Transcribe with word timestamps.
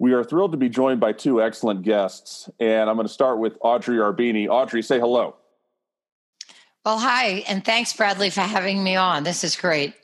We 0.00 0.12
are 0.12 0.24
thrilled 0.24 0.50
to 0.52 0.58
be 0.58 0.68
joined 0.68 1.00
by 1.00 1.12
two 1.12 1.40
excellent 1.40 1.82
guests, 1.82 2.50
and 2.58 2.90
I'm 2.90 2.96
going 2.96 3.06
to 3.06 3.12
start 3.12 3.38
with 3.38 3.56
Audrey 3.60 3.98
Arbeeny. 3.98 4.48
Audrey, 4.48 4.82
say 4.82 4.98
hello. 4.98 5.36
Well, 6.84 6.98
hi, 6.98 7.42
and 7.48 7.64
thanks, 7.64 7.94
Bradley, 7.94 8.28
for 8.28 8.42
having 8.42 8.84
me 8.84 8.94
on. 8.94 9.24
This 9.24 9.42
is 9.42 9.56
great. 9.56 9.94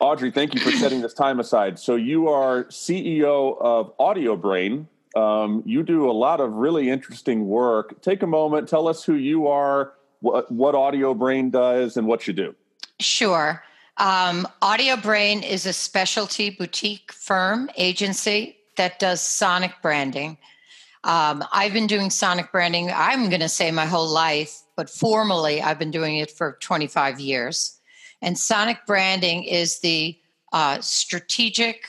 Audrey, 0.00 0.30
thank 0.30 0.54
you 0.54 0.60
for 0.60 0.70
setting 0.70 1.02
this 1.02 1.12
time 1.12 1.38
aside. 1.40 1.78
So, 1.78 1.94
you 1.94 2.28
are 2.28 2.64
CEO 2.64 3.60
of 3.60 3.92
Audio 3.98 4.34
Brain. 4.34 4.88
Um, 5.14 5.62
you 5.66 5.82
do 5.82 6.10
a 6.10 6.12
lot 6.12 6.40
of 6.40 6.54
really 6.54 6.88
interesting 6.88 7.46
work. 7.46 8.00
Take 8.00 8.22
a 8.22 8.26
moment, 8.26 8.66
tell 8.66 8.88
us 8.88 9.04
who 9.04 9.12
you 9.12 9.46
are, 9.46 9.92
what, 10.20 10.50
what 10.50 10.74
Audio 10.74 11.12
Brain 11.12 11.50
does, 11.50 11.98
and 11.98 12.06
what 12.06 12.26
you 12.26 12.32
do. 12.32 12.54
Sure. 12.98 13.62
Um, 13.98 14.48
Audio 14.62 14.96
Brain 14.96 15.42
is 15.42 15.66
a 15.66 15.72
specialty 15.74 16.48
boutique 16.48 17.12
firm 17.12 17.68
agency 17.76 18.56
that 18.76 18.98
does 18.98 19.20
sonic 19.20 19.72
branding. 19.82 20.38
Um, 21.04 21.44
I've 21.52 21.72
been 21.72 21.86
doing 21.86 22.10
sonic 22.10 22.52
branding, 22.52 22.90
I'm 22.94 23.28
going 23.28 23.40
to 23.40 23.48
say 23.48 23.70
my 23.70 23.86
whole 23.86 24.08
life, 24.08 24.62
but 24.76 24.88
formally, 24.88 25.60
I've 25.60 25.78
been 25.78 25.90
doing 25.90 26.18
it 26.18 26.30
for 26.30 26.58
25 26.60 27.18
years. 27.18 27.78
And 28.20 28.38
sonic 28.38 28.86
branding 28.86 29.42
is 29.42 29.80
the 29.80 30.16
uh, 30.52 30.80
strategic 30.80 31.86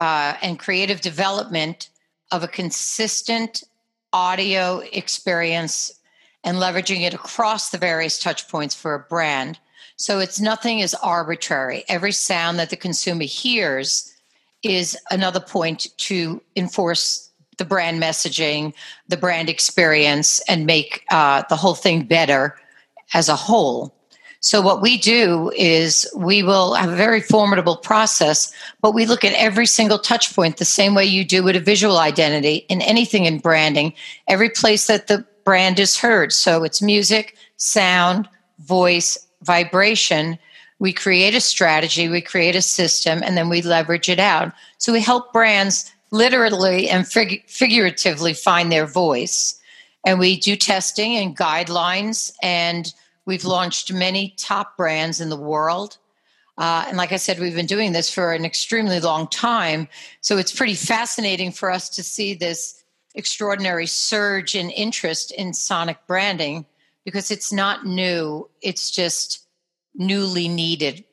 uh, 0.00 0.34
and 0.42 0.58
creative 0.58 1.00
development 1.00 1.88
of 2.30 2.42
a 2.42 2.48
consistent 2.48 3.64
audio 4.12 4.82
experience 4.92 5.98
and 6.44 6.58
leveraging 6.58 7.02
it 7.02 7.14
across 7.14 7.70
the 7.70 7.78
various 7.78 8.18
touch 8.18 8.48
points 8.48 8.74
for 8.74 8.94
a 8.94 9.00
brand. 9.00 9.58
So 9.96 10.18
it's 10.18 10.40
nothing 10.40 10.80
is 10.80 10.94
arbitrary. 10.94 11.84
Every 11.88 12.12
sound 12.12 12.58
that 12.58 12.70
the 12.70 12.76
consumer 12.76 13.24
hears 13.24 14.14
is 14.62 14.96
another 15.10 15.40
point 15.40 15.86
to 15.98 16.42
enforce 16.56 17.30
the 17.56 17.64
brand 17.64 18.02
messaging, 18.02 18.74
the 19.08 19.16
brand 19.16 19.48
experience, 19.48 20.40
and 20.48 20.66
make 20.66 21.04
uh, 21.10 21.42
the 21.48 21.56
whole 21.56 21.74
thing 21.74 22.04
better 22.04 22.56
as 23.12 23.28
a 23.28 23.36
whole. 23.36 23.94
So, 24.44 24.60
what 24.60 24.82
we 24.82 24.98
do 24.98 25.50
is 25.56 26.06
we 26.14 26.42
will 26.42 26.74
have 26.74 26.90
a 26.90 26.96
very 26.96 27.22
formidable 27.22 27.78
process, 27.78 28.52
but 28.82 28.92
we 28.92 29.06
look 29.06 29.24
at 29.24 29.32
every 29.32 29.64
single 29.64 29.98
touch 29.98 30.34
point 30.34 30.58
the 30.58 30.66
same 30.66 30.94
way 30.94 31.06
you 31.06 31.24
do 31.24 31.42
with 31.42 31.56
a 31.56 31.60
visual 31.60 31.96
identity 31.96 32.56
in 32.68 32.82
anything 32.82 33.24
in 33.24 33.38
branding, 33.38 33.94
every 34.28 34.50
place 34.50 34.86
that 34.86 35.06
the 35.06 35.24
brand 35.46 35.78
is 35.78 35.98
heard. 35.98 36.30
So, 36.30 36.62
it's 36.62 36.82
music, 36.82 37.38
sound, 37.56 38.28
voice, 38.58 39.16
vibration. 39.40 40.38
We 40.78 40.92
create 40.92 41.34
a 41.34 41.40
strategy, 41.40 42.10
we 42.10 42.20
create 42.20 42.54
a 42.54 42.60
system, 42.60 43.22
and 43.24 43.38
then 43.38 43.48
we 43.48 43.62
leverage 43.62 44.10
it 44.10 44.20
out. 44.20 44.52
So, 44.76 44.92
we 44.92 45.00
help 45.00 45.32
brands 45.32 45.90
literally 46.14 46.88
and 46.88 47.06
fig- 47.06 47.44
figuratively 47.48 48.32
find 48.32 48.70
their 48.70 48.86
voice. 48.86 49.60
And 50.06 50.18
we 50.18 50.38
do 50.38 50.56
testing 50.56 51.16
and 51.16 51.36
guidelines 51.36 52.32
and 52.42 52.92
We've 53.26 53.44
launched 53.44 53.92
many 53.92 54.34
top 54.36 54.76
brands 54.76 55.20
in 55.20 55.30
the 55.30 55.36
world. 55.36 55.98
Uh, 56.58 56.84
and 56.86 56.96
like 56.96 57.12
I 57.12 57.16
said, 57.16 57.40
we've 57.40 57.54
been 57.54 57.66
doing 57.66 57.92
this 57.92 58.12
for 58.12 58.32
an 58.32 58.44
extremely 58.44 59.00
long 59.00 59.26
time. 59.28 59.88
So 60.20 60.36
it's 60.36 60.54
pretty 60.54 60.74
fascinating 60.74 61.50
for 61.50 61.70
us 61.70 61.88
to 61.90 62.02
see 62.02 62.34
this 62.34 62.82
extraordinary 63.14 63.86
surge 63.86 64.54
in 64.54 64.70
interest 64.70 65.30
in 65.32 65.54
sonic 65.54 65.98
branding 66.06 66.66
because 67.04 67.30
it's 67.30 67.52
not 67.52 67.86
new, 67.86 68.48
it's 68.60 68.90
just 68.90 69.46
newly 69.94 70.48
needed 70.48 71.04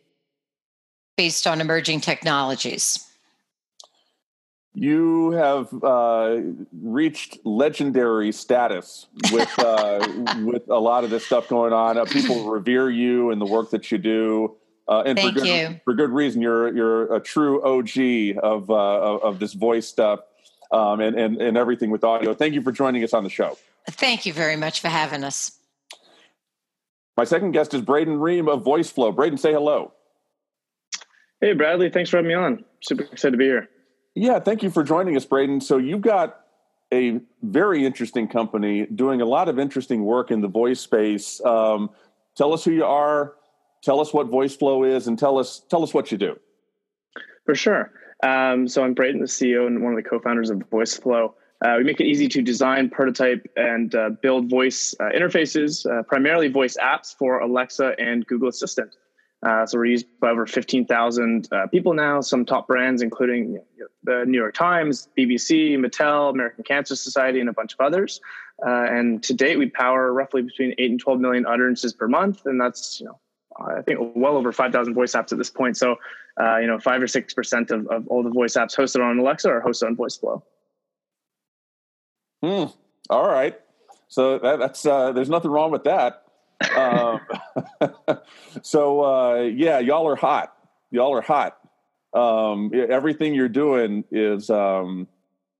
based 1.18 1.48
on 1.48 1.62
emerging 1.62 2.02
technologies. 2.02 3.06
You 4.74 5.32
have 5.32 5.84
uh, 5.84 6.38
reached 6.72 7.40
legendary 7.46 8.32
status 8.32 9.08
with 9.32 9.60
uh, 9.60 10.08
with 10.46 10.70
a 10.70 10.80
lot 10.80 11.04
of 11.04 11.10
this 11.10 11.26
stuff 11.26 11.50
going 11.50 11.74
on. 11.74 11.98
Uh, 11.98 12.06
people 12.06 12.50
revere 12.50 12.90
you 12.90 13.32
and 13.32 13.42
the 13.42 13.46
work 13.46 13.72
that 13.72 13.92
you 13.92 13.98
do, 13.98 14.56
uh, 14.88 15.04
and 15.06 15.18
Thank 15.18 15.34
for 15.34 15.42
good, 15.42 15.48
you. 15.48 15.80
for 15.84 15.94
good 15.94 16.12
reason. 16.12 16.42
You're 16.42 16.74
you're 16.74 17.14
a 17.14 17.20
true 17.20 17.62
OG 17.64 18.42
of 18.42 18.70
uh, 18.70 18.74
of, 18.74 19.24
of, 19.24 19.40
this 19.40 19.52
voice 19.54 19.88
stuff 19.88 20.22
um, 20.72 21.02
and, 21.02 21.18
and 21.18 21.42
and 21.42 21.58
everything 21.58 21.92
with 21.92 22.06
audio. 22.06 22.34
Thank 22.34 22.54
you 22.54 22.62
for 22.62 22.72
joining 22.72 23.04
us 23.04 23.14
on 23.14 23.26
the 23.26 23.30
show. 23.30 23.58
Thank 23.90 24.26
you 24.26 24.32
very 24.32 24.56
much 24.56 24.80
for 24.80 24.88
having 24.88 25.26
us. 25.26 25.52
My 27.18 27.26
second 27.26 27.52
guest 27.52 27.74
is 27.74 27.82
Braden 27.82 28.22
Ream 28.22 28.48
of 28.48 28.64
VoiceFlow. 28.64 29.14
Braden, 29.14 29.38
say 29.38 29.52
hello. 29.52 29.92
Hey, 31.42 31.54
Bradley. 31.54 31.90
Thanks 31.90 32.10
for 32.10 32.18
having 32.18 32.30
me 32.30 32.36
on. 32.36 32.64
Super 32.80 33.04
excited 33.04 33.32
to 33.32 33.38
be 33.38 33.46
here. 33.46 33.68
Yeah, 34.16 34.40
thank 34.40 34.62
you 34.62 34.70
for 34.70 34.84
joining 34.84 35.16
us, 35.16 35.26
Braden. 35.26 35.62
So 35.62 35.78
you've 35.78 36.02
got 36.02 36.42
a 36.94 37.22
very 37.42 37.86
interesting 37.86 38.28
company 38.28 38.86
doing 38.86 39.22
a 39.22 39.26
lot 39.26 39.48
of 39.48 39.58
interesting 39.58 40.04
work 40.04 40.32
in 40.32 40.42
the 40.42 40.50
voice 40.50 40.82
space. 40.82 41.40
Um, 41.46 41.90
tell 42.36 42.54
us 42.54 42.66
who 42.66 42.72
you 42.72 42.84
are, 42.84 43.36
tell 43.82 44.02
us 44.02 44.14
what 44.14 44.30
VoiceFlow 44.30 44.90
is, 44.94 45.08
and 45.08 45.18
tell 45.18 45.38
us 45.38 45.62
tell 45.70 45.84
us 45.84 45.94
what 45.94 46.12
you 46.12 46.18
do. 46.18 46.38
For 47.46 47.56
sure. 47.56 47.92
Um, 48.24 48.68
so 48.68 48.84
I'm 48.84 48.94
Braden, 48.94 49.22
the 49.22 49.28
CEO 49.28 49.66
and 49.66 49.82
one 49.82 49.94
of 49.94 50.04
the 50.04 50.08
co-founders 50.08 50.50
of 50.50 50.58
VoiceFlow. 50.70 51.34
Uh, 51.64 51.76
we 51.78 51.84
make 51.84 52.02
it 52.02 52.06
easy 52.06 52.28
to 52.28 52.42
design, 52.42 52.90
prototype, 52.90 53.48
and 53.56 53.94
uh, 53.96 54.10
build 54.22 54.50
voice 54.50 54.96
uh, 55.00 55.06
interfaces, 55.16 55.90
uh, 55.90 56.04
primarily 56.04 56.48
voice 56.48 56.76
apps 56.84 57.16
for 57.16 57.40
Alexa 57.40 57.94
and 58.00 58.26
Google 58.28 58.50
Assistant. 58.50 58.96
Uh, 59.44 59.66
so 59.66 59.78
we're 59.78 59.86
used 59.86 60.06
by 60.20 60.30
over 60.30 60.46
15,000 60.46 61.48
uh, 61.52 61.68
people 61.68 61.94
now, 61.94 62.22
some 62.22 62.46
top 62.46 62.68
brands, 62.68 63.02
including 63.02 63.54
you 63.54 63.64
know, 63.80 63.88
the 64.04 64.26
New 64.26 64.38
York 64.38 64.54
Times, 64.54 65.08
BBC, 65.18 65.76
Mattel, 65.78 66.30
American 66.30 66.64
Cancer 66.64 66.96
Society, 66.96 67.40
and 67.40 67.50
a 67.50 67.54
bunch 67.54 67.74
of 67.74 67.80
others. 67.80 68.22
Uh, 68.64 68.84
and 68.84 69.24
to 69.24 69.34
date, 69.34 69.58
we 69.58 69.68
power 69.70 70.14
roughly 70.14 70.44
between 70.44 70.76
8 70.78 70.92
and 70.92 71.00
12 71.00 71.20
million 71.20 71.46
utterances 71.48 71.92
per 71.92 72.08
month. 72.08 72.46
And 72.46 72.62
that's, 72.62 73.00
you 73.00 73.08
know, 73.08 73.20
I 73.60 73.82
think 73.82 74.00
well 74.16 74.38
over 74.38 74.52
5,000 74.52 74.94
voice 74.94 75.14
apps 75.14 75.32
at 75.32 75.40
this 75.40 75.50
point. 75.50 75.76
So, 75.76 75.96
uh, 76.40 76.58
you 76.58 76.68
know, 76.68 76.78
five 76.78 77.02
or 77.02 77.08
6% 77.08 77.72
of, 77.72 77.88
of 77.88 78.08
all 78.08 78.22
the 78.22 78.30
voice 78.30 78.54
apps 78.54 78.78
hosted 78.78 79.04
on 79.04 79.18
Alexa 79.18 79.50
are 79.50 79.62
hosted 79.62 79.88
on 79.88 79.96
VoiceFlow. 79.96 80.44
Hmm. 82.44 82.72
All 83.10 83.28
right. 83.28 83.60
So 84.08 84.38
that, 84.38 84.60
that's, 84.60 84.86
uh, 84.86 85.12
there's 85.14 85.30
nothing 85.30 85.50
wrong 85.50 85.72
with 85.72 85.84
that 85.86 86.26
um, 86.76 87.20
so 88.62 89.04
uh, 89.04 89.42
yeah, 89.42 89.80
y'all 89.80 90.08
are 90.08 90.16
hot. 90.16 90.54
Y'all 90.92 91.14
are 91.16 91.22
hot. 91.22 91.58
Um, 92.14 92.72
everything 92.74 93.34
you're 93.34 93.50
doing 93.50 94.04
is 94.12 94.50
um, 94.50 95.08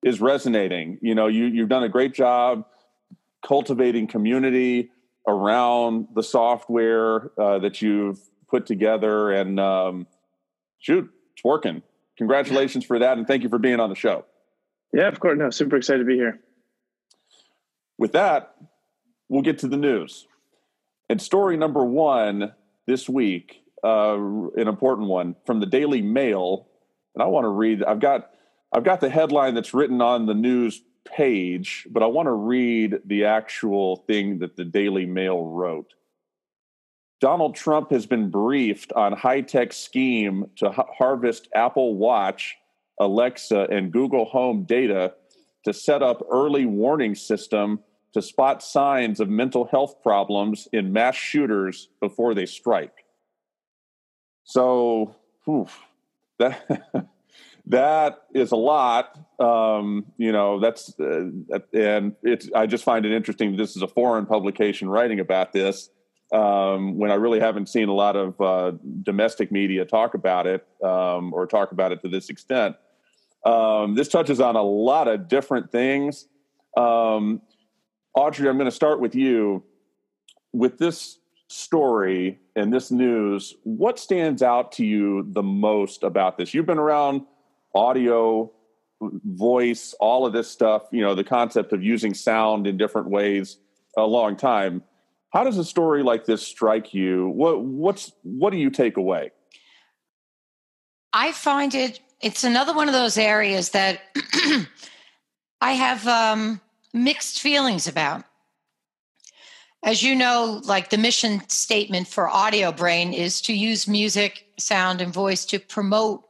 is 0.04 0.20
resonating. 0.20 1.00
You 1.02 1.16
know, 1.16 1.28
you 1.28 1.46
you've 1.46 1.70
done 1.70 1.84
a 1.84 1.90
great 1.90 2.14
job 2.14 2.66
cultivating 3.46 4.08
community 4.08 4.92
around 5.28 6.08
the 6.14 6.24
software 6.24 7.32
uh, 7.40 7.60
that 7.60 7.82
you've 7.82 8.20
put 8.50 8.66
together, 8.66 9.32
and 9.32 9.60
um, 9.60 10.08
shoot, 10.80 11.10
it's 11.34 11.44
working. 11.44 11.82
Congratulations 12.18 12.86
for 12.86 13.00
that, 13.00 13.18
and 13.18 13.26
thank 13.26 13.44
you 13.44 13.50
for 13.50 13.58
being 13.58 13.80
on 13.80 13.90
the 13.90 13.96
show. 13.96 14.26
Yeah, 14.94 15.08
of 15.08 15.20
course. 15.20 15.38
No, 15.38 15.50
super 15.50 15.78
excited 15.78 16.00
to 16.00 16.06
be 16.06 16.16
here. 16.16 16.40
With 17.98 18.12
that, 18.14 18.56
we'll 19.30 19.42
get 19.42 19.60
to 19.60 19.68
the 19.68 19.78
news. 19.78 20.28
And 21.12 21.22
story 21.22 21.58
number 21.58 21.84
one 21.84 22.54
this 22.88 23.10
week, 23.10 23.66
uh, 23.84 24.16
an 24.16 24.70
important 24.70 25.10
one 25.10 25.36
from 25.46 25.60
the 25.60 25.66
Daily 25.66 26.02
Mail, 26.02 26.70
and 27.14 27.22
I 27.22 27.26
want 27.26 27.44
to 27.44 27.50
read. 27.50 27.84
I've 27.84 28.00
got 28.00 28.30
I've 28.72 28.86
got 28.86 29.02
the 29.02 29.10
headline 29.10 29.54
that's 29.54 29.74
written 29.74 30.02
on 30.02 30.26
the 30.26 30.34
news 30.34 30.82
page, 31.06 31.86
but 31.92 32.02
I 32.02 32.06
want 32.06 32.28
to 32.28 32.32
read 32.32 33.00
the 33.04 33.26
actual 33.26 33.98
thing 34.08 34.40
that 34.40 34.56
the 34.56 34.64
Daily 34.64 35.06
Mail 35.06 35.44
wrote. 35.44 35.94
Donald 37.20 37.56
Trump 37.56 37.92
has 37.92 38.06
been 38.06 38.30
briefed 38.30 38.94
on 38.94 39.12
high 39.12 39.42
tech 39.42 39.74
scheme 39.74 40.46
to 40.60 40.72
harvest 40.72 41.50
Apple 41.54 41.96
Watch, 41.96 42.56
Alexa, 43.02 43.68
and 43.70 43.92
Google 43.92 44.24
Home 44.24 44.64
data 44.64 45.16
to 45.66 45.74
set 45.74 46.02
up 46.02 46.26
early 46.32 46.66
warning 46.66 47.16
system 47.16 47.82
to 48.14 48.22
spot 48.22 48.62
signs 48.62 49.20
of 49.20 49.30
mental 49.30 49.66
health 49.66 50.02
problems 50.02 50.68
in 50.74 50.92
mass 50.92 51.16
shooters 51.16 51.90
before 52.00 52.34
they 52.34 52.46
strike. 52.46 53.06
So, 54.44 55.16
oof, 55.48 55.80
that 56.40 57.08
that 57.68 58.24
is 58.34 58.52
a 58.52 58.58
lot. 58.58 59.18
Um, 59.40 60.06
you 60.18 60.32
know, 60.32 60.60
that's 60.60 61.00
uh, 61.00 61.30
and 61.74 62.16
it's. 62.24 62.50
I 62.54 62.66
just 62.66 62.84
find 62.84 63.06
it 63.06 63.12
interesting. 63.14 63.56
This 63.56 63.76
is 63.76 63.82
a 63.82 63.88
foreign 63.88 64.26
publication 64.26 64.90
writing 64.90 65.20
about 65.20 65.54
this 65.54 65.90
um, 66.32 66.98
when 66.98 67.12
I 67.12 67.16
really 67.16 67.40
haven't 67.40 67.70
seen 67.70 67.90
a 67.90 67.94
lot 67.94 68.16
of 68.16 68.40
uh, 68.42 68.72
domestic 69.04 69.52
media 69.52 69.86
talk 69.86 70.14
about 70.14 70.48
it 70.48 70.66
um, 70.84 71.34
or 71.34 71.46
talk 71.46 71.72
about 71.72 71.92
it 71.92 72.02
to 72.02 72.10
this 72.10 72.30
extent. 72.30 72.76
Um, 73.46 73.96
this 73.96 74.08
touches 74.08 74.40
on 74.40 74.56
a 74.56 74.62
lot 74.62 75.08
of 75.08 75.28
different 75.28 75.72
things. 75.72 76.28
Um, 76.78 77.42
Audrey, 78.14 78.50
I'm 78.50 78.58
going 78.58 78.70
to 78.70 78.76
start 78.76 79.00
with 79.00 79.16
you. 79.16 79.64
With 80.54 80.78
this 80.78 81.18
story 81.48 82.40
and 82.56 82.74
this 82.74 82.92
news, 82.92 83.56
what 83.64 84.00
stands 84.00 84.42
out 84.42 84.74
to 84.74 84.86
you 84.86 85.26
the 85.32 85.44
most 85.44 86.04
about 86.04 86.38
this? 86.38 86.54
You've 86.54 86.66
been 86.66 86.78
around 86.78 87.22
audio, 87.74 88.52
voice, 89.02 89.96
all 90.00 90.26
of 90.26 90.34
this 90.34 90.50
stuff, 90.50 90.84
you 90.92 91.02
know, 91.02 91.16
the 91.16 91.24
concept 91.24 91.74
of 91.74 91.84
using 91.84 92.14
sound 92.14 92.68
in 92.68 92.78
different 92.78 93.10
ways 93.10 93.58
a 93.98 94.04
long 94.04 94.36
time. 94.36 94.84
How 95.32 95.44
does 95.44 95.58
a 95.58 95.64
story 95.64 96.04
like 96.04 96.26
this 96.26 96.46
strike 96.46 96.94
you? 96.94 97.30
What 97.30 97.64
what's 97.64 98.12
what 98.24 98.52
do 98.52 98.58
you 98.58 98.70
take 98.70 98.98
away? 98.98 99.32
I 101.14 101.32
find 101.32 101.74
it 101.74 102.00
it's 102.22 102.44
another 102.44 102.74
one 102.74 102.88
of 102.88 102.94
those 102.94 103.18
areas 103.18 103.70
that 103.70 104.02
I 105.62 105.74
have 105.74 106.08
um, 106.08 106.62
mixed 106.94 107.40
feelings 107.40 107.88
about. 107.88 108.24
As 109.84 110.04
you 110.04 110.14
know, 110.16 110.62
like 110.66 110.90
the 110.90 110.98
mission 110.98 111.42
statement 111.50 112.08
for 112.08 112.30
Audio 112.30 112.72
Brain 112.72 113.14
is 113.14 113.42
to 113.42 113.54
use 113.54 113.88
music, 113.88 114.46
sound, 114.60 115.02
and 115.02 115.12
voice 115.12 115.44
to 115.46 115.60
promote 115.60 116.24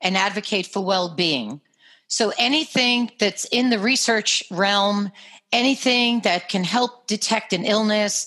and 0.00 0.16
advocate 0.16 0.66
for 0.66 0.82
well 0.84 1.14
being. 1.14 1.60
So 2.08 2.32
anything 2.38 3.10
that's 3.18 3.44
in 3.46 3.70
the 3.70 3.78
research 3.78 4.42
realm, 4.50 5.10
anything 5.52 6.20
that 6.20 6.48
can 6.48 6.64
help 6.64 7.06
detect 7.06 7.52
an 7.52 7.64
illness, 7.64 8.26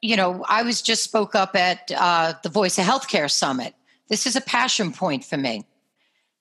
you 0.00 0.16
know, 0.16 0.44
I 0.48 0.62
was 0.62 0.80
just 0.80 1.04
spoke 1.04 1.34
up 1.34 1.56
at 1.56 1.90
uh, 1.96 2.34
the 2.42 2.48
Voice 2.48 2.78
of 2.78 2.84
Healthcare 2.84 3.30
Summit. 3.30 3.74
This 4.08 4.26
is 4.26 4.36
a 4.36 4.40
passion 4.40 4.92
point 4.92 5.24
for 5.24 5.36
me. 5.36 5.64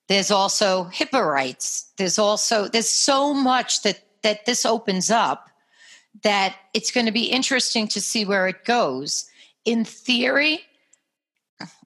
There's 0.08 0.32
also 0.32 0.86
HIPAA 0.86 1.26
rights. 1.26 1.92
There's 1.98 2.20
also 2.20 2.68
there's 2.68 2.90
so 2.90 3.34
much 3.34 3.84
that 3.84 4.04
that 4.24 4.46
this 4.46 4.66
opens 4.66 5.12
up 5.12 5.50
that 6.24 6.56
it's 6.74 6.92
going 6.92 7.06
to 7.06 7.12
be 7.12 7.26
interesting 7.26 7.88
to 7.90 8.02
see 8.02 8.26
where 8.26 8.48
it 8.48 8.66
goes. 8.66 9.30
In 9.66 9.86
theory, 9.86 10.62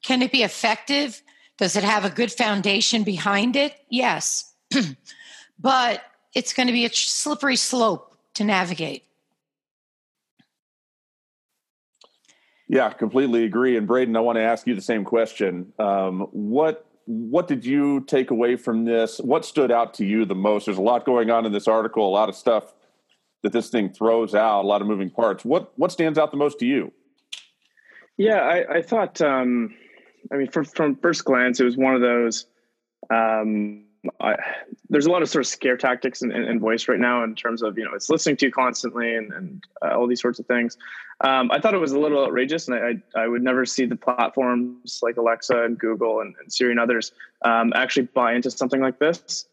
can 0.03 0.21
it 0.21 0.31
be 0.31 0.43
effective? 0.43 1.21
Does 1.57 1.75
it 1.75 1.83
have 1.83 2.05
a 2.05 2.09
good 2.09 2.31
foundation 2.31 3.03
behind 3.03 3.55
it? 3.55 3.75
Yes. 3.89 4.53
but 5.59 6.01
it's 6.33 6.53
going 6.53 6.67
to 6.67 6.73
be 6.73 6.85
a 6.85 6.89
slippery 6.89 7.55
slope 7.55 8.15
to 8.35 8.43
navigate. 8.43 9.03
Yeah, 12.67 12.89
completely 12.89 13.45
agree. 13.45 13.77
And 13.77 13.87
Braden, 13.87 14.15
I 14.15 14.19
want 14.19 14.37
to 14.37 14.41
ask 14.41 14.67
you 14.67 14.75
the 14.75 14.81
same 14.81 15.05
question. 15.05 15.71
Um, 15.79 16.27
what 16.31 16.85
what 17.07 17.47
did 17.47 17.65
you 17.65 18.01
take 18.01 18.31
away 18.31 18.57
from 18.57 18.83
this? 18.83 19.17
What 19.19 19.45
stood 19.45 19.71
out 19.71 19.93
to 19.95 20.05
you 20.05 20.25
the 20.25 20.35
most? 20.35 20.65
There's 20.65 20.77
a 20.77 20.81
lot 20.81 21.05
going 21.05 21.31
on 21.31 21.45
in 21.45 21.53
this 21.53 21.67
article, 21.67 22.07
a 22.07 22.11
lot 22.11 22.27
of 22.27 22.35
stuff 22.35 22.73
that 23.43 23.53
this 23.53 23.69
thing 23.69 23.89
throws 23.89 24.35
out, 24.35 24.63
a 24.63 24.67
lot 24.67 24.81
of 24.81 24.87
moving 24.87 25.09
parts. 25.09 25.45
What 25.45 25.71
what 25.77 25.91
stands 25.91 26.19
out 26.19 26.31
the 26.31 26.37
most 26.37 26.59
to 26.59 26.65
you? 26.65 26.91
Yeah, 28.17 28.39
I, 28.39 28.77
I 28.77 28.81
thought. 28.81 29.21
Um, 29.21 29.73
I 30.31 30.35
mean, 30.35 30.51
from 30.51 30.65
from 30.65 30.95
first 30.97 31.23
glance, 31.23 31.59
it 31.61 31.63
was 31.63 31.77
one 31.77 31.95
of 31.95 32.01
those. 32.01 32.45
Um, 33.09 33.85
I, 34.21 34.35
there's 34.89 35.05
a 35.05 35.11
lot 35.11 35.21
of 35.21 35.29
sort 35.29 35.43
of 35.43 35.47
scare 35.47 35.77
tactics 35.77 36.21
in, 36.21 36.59
voice 36.59 36.87
right 36.87 36.99
now 36.99 37.23
in 37.23 37.35
terms 37.35 37.61
of 37.61 37.77
you 37.77 37.83
know 37.83 37.91
it's 37.93 38.09
listening 38.09 38.37
to 38.37 38.47
you 38.47 38.51
constantly 38.51 39.15
and, 39.15 39.31
and 39.33 39.63
uh, 39.83 39.97
all 39.97 40.07
these 40.07 40.21
sorts 40.21 40.39
of 40.39 40.45
things. 40.45 40.77
Um, 41.21 41.49
I 41.51 41.59
thought 41.59 41.73
it 41.73 41.79
was 41.79 41.91
a 41.91 41.99
little 41.99 42.23
outrageous, 42.23 42.67
and 42.67 42.77
I, 42.77 43.19
I, 43.19 43.23
I 43.23 43.27
would 43.27 43.41
never 43.41 43.65
see 43.65 43.85
the 43.85 43.95
platforms 43.95 44.99
like 45.01 45.17
Alexa 45.17 45.63
and 45.63 45.77
Google 45.77 46.21
and, 46.21 46.35
and 46.39 46.51
Siri 46.51 46.71
and 46.71 46.79
others 46.79 47.11
um, 47.43 47.73
actually 47.75 48.07
buy 48.07 48.33
into 48.33 48.51
something 48.51 48.81
like 48.81 48.99
this. 48.99 49.45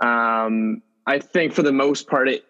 Um, 0.00 0.82
I 1.06 1.18
think 1.18 1.52
for 1.52 1.62
the 1.62 1.72
most 1.72 2.08
part, 2.08 2.28
it 2.28 2.44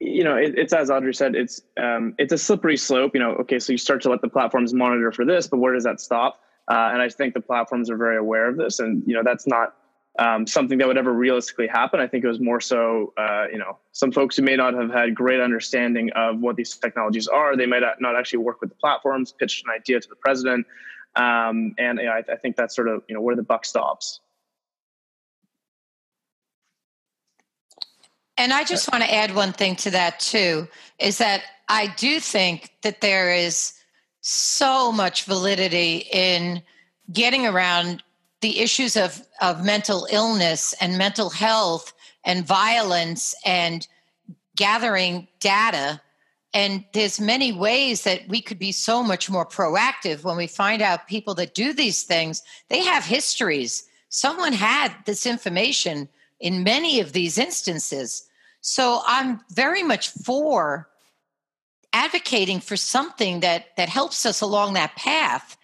you 0.00 0.24
know 0.24 0.36
it, 0.36 0.58
it's 0.58 0.72
as 0.72 0.90
Audrey 0.90 1.14
said, 1.14 1.34
it's 1.34 1.62
um, 1.80 2.14
it's 2.18 2.32
a 2.32 2.38
slippery 2.38 2.76
slope. 2.76 3.12
You 3.14 3.20
know, 3.20 3.32
okay, 3.36 3.58
so 3.58 3.72
you 3.72 3.78
start 3.78 4.02
to 4.02 4.10
let 4.10 4.20
the 4.22 4.28
platforms 4.28 4.74
monitor 4.74 5.12
for 5.12 5.24
this, 5.24 5.46
but 5.46 5.58
where 5.58 5.74
does 5.74 5.84
that 5.84 6.00
stop? 6.00 6.40
Uh, 6.68 6.90
and 6.92 7.02
I 7.02 7.08
think 7.08 7.34
the 7.34 7.40
platforms 7.40 7.90
are 7.90 7.96
very 7.96 8.16
aware 8.16 8.48
of 8.48 8.56
this, 8.56 8.80
and 8.80 9.02
you 9.06 9.14
know 9.14 9.22
that's 9.24 9.46
not 9.46 9.76
um, 10.18 10.46
something 10.46 10.78
that 10.78 10.86
would 10.86 10.98
ever 10.98 11.12
realistically 11.12 11.66
happen. 11.66 12.00
I 12.00 12.06
think 12.06 12.24
it 12.24 12.28
was 12.28 12.40
more 12.40 12.60
so, 12.60 13.12
uh, 13.16 13.46
you 13.50 13.58
know, 13.58 13.78
some 13.92 14.12
folks 14.12 14.36
who 14.36 14.42
may 14.42 14.56
not 14.56 14.74
have 14.74 14.90
had 14.90 15.14
great 15.14 15.40
understanding 15.40 16.10
of 16.14 16.40
what 16.40 16.56
these 16.56 16.76
technologies 16.76 17.26
are, 17.26 17.56
they 17.56 17.66
might 17.66 17.82
not 18.00 18.16
actually 18.16 18.38
work 18.38 18.60
with 18.60 18.70
the 18.70 18.76
platforms, 18.76 19.32
pitched 19.32 19.64
an 19.66 19.72
idea 19.72 20.00
to 20.00 20.08
the 20.08 20.16
president, 20.16 20.66
um, 21.16 21.74
and 21.78 21.98
you 21.98 22.06
know, 22.06 22.12
I, 22.12 22.22
I 22.32 22.36
think 22.36 22.56
that's 22.56 22.74
sort 22.74 22.88
of 22.88 23.02
you 23.08 23.14
know 23.14 23.20
where 23.20 23.36
the 23.36 23.42
buck 23.42 23.64
stops. 23.64 24.20
And 28.36 28.52
I 28.52 28.64
just 28.64 28.90
want 28.90 29.04
to 29.04 29.14
add 29.14 29.34
one 29.34 29.52
thing 29.52 29.76
to 29.76 29.90
that 29.92 30.18
too, 30.18 30.66
is 30.98 31.18
that 31.18 31.42
I 31.68 31.86
do 31.96 32.18
think 32.18 32.72
that 32.82 33.00
there 33.00 33.32
is 33.32 33.74
so 34.22 34.90
much 34.90 35.24
validity 35.24 36.08
in 36.12 36.62
getting 37.12 37.46
around 37.46 38.02
the 38.44 38.60
issues 38.60 38.94
of, 38.94 39.26
of 39.40 39.64
mental 39.64 40.06
illness 40.10 40.74
and 40.78 40.98
mental 40.98 41.30
health 41.30 41.94
and 42.24 42.46
violence 42.46 43.34
and 43.46 43.88
gathering 44.54 45.26
data. 45.40 45.98
And 46.52 46.84
there's 46.92 47.18
many 47.18 47.52
ways 47.52 48.04
that 48.04 48.28
we 48.28 48.42
could 48.42 48.58
be 48.58 48.70
so 48.70 49.02
much 49.02 49.30
more 49.30 49.46
proactive 49.46 50.24
when 50.24 50.36
we 50.36 50.46
find 50.46 50.82
out 50.82 51.08
people 51.08 51.34
that 51.36 51.54
do 51.54 51.72
these 51.72 52.02
things. 52.02 52.42
They 52.68 52.80
have 52.84 53.06
histories. 53.06 53.88
Someone 54.10 54.52
had 54.52 54.92
this 55.06 55.24
information 55.24 56.06
in 56.38 56.64
many 56.64 57.00
of 57.00 57.14
these 57.14 57.38
instances. 57.38 58.28
So 58.60 59.00
i'm 59.06 59.40
very 59.52 59.82
much 59.82 60.10
for 60.10 60.90
advocating 61.94 62.60
for 62.60 62.76
something 62.76 63.40
that 63.40 63.74
that 63.78 63.88
helps 63.88 64.26
us 64.26 64.42
along 64.42 64.74
that 64.74 64.96
path. 64.96 65.56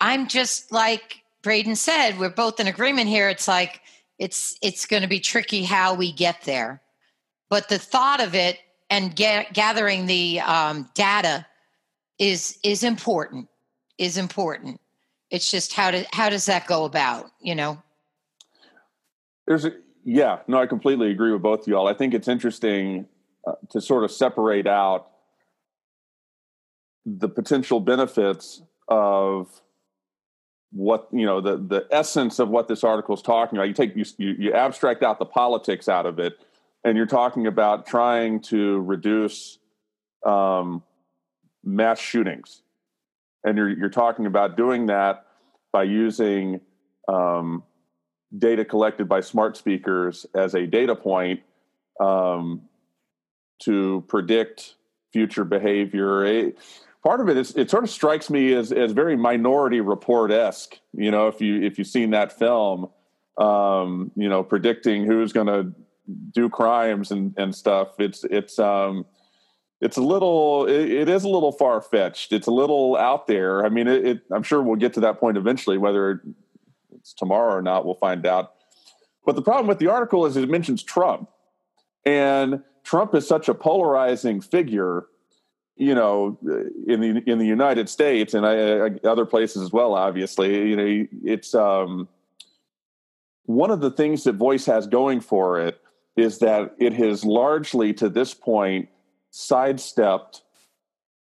I'm 0.00 0.26
just 0.26 0.72
like 0.72 1.23
Braden 1.44 1.76
said, 1.76 2.18
we're 2.18 2.30
both 2.30 2.58
in 2.58 2.66
agreement 2.66 3.08
here. 3.08 3.28
It's 3.28 3.46
like 3.46 3.82
it's 4.18 4.58
it's 4.62 4.86
going 4.86 5.02
to 5.02 5.08
be 5.08 5.20
tricky 5.20 5.62
how 5.62 5.94
we 5.94 6.10
get 6.10 6.42
there, 6.42 6.80
but 7.50 7.68
the 7.68 7.78
thought 7.78 8.20
of 8.20 8.34
it 8.34 8.58
and 8.90 9.14
get, 9.14 9.52
gathering 9.52 10.06
the 10.06 10.40
um, 10.40 10.88
data 10.94 11.46
is 12.18 12.58
is 12.64 12.82
important. 12.82 13.48
Is 13.98 14.16
important. 14.16 14.80
It's 15.30 15.50
just 15.50 15.72
how 15.72 15.90
to 15.90 16.04
how 16.12 16.30
does 16.30 16.46
that 16.46 16.66
go 16.66 16.84
about? 16.84 17.30
You 17.40 17.54
know. 17.54 17.82
There's 19.46 19.66
a 19.66 19.72
yeah 20.04 20.38
no 20.48 20.58
I 20.58 20.66
completely 20.66 21.10
agree 21.10 21.32
with 21.32 21.42
both 21.42 21.60
of 21.62 21.68
y'all. 21.68 21.86
I 21.86 21.94
think 21.94 22.14
it's 22.14 22.28
interesting 22.28 23.06
uh, 23.46 23.52
to 23.70 23.80
sort 23.80 24.04
of 24.04 24.10
separate 24.10 24.66
out 24.66 25.10
the 27.04 27.28
potential 27.28 27.80
benefits 27.80 28.62
of 28.88 29.60
what 30.74 31.08
you 31.12 31.24
know 31.24 31.40
the 31.40 31.56
the 31.56 31.86
essence 31.90 32.38
of 32.38 32.48
what 32.48 32.66
this 32.66 32.84
article 32.84 33.14
is 33.14 33.22
talking 33.22 33.56
about. 33.56 33.68
You 33.68 33.74
take 33.74 33.96
you, 33.96 34.04
you 34.18 34.52
abstract 34.52 35.02
out 35.02 35.18
the 35.18 35.24
politics 35.24 35.88
out 35.88 36.04
of 36.04 36.18
it, 36.18 36.38
and 36.84 36.96
you're 36.96 37.06
talking 37.06 37.46
about 37.46 37.86
trying 37.86 38.40
to 38.42 38.80
reduce 38.80 39.58
um, 40.26 40.82
mass 41.62 42.00
shootings, 42.00 42.62
and 43.44 43.56
you're 43.56 43.70
you're 43.70 43.88
talking 43.88 44.26
about 44.26 44.56
doing 44.56 44.86
that 44.86 45.26
by 45.72 45.84
using 45.84 46.60
um, 47.08 47.62
data 48.36 48.64
collected 48.64 49.08
by 49.08 49.20
smart 49.20 49.56
speakers 49.56 50.26
as 50.34 50.54
a 50.54 50.66
data 50.66 50.96
point 50.96 51.40
um, 52.00 52.62
to 53.62 54.04
predict 54.08 54.74
future 55.12 55.44
behavior 55.44 56.52
part 57.04 57.20
of 57.20 57.28
it 57.28 57.36
is 57.36 57.54
it 57.56 57.70
sort 57.70 57.84
of 57.84 57.90
strikes 57.90 58.30
me 58.30 58.52
as 58.54 58.72
as 58.72 58.92
very 58.92 59.16
minority 59.16 59.80
report 59.80 60.32
esque 60.32 60.78
you 60.92 61.10
know 61.10 61.28
if 61.28 61.40
you 61.40 61.62
if 61.62 61.78
you've 61.78 61.86
seen 61.86 62.10
that 62.10 62.36
film 62.36 62.88
um 63.38 64.10
you 64.16 64.28
know 64.28 64.42
predicting 64.42 65.04
who's 65.04 65.32
going 65.32 65.46
to 65.46 65.72
do 66.32 66.48
crimes 66.48 67.10
and 67.10 67.34
and 67.36 67.54
stuff 67.54 68.00
it's 68.00 68.24
it's 68.24 68.58
um 68.58 69.04
it's 69.84 69.98
a 69.98 70.02
little 70.02 70.66
it, 70.66 70.90
it 70.90 71.08
is 71.10 71.24
a 71.24 71.28
little 71.28 71.52
far 71.52 71.82
fetched. 71.82 72.32
It's 72.32 72.46
a 72.46 72.50
little 72.50 72.96
out 72.96 73.26
there. 73.26 73.66
I 73.66 73.68
mean, 73.68 73.86
it, 73.86 74.06
it, 74.06 74.20
I'm 74.32 74.42
sure 74.42 74.62
we'll 74.62 74.76
get 74.76 74.94
to 74.94 75.00
that 75.00 75.20
point 75.20 75.36
eventually. 75.36 75.76
Whether 75.76 76.22
it's 76.94 77.12
tomorrow 77.12 77.54
or 77.54 77.60
not, 77.60 77.84
we'll 77.84 77.96
find 77.96 78.24
out. 78.24 78.54
But 79.26 79.36
the 79.36 79.42
problem 79.42 79.66
with 79.66 79.78
the 79.78 79.88
article 79.88 80.24
is 80.24 80.38
it 80.38 80.48
mentions 80.48 80.82
Trump, 80.82 81.28
and 82.06 82.62
Trump 82.82 83.14
is 83.14 83.28
such 83.28 83.48
a 83.48 83.54
polarizing 83.54 84.40
figure. 84.40 85.06
You 85.76 85.94
know, 85.94 86.38
in 86.86 87.00
the 87.00 87.22
in 87.26 87.38
the 87.38 87.46
United 87.46 87.88
States 87.88 88.32
and 88.34 88.46
I, 88.46 88.86
I, 88.86 88.90
other 89.04 89.26
places 89.26 89.62
as 89.62 89.72
well. 89.72 89.94
Obviously, 89.94 90.68
you 90.68 90.76
know, 90.76 91.06
it's 91.24 91.52
um, 91.52 92.08
one 93.46 93.70
of 93.70 93.80
the 93.80 93.90
things 93.90 94.24
that 94.24 94.34
Voice 94.34 94.66
has 94.66 94.86
going 94.86 95.20
for 95.20 95.60
it 95.60 95.80
is 96.16 96.38
that 96.38 96.74
it 96.78 96.92
has 96.92 97.24
largely, 97.24 97.92
to 97.94 98.08
this 98.08 98.34
point, 98.34 98.88
sidestepped 99.30 100.42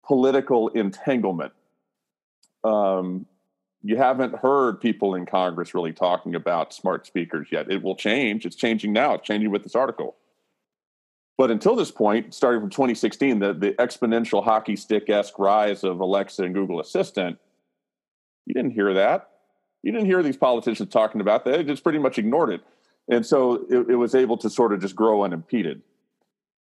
political 0.05 0.69
entanglement. 0.69 1.53
Um, 2.63 3.27
you 3.83 3.97
haven't 3.97 4.37
heard 4.37 4.81
people 4.81 5.15
in 5.15 5.27
Congress 5.27 5.75
really 5.75 5.93
talking 5.93 6.35
about 6.35 6.75
smart 6.75 7.07
speakers 7.07 7.49
yet. 7.51 7.71
It 7.71 7.83
will 7.83 7.97
change. 7.97 8.45
It's 8.45 8.57
changing 8.57 8.93
now. 8.93 9.15
It's 9.15 9.27
changing 9.27 9.51
with 9.51 9.63
this 9.63 9.75
article. 9.75 10.17
But 11.39 11.51
until 11.51 11.77
this 11.77 11.91
point, 11.91 12.35
starting 12.35 12.61
from 12.61 12.71
2016, 12.71 13.39
the, 13.39 13.53
the 13.53 13.73
exponential 13.73 14.43
hockey 14.43 14.75
stick 14.75 15.11
esque 15.11 15.39
rise 15.39 15.85
of 15.85 16.01
Alexa 16.01 16.43
and 16.43 16.55
Google 16.55 16.81
Assistant, 16.81 17.39
you 18.47 18.55
didn't 18.55 18.71
hear 18.71 18.95
that. 18.95 19.31
You 19.83 19.93
didn't 19.93 20.07
hear 20.07 20.23
these 20.23 20.37
politicians 20.37 20.89
talking 20.91 21.21
about 21.21 21.45
that. 21.45 21.59
They 21.59 21.65
just 21.65 21.83
pretty 21.83 21.99
much 21.99 22.19
ignored 22.19 22.51
it. 22.51 22.63
And 23.09 23.25
so 23.25 23.67
it, 23.69 23.91
it 23.91 23.97
was 23.97 24.15
able 24.15 24.39
to 24.39 24.51
sort 24.51 24.73
of 24.73 24.81
just 24.81 24.97
grow 24.97 25.23
unimpeded 25.25 25.83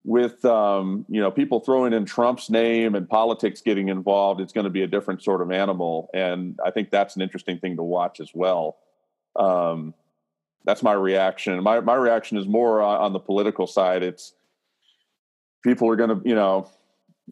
with 0.05 0.46
um, 0.46 1.03
you 1.10 1.20
know 1.20 1.32
people 1.32 1.60
throwing 1.60 1.91
in 1.91 2.05
Trump's 2.05 2.50
name 2.50 2.96
and 2.96 3.10
politics 3.10 3.62
getting 3.62 3.89
involved, 3.89 4.39
it's 4.39 4.53
going 4.53 4.63
to 4.63 4.70
be 4.70 4.84
a 4.84 4.88
different 4.88 5.24
sort 5.24 5.41
of 5.41 5.51
animal, 5.51 6.10
and 6.13 6.58
I 6.63 6.72
think 6.72 6.91
that's 6.91 7.15
an 7.15 7.24
interesting 7.24 7.60
thing 7.60 7.75
to 7.77 7.84
watch 7.84 8.20
as 8.20 8.29
well. 8.34 8.77
Um, 9.36 9.96
that's 10.63 10.84
my 10.84 10.94
reaction. 10.94 11.62
My 11.63 11.79
my 11.79 11.96
reaction 11.96 12.38
is 12.38 12.48
more 12.48 12.82
on, 12.82 13.13
the 13.13 13.20
political 13.20 13.65
side. 13.65 14.03
It's 14.03 14.34
people 15.65 15.89
are 15.89 15.95
going 15.98 16.12
to 16.12 16.22
you 16.24 16.36
know 16.36 16.69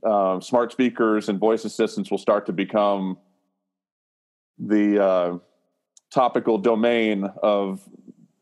um, 0.03 0.41
smart 0.41 0.71
speakers 0.71 1.29
and 1.29 1.39
voice 1.39 1.63
assistants 1.63 2.11
will 2.11 2.17
start 2.17 2.47
to 2.47 2.51
become 2.51 3.17
the 4.57 5.01
uh, 5.01 5.37
topical 6.11 6.57
domain 6.57 7.25
of 7.41 7.87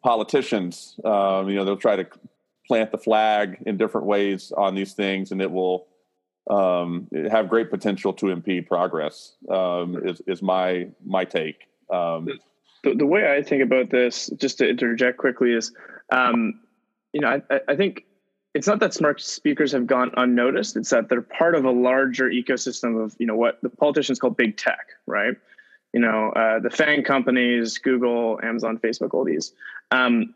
politicians. 0.01 0.95
Um, 1.03 1.49
you 1.49 1.55
know 1.55 1.65
they'll 1.65 1.77
try 1.77 1.97
to 1.97 2.07
plant 2.67 2.91
the 2.91 2.97
flag 2.97 3.61
in 3.65 3.77
different 3.77 4.07
ways 4.07 4.51
on 4.57 4.73
these 4.73 4.93
things, 4.93 5.31
and 5.31 5.41
it 5.41 5.51
will 5.51 5.87
um, 6.49 7.07
have 7.29 7.49
great 7.49 7.69
potential 7.69 8.13
to 8.13 8.29
impede 8.29 8.67
progress. 8.67 9.33
Um, 9.49 10.01
is, 10.07 10.21
is 10.25 10.41
my 10.41 10.87
my 11.05 11.25
take. 11.25 11.67
Um, 11.93 12.29
the, 12.83 12.95
the, 12.95 13.05
way 13.05 13.31
I 13.31 13.43
think 13.43 13.61
about 13.61 13.89
this, 13.89 14.31
just 14.37 14.57
to 14.59 14.67
interject 14.67 15.17
quickly, 15.17 15.51
is 15.51 15.73
um, 16.09 16.61
you 17.11 17.19
know 17.19 17.41
I, 17.51 17.59
I 17.67 17.75
think 17.75 18.05
it's 18.53 18.67
not 18.67 18.79
that 18.79 18.93
smart 18.93 19.21
speakers 19.21 19.71
have 19.71 19.87
gone 19.87 20.11
unnoticed. 20.17 20.75
It's 20.75 20.89
that 20.89 21.09
they're 21.09 21.21
part 21.21 21.55
of 21.55 21.65
a 21.65 21.71
larger 21.71 22.29
ecosystem 22.29 23.01
of 23.01 23.15
you 23.19 23.25
know 23.25 23.35
what 23.35 23.59
the 23.61 23.69
politicians 23.69 24.19
call 24.19 24.31
big 24.31 24.57
tech, 24.57 24.87
right? 25.05 25.35
You 25.93 26.01
know 26.01 26.31
uh, 26.31 26.59
the 26.59 26.69
FANG 26.69 27.03
companies, 27.03 27.77
Google, 27.77 28.39
Amazon, 28.43 28.77
Facebook, 28.77 29.13
all 29.13 29.23
these. 29.23 29.53
Um, 29.91 30.33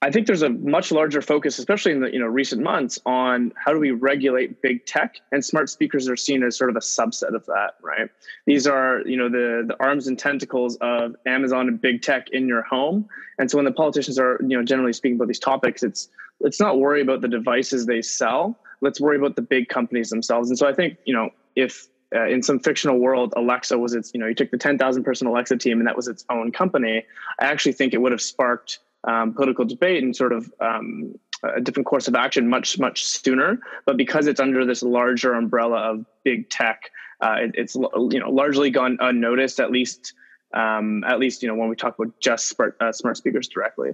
I 0.00 0.12
think 0.12 0.28
there's 0.28 0.42
a 0.42 0.50
much 0.50 0.92
larger 0.92 1.20
focus, 1.20 1.58
especially 1.58 1.90
in 1.90 2.00
the 2.00 2.12
you 2.12 2.20
know 2.20 2.26
recent 2.26 2.62
months, 2.62 3.00
on 3.04 3.52
how 3.56 3.72
do 3.72 3.80
we 3.80 3.90
regulate 3.90 4.62
big 4.62 4.86
tech, 4.86 5.16
and 5.32 5.44
smart 5.44 5.68
speakers 5.68 6.08
are 6.08 6.16
seen 6.16 6.44
as 6.44 6.56
sort 6.56 6.70
of 6.70 6.76
a 6.76 6.80
subset 6.80 7.34
of 7.34 7.44
that, 7.46 7.74
right? 7.82 8.08
These 8.46 8.68
are 8.68 9.00
you 9.04 9.16
know 9.16 9.28
the 9.28 9.64
the 9.66 9.76
arms 9.80 10.06
and 10.06 10.16
tentacles 10.16 10.76
of 10.80 11.16
Amazon 11.26 11.66
and 11.66 11.80
big 11.80 12.02
tech 12.02 12.28
in 12.30 12.46
your 12.46 12.62
home, 12.62 13.08
and 13.40 13.50
so 13.50 13.58
when 13.58 13.64
the 13.64 13.72
politicians 13.72 14.20
are 14.20 14.38
you 14.40 14.56
know 14.56 14.62
generally 14.62 14.92
speaking 14.92 15.16
about 15.16 15.26
these 15.26 15.40
topics, 15.40 15.82
it's 15.82 16.08
let's 16.38 16.60
not 16.60 16.78
worry 16.78 17.00
about 17.02 17.20
the 17.20 17.28
devices 17.28 17.86
they 17.86 18.00
sell, 18.00 18.56
let's 18.80 19.00
worry 19.00 19.16
about 19.16 19.34
the 19.34 19.42
big 19.42 19.68
companies 19.68 20.10
themselves. 20.10 20.48
And 20.48 20.56
so 20.56 20.68
I 20.68 20.72
think 20.72 20.96
you 21.06 21.14
know 21.14 21.30
if 21.56 21.88
uh, 22.14 22.26
in 22.26 22.42
some 22.42 22.60
fictional 22.60 22.98
world, 22.98 23.34
Alexa 23.36 23.76
was 23.76 23.94
its, 23.94 24.12
you 24.14 24.20
know, 24.20 24.26
you 24.26 24.34
took 24.34 24.50
the 24.50 24.56
10,000 24.56 25.04
person 25.04 25.26
Alexa 25.26 25.58
team 25.58 25.78
and 25.78 25.86
that 25.86 25.94
was 25.94 26.08
its 26.08 26.24
own 26.30 26.50
company. 26.50 27.04
I 27.38 27.44
actually 27.44 27.72
think 27.72 27.92
it 27.92 27.98
would 27.98 28.12
have 28.12 28.22
sparked 28.22 28.78
um, 29.06 29.34
political 29.34 29.64
debate 29.64 30.02
and 30.02 30.14
sort 30.14 30.32
of 30.32 30.52
um, 30.60 31.14
a 31.44 31.60
different 31.60 31.86
course 31.86 32.08
of 32.08 32.14
action 32.14 32.48
much 32.48 32.78
much 32.78 33.04
sooner. 33.04 33.60
But 33.86 33.96
because 33.96 34.26
it's 34.26 34.40
under 34.40 34.64
this 34.64 34.82
larger 34.82 35.34
umbrella 35.34 35.78
of 35.78 36.06
big 36.24 36.50
tech, 36.50 36.90
uh, 37.20 37.36
it, 37.40 37.50
it's 37.54 37.74
you 37.74 38.20
know 38.20 38.30
largely 38.30 38.70
gone 38.70 38.98
unnoticed. 39.00 39.60
At 39.60 39.70
least 39.70 40.14
um, 40.54 41.04
at 41.04 41.18
least 41.18 41.42
you 41.42 41.48
know 41.48 41.54
when 41.54 41.68
we 41.68 41.76
talk 41.76 41.98
about 41.98 42.18
just 42.20 42.48
smart, 42.48 42.76
uh, 42.80 42.92
smart 42.92 43.16
speakers 43.16 43.48
directly. 43.48 43.90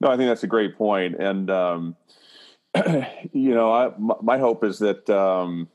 No, 0.00 0.08
I 0.08 0.16
think 0.16 0.28
that's 0.28 0.42
a 0.42 0.48
great 0.48 0.76
point, 0.76 1.16
and 1.20 1.50
um, 1.50 1.96
you 3.32 3.54
know, 3.54 3.72
I, 3.72 3.92
my 3.98 4.38
hope 4.38 4.64
is 4.64 4.78
that 4.78 5.08
um, 5.10 5.68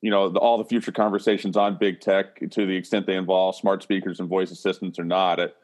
you 0.00 0.10
know 0.10 0.28
the, 0.28 0.38
all 0.38 0.58
the 0.58 0.64
future 0.64 0.92
conversations 0.92 1.56
on 1.56 1.78
big 1.78 2.00
tech, 2.00 2.38
to 2.50 2.66
the 2.66 2.76
extent 2.76 3.06
they 3.06 3.16
involve 3.16 3.56
smart 3.56 3.82
speakers 3.82 4.20
and 4.20 4.28
voice 4.28 4.50
assistants 4.50 4.98
or 4.98 5.04
not, 5.04 5.38
it, 5.38 5.56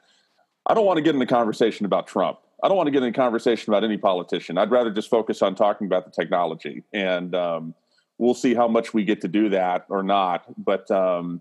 I 0.66 0.74
don't 0.74 0.86
want 0.86 0.98
to 0.98 1.02
get 1.02 1.14
in 1.14 1.22
a 1.22 1.26
conversation 1.26 1.86
about 1.86 2.06
Trump. 2.06 2.38
I 2.62 2.68
don't 2.68 2.76
want 2.76 2.86
to 2.86 2.92
get 2.92 3.02
in 3.02 3.08
a 3.08 3.12
conversation 3.12 3.72
about 3.72 3.82
any 3.82 3.96
politician. 3.96 4.56
I'd 4.56 4.70
rather 4.70 4.90
just 4.90 5.10
focus 5.10 5.42
on 5.42 5.56
talking 5.56 5.86
about 5.86 6.04
the 6.04 6.12
technology, 6.12 6.84
and 6.92 7.34
um, 7.34 7.74
we'll 8.18 8.34
see 8.34 8.54
how 8.54 8.68
much 8.68 8.94
we 8.94 9.04
get 9.04 9.20
to 9.22 9.28
do 9.28 9.48
that 9.48 9.86
or 9.88 10.04
not. 10.04 10.44
But 10.56 10.88
um, 10.90 11.40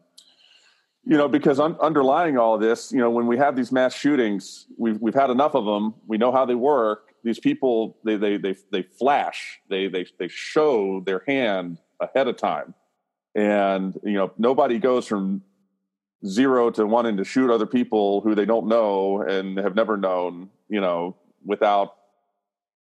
you 1.06 1.18
know, 1.18 1.28
because 1.28 1.60
un- 1.60 1.78
underlying 1.80 2.38
all 2.38 2.58
this, 2.58 2.92
you 2.92 2.98
know, 2.98 3.12
when 3.12 3.28
we 3.28 3.38
have 3.38 3.56
these 3.56 3.72
mass 3.72 3.94
shootings, 3.94 4.66
we've 4.78 5.00
we've 5.00 5.14
had 5.14 5.30
enough 5.30 5.54
of 5.54 5.66
them. 5.66 5.94
We 6.08 6.18
know 6.18 6.32
how 6.32 6.46
they 6.46 6.56
work. 6.56 7.14
These 7.24 7.40
people, 7.40 7.98
they 8.04 8.16
they 8.18 8.38
they 8.38 8.56
they 8.72 8.82
flash. 8.82 9.60
They 9.70 9.88
they 9.88 10.08
they 10.18 10.28
show 10.28 11.02
their 11.06 11.24
hand 11.28 11.78
ahead 12.00 12.28
of 12.28 12.38
time, 12.38 12.74
and 13.36 13.96
you 14.04 14.14
know, 14.14 14.32
nobody 14.40 14.80
goes 14.80 15.06
from 15.06 15.44
zero 16.26 16.70
to 16.72 16.86
wanting 16.86 17.18
to 17.18 17.24
shoot 17.24 17.52
other 17.52 17.66
people 17.66 18.22
who 18.22 18.36
they 18.36 18.46
don't 18.46 18.68
know 18.68 19.22
and 19.22 19.58
have 19.58 19.76
never 19.76 19.98
known, 19.98 20.50
you 20.70 20.80
know, 20.80 21.16
without 21.46 21.96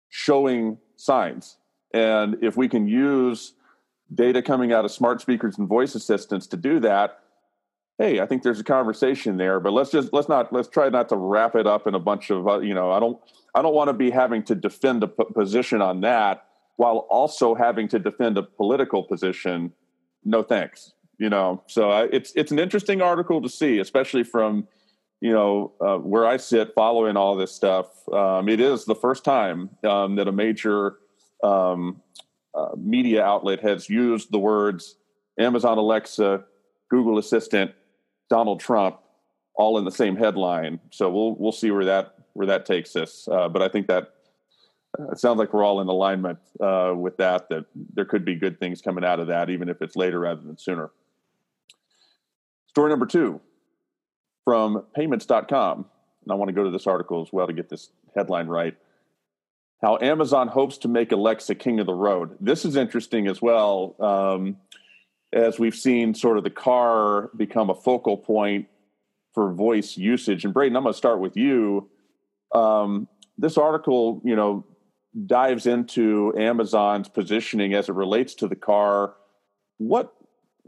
showing 0.08 0.78
signs. 0.96 1.56
And 1.92 2.36
if 2.42 2.56
we 2.56 2.68
can 2.68 2.88
use 2.88 3.54
data 4.14 4.42
coming 4.42 4.72
out 4.72 4.84
of 4.84 4.90
smart 4.90 5.20
speakers 5.20 5.58
and 5.58 5.68
voice 5.68 5.94
assistants 5.94 6.46
to 6.48 6.56
do 6.56 6.80
that, 6.80 7.20
hey, 7.98 8.20
I 8.20 8.26
think 8.26 8.42
there's 8.42 8.60
a 8.60 8.64
conversation 8.64 9.36
there. 9.36 9.60
But 9.60 9.72
let's 9.72 9.90
just 9.90 10.12
let's 10.12 10.28
not 10.28 10.52
let's 10.52 10.68
try 10.68 10.88
not 10.88 11.08
to 11.10 11.16
wrap 11.16 11.54
it 11.54 11.66
up 11.66 11.86
in 11.86 11.94
a 11.94 11.98
bunch 11.98 12.30
of 12.30 12.48
uh, 12.48 12.60
you 12.60 12.74
know 12.74 12.90
I 12.90 13.00
don't 13.00 13.18
I 13.54 13.62
don't 13.62 13.74
want 13.74 13.88
to 13.88 13.94
be 13.94 14.10
having 14.10 14.42
to 14.44 14.54
defend 14.54 15.02
a 15.02 15.08
p- 15.08 15.24
position 15.34 15.82
on 15.82 16.00
that 16.02 16.46
while 16.76 17.08
also 17.10 17.54
having 17.54 17.88
to 17.88 17.98
defend 17.98 18.38
a 18.38 18.42
political 18.42 19.02
position. 19.02 19.72
No 20.24 20.42
thanks 20.42 20.92
you 21.18 21.28
know? 21.28 21.62
So 21.66 21.90
I, 21.90 22.04
it's 22.04 22.32
it's 22.34 22.52
an 22.52 22.58
interesting 22.58 23.02
article 23.02 23.42
to 23.42 23.48
see 23.48 23.78
especially 23.78 24.24
from 24.24 24.66
you 25.20 25.32
know 25.32 25.72
uh, 25.80 25.96
where 25.98 26.26
i 26.26 26.36
sit 26.36 26.72
following 26.74 27.16
all 27.16 27.36
this 27.36 27.52
stuff. 27.52 27.86
Um, 28.12 28.48
it 28.48 28.60
is 28.60 28.84
the 28.84 28.94
first 28.94 29.24
time 29.24 29.70
um, 29.84 30.16
that 30.16 30.28
a 30.28 30.32
major 30.32 30.98
um, 31.42 32.00
uh, 32.54 32.70
media 32.76 33.22
outlet 33.24 33.60
has 33.60 33.88
used 33.88 34.32
the 34.32 34.38
words 34.38 34.96
amazon 35.38 35.78
alexa 35.78 36.44
google 36.88 37.18
assistant 37.18 37.72
donald 38.30 38.60
trump 38.60 39.00
all 39.58 39.76
in 39.76 39.84
the 39.84 39.90
same 39.90 40.16
headline. 40.16 40.80
So 40.90 41.10
we'll 41.10 41.34
we'll 41.34 41.52
see 41.52 41.70
where 41.70 41.84
that 41.84 42.14
where 42.32 42.46
that 42.46 42.64
takes 42.64 42.96
us. 42.96 43.28
Uh, 43.30 43.48
but 43.48 43.60
i 43.60 43.68
think 43.68 43.88
that 43.88 44.14
uh, 44.98 45.10
it 45.10 45.18
sounds 45.18 45.38
like 45.38 45.52
we're 45.52 45.64
all 45.64 45.80
in 45.82 45.88
alignment 45.88 46.38
uh, 46.60 46.94
with 46.96 47.18
that 47.18 47.48
that 47.50 47.66
there 47.94 48.06
could 48.06 48.24
be 48.24 48.36
good 48.36 48.58
things 48.58 48.80
coming 48.80 49.04
out 49.04 49.20
of 49.20 49.26
that 49.26 49.50
even 49.50 49.68
if 49.68 49.82
it's 49.82 49.96
later 49.96 50.20
rather 50.20 50.40
than 50.40 50.56
sooner 50.56 50.90
Story 52.78 52.90
number 52.90 53.06
two 53.06 53.40
from 54.44 54.84
PYMNTS.com. 54.96 55.78
And 56.22 56.30
I 56.30 56.36
want 56.36 56.48
to 56.48 56.52
go 56.52 56.62
to 56.62 56.70
this 56.70 56.86
article 56.86 57.20
as 57.20 57.32
well 57.32 57.48
to 57.48 57.52
get 57.52 57.68
this 57.68 57.90
headline 58.14 58.46
right. 58.46 58.76
How 59.82 59.98
Amazon 60.00 60.46
hopes 60.46 60.78
to 60.78 60.88
make 60.88 61.10
Alexa 61.10 61.56
king 61.56 61.80
of 61.80 61.86
the 61.86 61.92
road. 61.92 62.36
This 62.38 62.64
is 62.64 62.76
interesting 62.76 63.26
as 63.26 63.42
well, 63.42 63.96
um, 63.98 64.58
as 65.32 65.58
we've 65.58 65.74
seen 65.74 66.14
sort 66.14 66.38
of 66.38 66.44
the 66.44 66.50
car 66.50 67.32
become 67.36 67.68
a 67.68 67.74
focal 67.74 68.16
point 68.16 68.68
for 69.34 69.52
voice 69.52 69.96
usage. 69.96 70.44
And 70.44 70.54
Braden, 70.54 70.76
I'm 70.76 70.84
going 70.84 70.92
to 70.92 70.96
start 70.96 71.18
with 71.18 71.36
you. 71.36 71.90
Um, 72.54 73.08
this 73.38 73.58
article, 73.58 74.22
you 74.24 74.36
know, 74.36 74.64
dives 75.26 75.66
into 75.66 76.32
Amazon's 76.38 77.08
positioning 77.08 77.74
as 77.74 77.88
it 77.88 77.96
relates 77.96 78.34
to 78.34 78.46
the 78.46 78.54
car. 78.54 79.14
What 79.78 80.14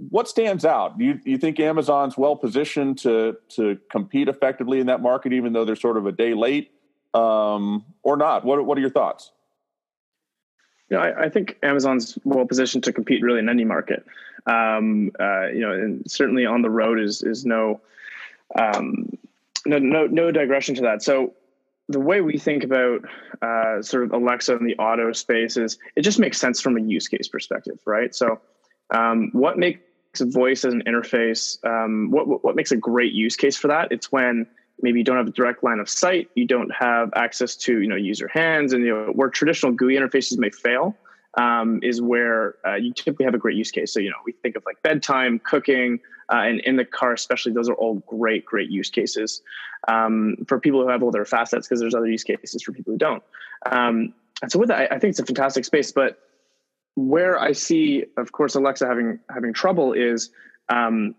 what 0.08 0.28
stands 0.28 0.64
out? 0.64 0.98
Do 0.98 1.04
you, 1.04 1.20
you 1.24 1.38
think 1.38 1.60
Amazon's 1.60 2.16
well 2.16 2.36
positioned 2.36 2.98
to 2.98 3.36
to 3.50 3.78
compete 3.90 4.28
effectively 4.28 4.80
in 4.80 4.86
that 4.86 5.02
market, 5.02 5.32
even 5.32 5.52
though 5.52 5.64
they're 5.64 5.76
sort 5.76 5.96
of 5.96 6.06
a 6.06 6.12
day 6.12 6.34
late, 6.34 6.72
um, 7.12 7.84
or 8.02 8.16
not? 8.16 8.44
What 8.44 8.64
What 8.64 8.78
are 8.78 8.80
your 8.80 8.90
thoughts? 8.90 9.32
You 10.88 10.96
know, 10.96 11.02
I, 11.02 11.24
I 11.24 11.28
think 11.28 11.58
Amazon's 11.62 12.18
well 12.24 12.46
positioned 12.46 12.84
to 12.84 12.92
compete 12.92 13.22
really 13.22 13.38
in 13.38 13.48
any 13.48 13.64
market. 13.64 14.04
Um, 14.46 15.12
uh, 15.20 15.48
you 15.48 15.60
know, 15.60 15.72
and 15.72 16.10
certainly 16.10 16.46
on 16.46 16.62
the 16.62 16.70
road 16.70 16.98
is 16.98 17.22
is 17.22 17.44
no, 17.44 17.80
um, 18.58 19.10
no 19.66 19.78
no 19.78 20.06
no 20.06 20.32
digression 20.32 20.74
to 20.76 20.82
that. 20.82 21.02
So 21.02 21.34
the 21.88 22.00
way 22.00 22.20
we 22.20 22.38
think 22.38 22.64
about 22.64 23.00
uh, 23.42 23.82
sort 23.82 24.04
of 24.04 24.12
Alexa 24.12 24.56
in 24.56 24.64
the 24.64 24.76
auto 24.76 25.12
space 25.12 25.56
is 25.56 25.78
it 25.96 26.02
just 26.02 26.20
makes 26.20 26.38
sense 26.38 26.60
from 26.60 26.76
a 26.76 26.80
use 26.80 27.08
case 27.08 27.28
perspective, 27.28 27.80
right? 27.84 28.14
So, 28.14 28.40
um, 28.90 29.30
what 29.32 29.58
makes 29.58 29.80
voice 30.18 30.64
as 30.64 30.72
an 30.72 30.82
interface? 30.86 31.62
Um, 31.64 32.10
what 32.10 32.44
what 32.44 32.56
makes 32.56 32.72
a 32.72 32.76
great 32.76 33.12
use 33.12 33.36
case 33.36 33.56
for 33.56 33.68
that? 33.68 33.92
It's 33.92 34.10
when 34.10 34.46
maybe 34.82 34.98
you 34.98 35.04
don't 35.04 35.16
have 35.16 35.28
a 35.28 35.32
direct 35.32 35.62
line 35.62 35.78
of 35.78 35.88
sight, 35.88 36.30
you 36.34 36.46
don't 36.46 36.72
have 36.74 37.10
access 37.14 37.56
to 37.56 37.80
you 37.80 37.88
know 37.88 37.96
user 37.96 38.28
hands, 38.28 38.72
and 38.72 38.84
you 38.84 38.94
know 38.94 39.12
where 39.12 39.28
traditional 39.28 39.72
GUI 39.72 39.96
interfaces 39.96 40.38
may 40.38 40.50
fail 40.50 40.96
um, 41.34 41.80
is 41.82 42.02
where 42.02 42.56
uh, 42.66 42.74
you 42.74 42.92
typically 42.92 43.24
have 43.24 43.34
a 43.34 43.38
great 43.38 43.56
use 43.56 43.70
case. 43.70 43.92
So 43.92 44.00
you 44.00 44.10
know 44.10 44.16
we 44.24 44.32
think 44.32 44.56
of 44.56 44.64
like 44.66 44.82
bedtime, 44.82 45.38
cooking, 45.38 46.00
uh, 46.32 46.42
and 46.42 46.60
in 46.60 46.76
the 46.76 46.84
car 46.84 47.12
especially. 47.12 47.52
Those 47.52 47.68
are 47.68 47.74
all 47.74 47.96
great 48.06 48.44
great 48.44 48.70
use 48.70 48.90
cases 48.90 49.42
um, 49.88 50.36
for 50.48 50.58
people 50.58 50.82
who 50.82 50.88
have 50.88 51.02
older 51.02 51.24
facets 51.24 51.68
because 51.68 51.80
there's 51.80 51.94
other 51.94 52.10
use 52.10 52.24
cases 52.24 52.62
for 52.62 52.72
people 52.72 52.92
who 52.92 52.98
don't. 52.98 53.22
Um, 53.66 54.14
and 54.42 54.50
so 54.50 54.58
with 54.58 54.68
that, 54.68 54.92
I, 54.92 54.96
I 54.96 54.98
think 54.98 55.10
it's 55.10 55.20
a 55.20 55.26
fantastic 55.26 55.64
space, 55.64 55.92
but 55.92 56.18
where 57.08 57.40
I 57.40 57.52
see, 57.52 58.04
of 58.16 58.32
course, 58.32 58.54
Alexa 58.54 58.86
having 58.86 59.20
having 59.32 59.52
trouble 59.52 59.92
is 59.92 60.30
um, 60.68 61.14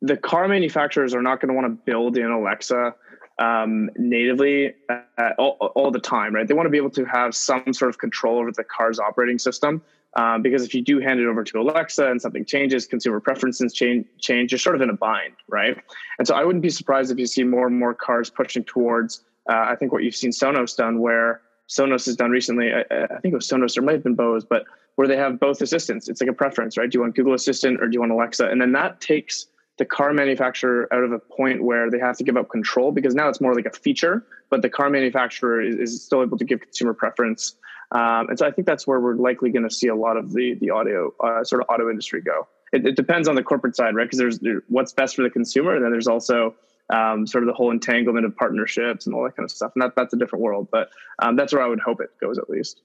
the 0.00 0.16
car 0.16 0.48
manufacturers 0.48 1.14
are 1.14 1.22
not 1.22 1.40
going 1.40 1.48
to 1.48 1.54
want 1.54 1.66
to 1.66 1.82
build 1.84 2.16
in 2.16 2.30
Alexa 2.30 2.94
um, 3.38 3.90
natively 3.96 4.74
uh, 4.88 5.30
all, 5.38 5.56
all, 5.74 5.90
the 5.90 6.00
time, 6.00 6.34
right? 6.34 6.46
They 6.46 6.54
want 6.54 6.66
to 6.66 6.70
be 6.70 6.76
able 6.76 6.90
to 6.90 7.04
have 7.04 7.34
some 7.34 7.72
sort 7.72 7.88
of 7.88 7.98
control 7.98 8.38
over 8.38 8.52
the 8.52 8.64
car's 8.64 8.98
operating 8.98 9.38
system. 9.38 9.82
Um, 10.16 10.42
because 10.42 10.64
if 10.64 10.74
you 10.74 10.82
do 10.82 10.98
hand 10.98 11.20
it 11.20 11.26
over 11.26 11.44
to 11.44 11.60
Alexa 11.60 12.10
and 12.10 12.20
something 12.20 12.44
changes, 12.44 12.84
consumer 12.86 13.20
preferences 13.20 13.72
change, 13.72 14.06
change, 14.18 14.50
you're 14.50 14.58
sort 14.58 14.74
of 14.74 14.82
in 14.82 14.90
a 14.90 14.96
bind, 14.96 15.34
right? 15.48 15.78
And 16.18 16.26
so 16.26 16.34
I 16.34 16.44
wouldn't 16.44 16.62
be 16.62 16.70
surprised 16.70 17.12
if 17.12 17.18
you 17.18 17.26
see 17.26 17.44
more 17.44 17.68
and 17.68 17.78
more 17.78 17.94
cars 17.94 18.28
pushing 18.28 18.64
towards, 18.64 19.24
uh, 19.48 19.66
I 19.68 19.76
think 19.76 19.92
what 19.92 20.02
you've 20.02 20.16
seen 20.16 20.32
Sonos 20.32 20.76
done, 20.76 20.98
where 20.98 21.42
Sonos 21.70 22.06
has 22.06 22.16
done 22.16 22.30
recently, 22.30 22.72
I, 22.72 22.80
I 22.90 23.20
think 23.20 23.32
it 23.32 23.36
was 23.36 23.48
Sonos, 23.48 23.78
or 23.78 23.82
might 23.82 23.92
have 23.92 24.02
been 24.02 24.16
Bose, 24.16 24.44
but 24.44 24.64
where 24.96 25.06
they 25.06 25.16
have 25.16 25.38
both 25.38 25.62
assistants. 25.62 26.08
It's 26.08 26.20
like 26.20 26.28
a 26.28 26.34
preference, 26.34 26.76
right? 26.76 26.90
Do 26.90 26.96
you 26.96 27.00
want 27.02 27.14
Google 27.14 27.32
Assistant 27.32 27.80
or 27.80 27.86
do 27.86 27.94
you 27.94 28.00
want 28.00 28.12
Alexa? 28.12 28.46
And 28.46 28.60
then 28.60 28.72
that 28.72 29.00
takes 29.00 29.46
the 29.78 29.84
car 29.86 30.12
manufacturer 30.12 30.92
out 30.92 31.04
of 31.04 31.12
a 31.12 31.18
point 31.18 31.62
where 31.62 31.90
they 31.90 31.98
have 31.98 32.16
to 32.18 32.24
give 32.24 32.36
up 32.36 32.50
control 32.50 32.92
because 32.92 33.14
now 33.14 33.28
it's 33.28 33.40
more 33.40 33.54
like 33.54 33.66
a 33.66 33.70
feature, 33.70 34.26
but 34.50 34.62
the 34.62 34.68
car 34.68 34.90
manufacturer 34.90 35.62
is, 35.62 35.76
is 35.76 36.04
still 36.04 36.22
able 36.22 36.36
to 36.36 36.44
give 36.44 36.60
consumer 36.60 36.92
preference. 36.92 37.54
Um, 37.92 38.28
and 38.28 38.38
so 38.38 38.46
I 38.46 38.50
think 38.50 38.66
that's 38.66 38.86
where 38.86 39.00
we're 39.00 39.14
likely 39.14 39.50
going 39.50 39.66
to 39.66 39.74
see 39.74 39.88
a 39.88 39.94
lot 39.94 40.16
of 40.16 40.32
the 40.32 40.54
the 40.60 40.70
audio 40.70 41.12
uh, 41.18 41.42
sort 41.44 41.62
of 41.62 41.68
auto 41.70 41.88
industry 41.88 42.20
go. 42.20 42.46
It, 42.72 42.86
it, 42.86 42.94
depends 42.94 43.26
on 43.26 43.34
the 43.34 43.42
corporate 43.42 43.74
side, 43.74 43.96
right? 43.96 44.04
Because 44.04 44.18
there's 44.18 44.38
there, 44.38 44.62
what's 44.68 44.92
best 44.92 45.16
for 45.16 45.22
the 45.22 45.30
consumer, 45.30 45.74
and 45.74 45.84
then 45.84 45.90
there's 45.90 46.06
also 46.06 46.54
um, 46.92 47.26
sort 47.26 47.44
of 47.44 47.48
the 47.48 47.54
whole 47.54 47.70
entanglement 47.70 48.26
of 48.26 48.36
partnerships 48.36 49.06
and 49.06 49.14
all 49.14 49.24
that 49.24 49.36
kind 49.36 49.44
of 49.44 49.50
stuff. 49.50 49.72
And 49.74 49.82
that, 49.82 49.94
that's 49.96 50.12
a 50.14 50.16
different 50.16 50.42
world, 50.42 50.68
but 50.70 50.90
um, 51.20 51.36
that's 51.36 51.52
where 51.52 51.62
I 51.62 51.66
would 51.66 51.80
hope 51.80 52.00
it 52.00 52.10
goes 52.20 52.38
at 52.38 52.50
least. 52.50 52.82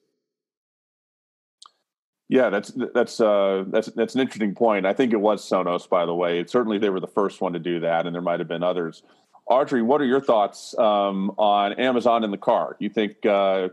Yeah, 2.28 2.50
that's 2.50 2.72
that's 2.94 3.22
uh, 3.22 3.66
that's 3.68 3.88
that's 3.90 4.16
an 4.16 4.22
interesting 4.22 4.56
point. 4.56 4.88
I 4.88 4.94
think 4.94 5.14
it 5.14 5.22
was 5.22 5.48
Sonos, 5.48 5.88
by 5.88 6.08
the 6.08 6.16
way. 6.16 6.40
It, 6.40 6.50
certainly, 6.50 6.80
they 6.80 6.90
were 6.90 7.00
the 7.00 7.08
first 7.08 7.40
one 7.40 7.54
to 7.54 7.60
do 7.60 7.82
that, 7.82 8.08
and 8.08 8.16
there 8.16 8.22
might 8.22 8.40
have 8.40 8.48
been 8.48 8.64
others. 8.64 9.04
Audrey, 9.46 9.84
what 9.84 10.02
are 10.02 10.06
your 10.06 10.22
thoughts 10.22 10.76
um, 10.80 11.32
on 11.38 11.74
Amazon 11.74 12.24
in 12.24 12.32
the 12.32 12.38
car? 12.38 12.78
You 12.80 12.90
think 12.90 13.24
uh, 13.28 13.70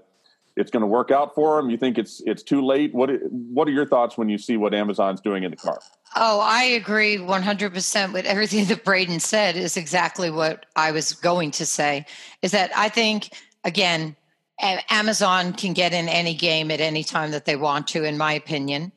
it's 0.57 0.71
going 0.71 0.81
to 0.83 0.87
work 0.87 1.11
out 1.11 1.35
for 1.35 1.57
them? 1.57 1.71
You 1.71 1.77
think 1.77 1.99
it's 1.99 2.23
it's 2.27 2.43
too 2.43 2.65
late? 2.65 2.95
What 2.95 3.11
what 3.31 3.69
are 3.69 3.73
your 3.73 3.87
thoughts 3.87 4.17
when 4.19 4.29
you 4.29 4.38
see 4.38 4.57
what 4.57 4.75
Amazon's 4.75 5.21
doing 5.21 5.45
in 5.45 5.51
the 5.51 5.57
car? 5.57 5.81
Oh, 6.15 6.41
I 6.41 6.65
agree 6.65 7.17
100% 7.17 8.12
with 8.12 8.27
everything 8.27 8.65
that 8.69 8.85
Braden 8.85 9.21
said. 9.21 9.57
Is 9.57 9.77
exactly 9.77 10.31
what 10.31 10.67
I 10.77 10.93
was 10.93 11.12
going 11.12 11.51
to 11.53 11.67
say. 11.67 12.07
Is 12.43 12.53
that 12.53 12.71
I 12.77 12.88
think 12.88 13.31
again 13.65 14.17
Amazon 14.62 15.53
can 15.53 15.73
get 15.73 15.93
in 15.93 16.09
any 16.09 16.35
game 16.35 16.71
at 16.71 16.81
any 16.81 17.03
time 17.03 17.33
that 17.33 17.45
they 17.45 17.57
want 17.57 17.88
to, 17.88 18.05
in 18.05 18.17
my 18.17 18.33
opinion. 18.33 18.93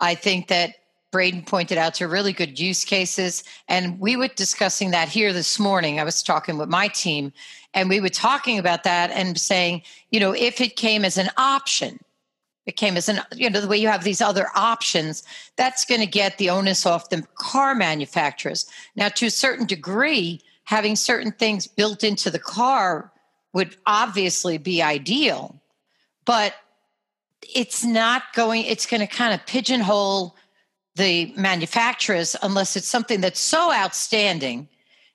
I 0.00 0.14
think 0.14 0.48
that 0.48 0.74
Braden 1.10 1.42
pointed 1.42 1.78
out 1.78 1.94
to 1.94 2.08
really 2.08 2.32
good 2.32 2.58
use 2.58 2.84
cases. 2.84 3.42
And 3.68 3.98
we 3.98 4.16
were 4.16 4.28
discussing 4.28 4.90
that 4.90 5.08
here 5.08 5.32
this 5.32 5.58
morning. 5.58 5.98
I 5.98 6.04
was 6.04 6.22
talking 6.22 6.58
with 6.58 6.68
my 6.68 6.88
team, 6.88 7.32
and 7.72 7.88
we 7.88 8.00
were 8.00 8.08
talking 8.08 8.58
about 8.58 8.84
that 8.84 9.10
and 9.10 9.38
saying, 9.38 9.82
you 10.10 10.20
know, 10.20 10.34
if 10.34 10.60
it 10.60 10.76
came 10.76 11.04
as 11.04 11.16
an 11.16 11.30
option, 11.36 11.98
it 12.66 12.76
came 12.76 12.98
as 12.98 13.08
an, 13.08 13.20
you 13.34 13.48
know, 13.48 13.60
the 13.60 13.68
way 13.68 13.78
you 13.78 13.88
have 13.88 14.04
these 14.04 14.20
other 14.20 14.48
options, 14.54 15.22
that's 15.56 15.86
going 15.86 16.02
to 16.02 16.06
get 16.06 16.36
the 16.36 16.50
onus 16.50 16.84
off 16.84 17.08
the 17.08 17.26
car 17.36 17.74
manufacturers. 17.74 18.66
Now, 18.94 19.08
to 19.08 19.26
a 19.26 19.30
certain 19.30 19.64
degree, 19.64 20.42
having 20.64 20.94
certain 20.94 21.32
things 21.32 21.66
built 21.66 22.04
into 22.04 22.30
the 22.30 22.38
car 22.38 23.10
would 23.54 23.76
obviously 23.86 24.58
be 24.58 24.82
ideal, 24.82 25.58
but 26.26 26.54
it's 27.54 27.82
not 27.82 28.24
going, 28.34 28.64
it's 28.64 28.84
going 28.84 29.00
to 29.00 29.06
kind 29.06 29.32
of 29.32 29.46
pigeonhole 29.46 30.36
the 30.98 31.32
manufacturers 31.36 32.36
unless 32.42 32.76
it's 32.76 32.88
something 32.88 33.20
that's 33.20 33.40
so 33.40 33.72
outstanding 33.72 34.68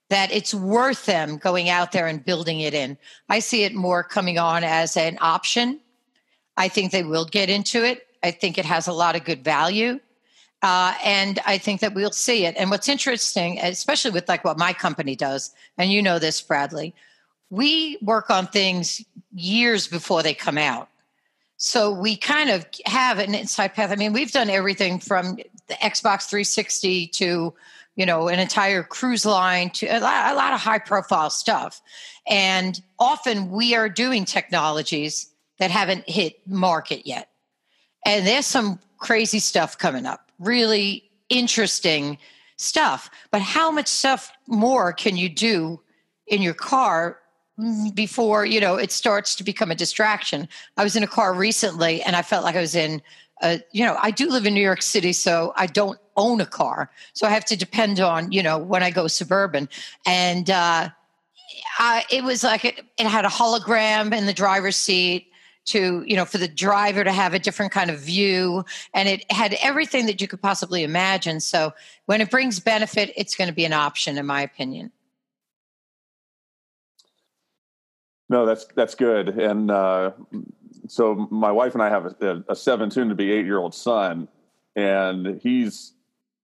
that 0.09 0.31
it's 0.31 0.53
worth 0.53 1.05
them 1.05 1.37
going 1.37 1.69
out 1.69 1.91
there 1.91 2.07
and 2.07 2.23
building 2.23 2.61
it 2.61 2.73
in. 2.73 2.97
I 3.29 3.39
see 3.39 3.63
it 3.63 3.75
more 3.75 4.03
coming 4.03 4.39
on 4.39 4.63
as 4.63 4.97
an 4.97 5.17
option. 5.21 5.79
I 6.57 6.67
think 6.67 6.91
they 6.91 7.03
will 7.03 7.25
get 7.25 7.49
into 7.49 7.83
it. 7.83 8.07
I 8.23 8.31
think 8.31 8.57
it 8.57 8.65
has 8.65 8.87
a 8.87 8.93
lot 8.93 9.15
of 9.15 9.25
good 9.25 9.43
value. 9.43 9.99
Uh, 10.61 10.93
and 11.03 11.39
I 11.45 11.57
think 11.57 11.81
that 11.81 11.93
we'll 11.93 12.11
see 12.11 12.45
it. 12.45 12.55
And 12.57 12.69
what's 12.69 12.87
interesting, 12.87 13.59
especially 13.59 14.11
with 14.11 14.29
like 14.29 14.45
what 14.45 14.57
my 14.57 14.71
company 14.71 15.15
does, 15.15 15.51
and 15.77 15.91
you 15.91 16.01
know 16.01 16.19
this, 16.19 16.41
Bradley, 16.41 16.95
we 17.49 17.97
work 18.01 18.29
on 18.29 18.47
things 18.47 19.03
years 19.33 19.87
before 19.87 20.23
they 20.23 20.33
come 20.33 20.57
out. 20.57 20.87
So 21.57 21.91
we 21.91 22.15
kind 22.15 22.49
of 22.49 22.65
have 22.85 23.19
an 23.19 23.35
inside 23.35 23.73
path. 23.73 23.91
I 23.91 23.95
mean, 23.95 24.13
we've 24.13 24.31
done 24.31 24.49
everything 24.49 24.99
from 24.99 25.37
the 25.67 25.75
Xbox 25.75 26.29
360 26.29 27.07
to, 27.07 27.53
you 27.95 28.05
know, 28.05 28.27
an 28.27 28.39
entire 28.39 28.83
cruise 28.83 29.25
line 29.25 29.69
to 29.71 29.87
a 29.87 29.99
lot, 29.99 30.31
a 30.31 30.35
lot 30.35 30.53
of 30.53 30.59
high 30.59 30.79
profile 30.79 31.29
stuff. 31.29 31.81
And 32.27 32.81
often 32.99 33.51
we 33.51 33.75
are 33.75 33.89
doing 33.89 34.25
technologies 34.25 35.31
that 35.59 35.71
haven't 35.71 36.07
hit 36.09 36.45
market 36.47 37.05
yet. 37.05 37.29
And 38.05 38.25
there's 38.27 38.45
some 38.45 38.79
crazy 38.97 39.39
stuff 39.39 39.77
coming 39.77 40.05
up, 40.05 40.31
really 40.39 41.03
interesting 41.29 42.17
stuff. 42.57 43.09
But 43.31 43.41
how 43.41 43.71
much 43.71 43.87
stuff 43.87 44.31
more 44.47 44.93
can 44.93 45.17
you 45.17 45.29
do 45.29 45.79
in 46.27 46.41
your 46.41 46.53
car 46.53 47.19
before 47.93 48.45
you 48.45 48.59
know 48.59 48.75
it 48.75 48.91
starts 48.91 49.35
to 49.35 49.43
become 49.43 49.69
a 49.69 49.75
distraction 49.75 50.47
i 50.77 50.83
was 50.83 50.95
in 50.95 51.03
a 51.03 51.07
car 51.07 51.35
recently 51.35 52.01
and 52.01 52.15
i 52.15 52.21
felt 52.23 52.43
like 52.43 52.55
i 52.55 52.61
was 52.61 52.73
in 52.73 52.99
a, 53.41 53.61
you 53.71 53.85
know 53.85 53.97
i 54.01 54.11
do 54.11 54.29
live 54.29 54.45
in 54.45 54.53
new 54.53 54.61
york 54.61 54.81
city 54.81 55.13
so 55.13 55.53
i 55.55 55.65
don't 55.65 55.99
own 56.15 56.39
a 56.41 56.45
car. 56.45 56.91
So 57.13 57.27
i 57.27 57.29
have 57.29 57.45
to 57.45 57.55
depend 57.55 57.99
on 57.99 58.31
you 58.31 58.43
know 58.43 58.57
when 58.57 58.83
i 58.83 58.91
go 58.91 59.07
suburban. 59.07 59.69
And 60.05 60.49
uh 60.49 60.89
I, 61.77 62.03
it 62.09 62.23
was 62.23 62.43
like 62.43 62.65
it, 62.65 62.81
it 62.97 63.05
had 63.05 63.25
a 63.25 63.29
hologram 63.29 64.15
in 64.15 64.25
the 64.25 64.33
driver's 64.33 64.75
seat 64.75 65.27
to 65.65 66.03
you 66.05 66.15
know 66.15 66.25
for 66.25 66.37
the 66.37 66.47
driver 66.47 67.03
to 67.03 67.11
have 67.11 67.33
a 67.33 67.39
different 67.39 67.71
kind 67.71 67.89
of 67.89 67.99
view. 67.99 68.65
And 68.93 69.07
it 69.07 69.31
had 69.31 69.55
everything 69.61 70.05
that 70.07 70.21
you 70.21 70.27
could 70.27 70.41
possibly 70.41 70.83
imagine. 70.83 71.39
So 71.39 71.73
when 72.05 72.21
it 72.21 72.29
brings 72.29 72.59
benefit 72.59 73.13
it's 73.15 73.35
going 73.35 73.49
to 73.49 73.53
be 73.53 73.65
an 73.65 73.73
option 73.73 74.17
in 74.17 74.25
my 74.25 74.41
opinion. 74.41 74.91
No, 78.29 78.45
that's 78.45 78.65
that's 78.75 78.95
good. 78.95 79.29
And 79.29 79.69
uh, 79.69 80.11
so 80.87 81.27
my 81.31 81.51
wife 81.51 81.73
and 81.73 81.81
I 81.81 81.89
have 81.89 82.05
a, 82.21 82.43
a 82.49 82.55
seven, 82.55 82.89
to 82.89 83.15
be 83.15 83.31
eight 83.31 83.45
year 83.45 83.57
old 83.57 83.73
son, 83.73 84.27
and 84.75 85.39
he's 85.41 85.93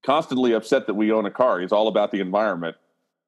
constantly 0.04 0.52
upset 0.52 0.86
that 0.86 0.94
we 0.94 1.12
own 1.12 1.26
a 1.26 1.30
car. 1.30 1.60
He's 1.60 1.72
all 1.72 1.88
about 1.88 2.10
the 2.10 2.20
environment, 2.20 2.76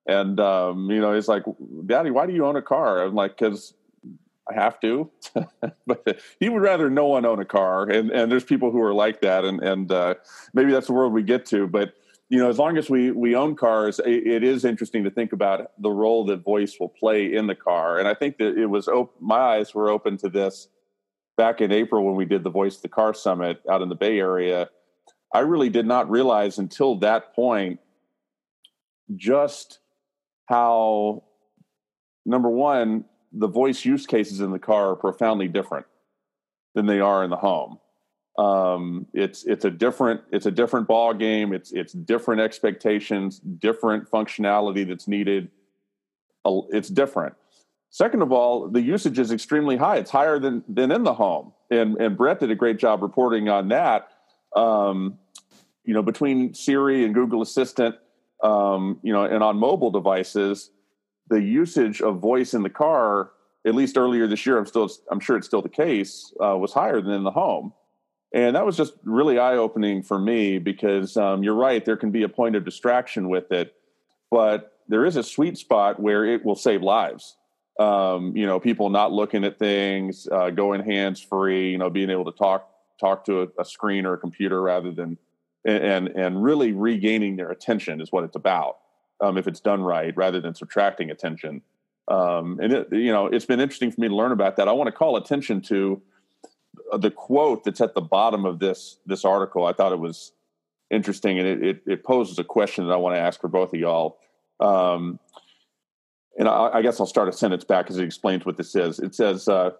and 0.07 0.38
um, 0.40 0.90
you 0.90 1.01
know, 1.01 1.14
he's 1.14 1.29
like, 1.29 1.44
"Daddy, 1.87 2.11
why 2.11 2.27
do 2.27 2.33
you 2.33 2.46
own 2.46 2.57
a 2.57 2.62
car?" 2.62 3.03
I'm 3.03 3.14
like, 3.14 3.37
"Because 3.37 3.75
I 4.51 4.55
have 4.55 4.81
to." 4.81 5.11
but 5.87 6.20
he 6.40 6.48
would 6.48 6.62
rather 6.62 6.90
no 6.90 7.07
one 7.07 7.25
own 7.25 7.40
a 7.40 7.44
car, 7.44 7.88
and 7.88 8.11
and 8.11 8.31
there's 8.31 8.44
people 8.44 8.70
who 8.70 8.83
are 8.83 8.94
like 8.94 9.20
that, 9.20 9.44
and 9.44 9.62
and 9.62 9.92
uh, 9.92 10.14
maybe 10.55 10.72
that's 10.72 10.87
the 10.87 10.92
world 10.92 11.12
we 11.12 11.22
get 11.22 11.46
to, 11.46 11.66
but 11.66 11.94
you 12.33 12.38
know, 12.38 12.48
as 12.48 12.59
long 12.59 12.79
as 12.79 12.88
we 12.88 13.11
we 13.11 13.37
own 13.37 13.55
cars, 13.55 13.98
it, 13.98 14.27
it 14.27 14.42
is 14.42 14.64
interesting 14.64 15.05
to 15.05 15.11
think 15.11 15.35
about 15.35 15.70
the 15.79 15.90
role 15.90 16.25
that 16.25 16.38
voice 16.38 16.81
will 16.81 16.88
play 16.88 17.35
in 17.35 17.46
the 17.46 17.55
car. 17.55 17.98
And 17.98 18.09
I 18.09 18.14
think 18.14 18.38
that 18.38 18.57
it 18.57 18.64
was 18.64 18.88
op- 18.88 19.14
my 19.20 19.37
eyes 19.37 19.75
were 19.75 19.90
open 19.90 20.16
to 20.16 20.31
this 20.31 20.68
back 21.37 21.61
in 21.61 21.73
April 21.73 22.05
when 22.05 22.16
we 22.16 22.25
did 22.25 22.45
the 22.45 22.51
Voice 22.51 22.77
of 22.77 22.83
the 22.83 22.88
Car 22.88 23.14
Summit 23.14 23.62
out 23.71 23.83
in 23.83 23.88
the 23.88 23.95
Bay 23.95 24.18
Area. 24.18 24.68
I 25.35 25.40
really 25.40 25.71
did 25.71 25.87
not 25.87 26.11
realize 26.11 26.59
until 26.59 26.97
that 26.97 27.35
point 27.35 27.81
just 29.16 29.79
how 30.47 31.25
number 32.25 32.49
one 32.49 33.05
the 33.33 33.49
voice 33.49 33.85
use 33.85 34.07
cases 34.07 34.40
in 34.40 34.51
the 34.51 34.59
car 34.59 34.90
are 34.90 34.97
profoundly 34.97 35.49
different 35.49 35.87
than 36.75 36.87
they 36.87 37.01
are 37.01 37.25
in 37.25 37.31
the 37.31 37.37
home. 37.37 37.79
Um, 38.38 39.07
it's 39.12 39.45
it's 39.45 39.64
a 39.64 39.71
different 39.71 40.21
it's 40.31 40.47
a 40.47 40.51
different 40.51 40.88
ball 40.88 41.12
game. 41.12 41.53
It's 41.53 41.73
it's 41.73 41.92
different 41.92 42.40
expectations, 42.40 43.38
different 43.38 44.11
functionality 44.11 44.87
that's 44.87 45.07
needed. 45.07 45.51
It's 46.45 46.88
different. 46.88 47.35
Second 47.92 48.22
of 48.22 48.33
all, 48.33 48.68
the 48.68 48.81
usage 48.81 49.18
is 49.18 49.31
extremely 49.31 49.76
high. 49.76 49.98
It's 49.98 50.11
higher 50.11 50.38
than 50.38 50.64
than 50.66 50.90
in 50.90 51.05
the 51.05 51.12
home, 51.12 51.52
and 51.70 51.94
and 51.98 52.16
Bret 52.16 52.40
did 52.40 52.50
a 52.50 52.55
great 52.55 52.78
job 52.78 53.02
reporting 53.02 53.50
on 53.50 53.68
that. 53.68 54.09
Um, 54.57 55.18
you 55.85 55.92
know, 55.92 56.02
between 56.02 56.55
Siri 56.55 57.05
and 57.05 57.14
Google 57.14 57.42
Assistant, 57.42 57.96
um, 58.42 58.98
you 59.02 59.12
know, 59.12 59.24
and 59.24 59.44
on 59.44 59.59
mobile 59.59 59.90
devices, 59.90 60.70
the 61.28 61.42
usage 61.42 62.00
of 62.00 62.18
voice 62.18 62.55
in 62.55 62.62
the 62.62 62.70
car, 62.70 63.33
at 63.66 63.74
least 63.74 63.98
earlier 63.98 64.26
this 64.26 64.46
year, 64.46 64.57
I'm 64.57 64.64
still 64.64 64.90
I'm 65.11 65.20
sure 65.20 65.37
it's 65.37 65.46
still 65.46 65.61
the 65.61 65.68
case, 65.68 66.33
uh, 66.42 66.57
was 66.57 66.72
higher 66.72 67.02
than 67.02 67.12
in 67.12 67.24
the 67.24 67.31
home. 67.31 67.74
And 68.33 68.57
that 68.57 68.64
was 68.64 68.78
just 68.78 68.94
really 69.05 69.38
eye 69.38 69.57
opening 69.57 70.02
for 70.02 70.18
me 70.18 70.59
because 70.59 71.18
um, 71.18 71.42
you're 71.42 71.55
right, 71.55 71.85
there 71.85 71.98
can 71.98 72.11
be 72.11 72.22
a 72.22 72.28
point 72.31 72.57
of 72.57 72.64
distraction 72.64 73.28
with 73.28 73.52
it, 73.52 73.74
but 74.31 74.78
there 74.88 75.05
is 75.05 75.16
a 75.16 75.22
sweet 75.22 75.59
spot 75.59 76.00
where 76.00 76.24
it 76.24 76.42
will 76.42 76.57
save 76.57 76.81
lives. 76.81 77.37
Um, 77.79 78.37
you 78.37 78.47
know, 78.47 78.61
people 78.61 78.91
not 78.91 79.13
looking 79.13 79.45
at 79.45 79.59
things, 79.59 80.29
uh, 80.31 80.51
going 80.51 80.85
hands 80.85 81.21
free, 81.21 81.71
you 81.71 81.79
know, 81.79 81.91
being 81.91 82.11
able 82.11 82.27
to 82.27 82.33
talk 82.33 82.69
talk 83.01 83.25
to 83.25 83.43
a, 83.43 83.49
a 83.59 83.65
screen 83.65 84.07
or 84.07 84.15
a 84.15 84.19
computer 84.19 84.61
rather 84.61 84.93
than 84.93 85.19
and 85.65 86.09
and 86.09 86.43
really 86.43 86.73
regaining 86.73 87.37
their 87.37 87.51
attention 87.51 88.01
is 88.01 88.13
what 88.13 88.25
it's 88.25 88.37
about. 88.37 88.79
Um, 89.21 89.39
if 89.39 89.47
it's 89.47 89.61
done 89.61 89.83
right, 89.83 90.15
rather 90.17 90.41
than 90.41 90.55
subtracting 90.55 91.11
attention. 91.11 91.63
Um, 92.09 92.59
and 92.61 92.73
it, 92.73 92.89
you 92.91 93.13
know, 93.13 93.27
it's 93.27 93.45
been 93.47 93.61
interesting 93.61 93.93
for 93.93 94.01
me 94.01 94.09
to 94.09 94.15
learn 94.17 94.33
about 94.33 94.57
that. 94.57 94.67
I 94.67 94.73
want 94.73 94.89
to 94.89 94.93
call 94.93 95.17
attention 95.17 95.61
to 95.63 96.03
the 96.99 97.11
quote 97.11 97.63
that's 97.63 97.81
at 97.81 97.95
the 97.95 98.01
bottom 98.01 98.45
of 98.45 98.59
this 98.59 98.99
this 99.07 99.25
article. 99.25 99.65
I 99.65 99.73
thought 99.73 99.93
it 99.93 100.01
was 100.01 100.33
interesting, 100.91 101.39
and 101.39 101.49
it 101.49 101.63
it, 101.63 101.83
it 101.87 102.05
poses 102.05 102.39
a 102.39 102.45
question 102.45 102.87
that 102.87 102.93
I 102.93 102.97
want 102.97 103.15
to 103.15 103.21
ask 103.21 103.41
for 103.41 103.49
both 103.49 103.73
of 103.73 103.81
y'all. 103.81 104.19
Um, 104.61 105.19
and 106.38 106.49
I, 106.49 106.71
I, 106.75 106.83
guess 106.83 106.99
I'll 106.99 107.07
start 107.07 107.29
a 107.29 107.33
sentence 107.33 107.64
back 107.64 107.90
as 107.90 107.99
it 107.99 108.05
explains 108.05 108.47
what 108.47 108.57
this 108.57 108.75
is. 108.75 108.99
It 108.99 109.14
says, 109.14 109.49
uh, 109.49 109.71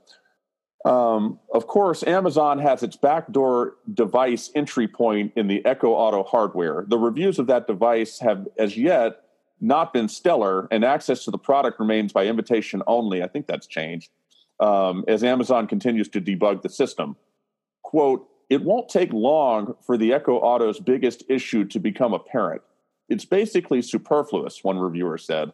um, 0.85 1.39
"Of 1.53 1.67
course, 1.67 2.03
Amazon 2.05 2.59
has 2.59 2.83
its 2.83 2.97
backdoor 2.97 3.75
device 3.93 4.51
entry 4.55 4.89
point 4.89 5.33
in 5.37 5.47
the 5.47 5.65
Echo 5.65 5.91
Auto 5.93 6.23
hardware. 6.25 6.85
The 6.87 6.99
reviews 6.99 7.39
of 7.39 7.47
that 7.47 7.67
device 7.67 8.19
have, 8.21 8.47
as 8.59 8.77
yet, 8.77 9.23
not 9.61 9.93
been 9.93 10.09
stellar, 10.09 10.69
and 10.71 10.85
access 10.85 11.25
to 11.25 11.31
the 11.31 11.39
product 11.39 11.79
remains 11.81 12.13
by 12.13 12.27
invitation 12.27 12.83
only. 12.87 13.23
I 13.23 13.29
think 13.29 13.47
that's 13.47 13.67
changed." 13.67 14.11
um, 14.63 15.05
as 15.09 15.25
Amazon 15.25 15.67
continues 15.67 16.09
to 16.11 16.21
debug 16.21 16.63
the 16.63 16.69
system. 16.69 17.17
Quote, 17.83 18.29
it 18.49 18.63
won't 18.63 18.89
take 18.89 19.13
long 19.13 19.75
for 19.85 19.97
the 19.97 20.13
Echo 20.13 20.37
Auto's 20.37 20.79
biggest 20.79 21.25
issue 21.29 21.65
to 21.65 21.81
become 21.81 22.15
apparent. 22.15 22.63
It's 23.09 23.25
basically 23.25 23.83
superfluous, 23.83 24.63
one 24.63 24.79
reviewer 24.79 25.19
said. 25.19 25.53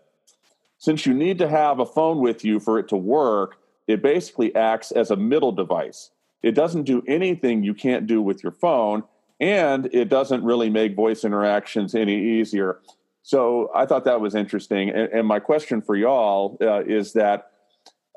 Since 0.78 1.06
you 1.06 1.14
need 1.14 1.38
to 1.38 1.48
have 1.48 1.80
a 1.80 1.86
phone 1.86 2.18
with 2.18 2.44
you 2.44 2.60
for 2.60 2.78
it 2.78 2.88
to 2.88 2.96
work, 2.96 3.58
it 3.86 4.02
basically 4.02 4.54
acts 4.54 4.92
as 4.92 5.10
a 5.10 5.16
middle 5.16 5.52
device. 5.52 6.10
It 6.42 6.54
doesn't 6.54 6.84
do 6.84 7.02
anything 7.08 7.64
you 7.64 7.74
can't 7.74 8.06
do 8.06 8.22
with 8.22 8.42
your 8.42 8.52
phone, 8.52 9.02
and 9.40 9.88
it 9.92 10.08
doesn't 10.08 10.44
really 10.44 10.70
make 10.70 10.94
voice 10.94 11.24
interactions 11.24 11.94
any 11.94 12.40
easier. 12.40 12.80
So 13.22 13.70
I 13.74 13.86
thought 13.86 14.04
that 14.04 14.20
was 14.20 14.34
interesting. 14.34 14.88
And, 14.90 15.12
and 15.12 15.26
my 15.26 15.40
question 15.40 15.82
for 15.82 15.96
y'all 15.96 16.56
uh, 16.60 16.84
is 16.84 17.12
that 17.14 17.50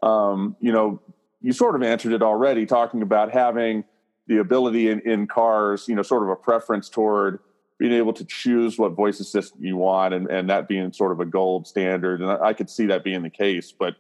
um, 0.04 0.56
you 0.60 0.72
know, 0.72 1.00
you 1.42 1.54
sort 1.54 1.76
of 1.76 1.84
answered 1.84 2.14
it 2.14 2.22
already, 2.22 2.66
talking 2.66 3.02
about 3.02 3.32
having 3.32 3.84
the 4.28 4.38
ability 4.38 4.90
in, 4.90 5.00
in 5.02 5.28
cars, 5.28 5.88
you 5.88 5.96
know, 5.96 6.02
sort 6.02 6.24
of 6.24 6.30
a 6.30 6.36
preference 6.36 6.90
toward 6.90 7.40
being 7.82 7.94
able 7.94 8.14
to 8.14 8.24
choose 8.24 8.78
what 8.78 8.92
voice 8.92 9.20
assistant 9.20 9.64
you 9.64 9.76
want 9.76 10.14
and, 10.14 10.30
and 10.30 10.48
that 10.52 10.68
being 10.68 10.94
sort 10.94 11.12
of 11.12 11.20
a 11.20 11.26
gold 11.26 11.66
standard. 11.66 12.22
And 12.22 12.30
I, 12.30 12.50
I 12.50 12.54
could 12.54 12.70
see 12.70 12.86
that 12.86 13.04
being 13.04 13.24
the 13.24 13.30
case. 13.32 13.72
But 13.72 13.96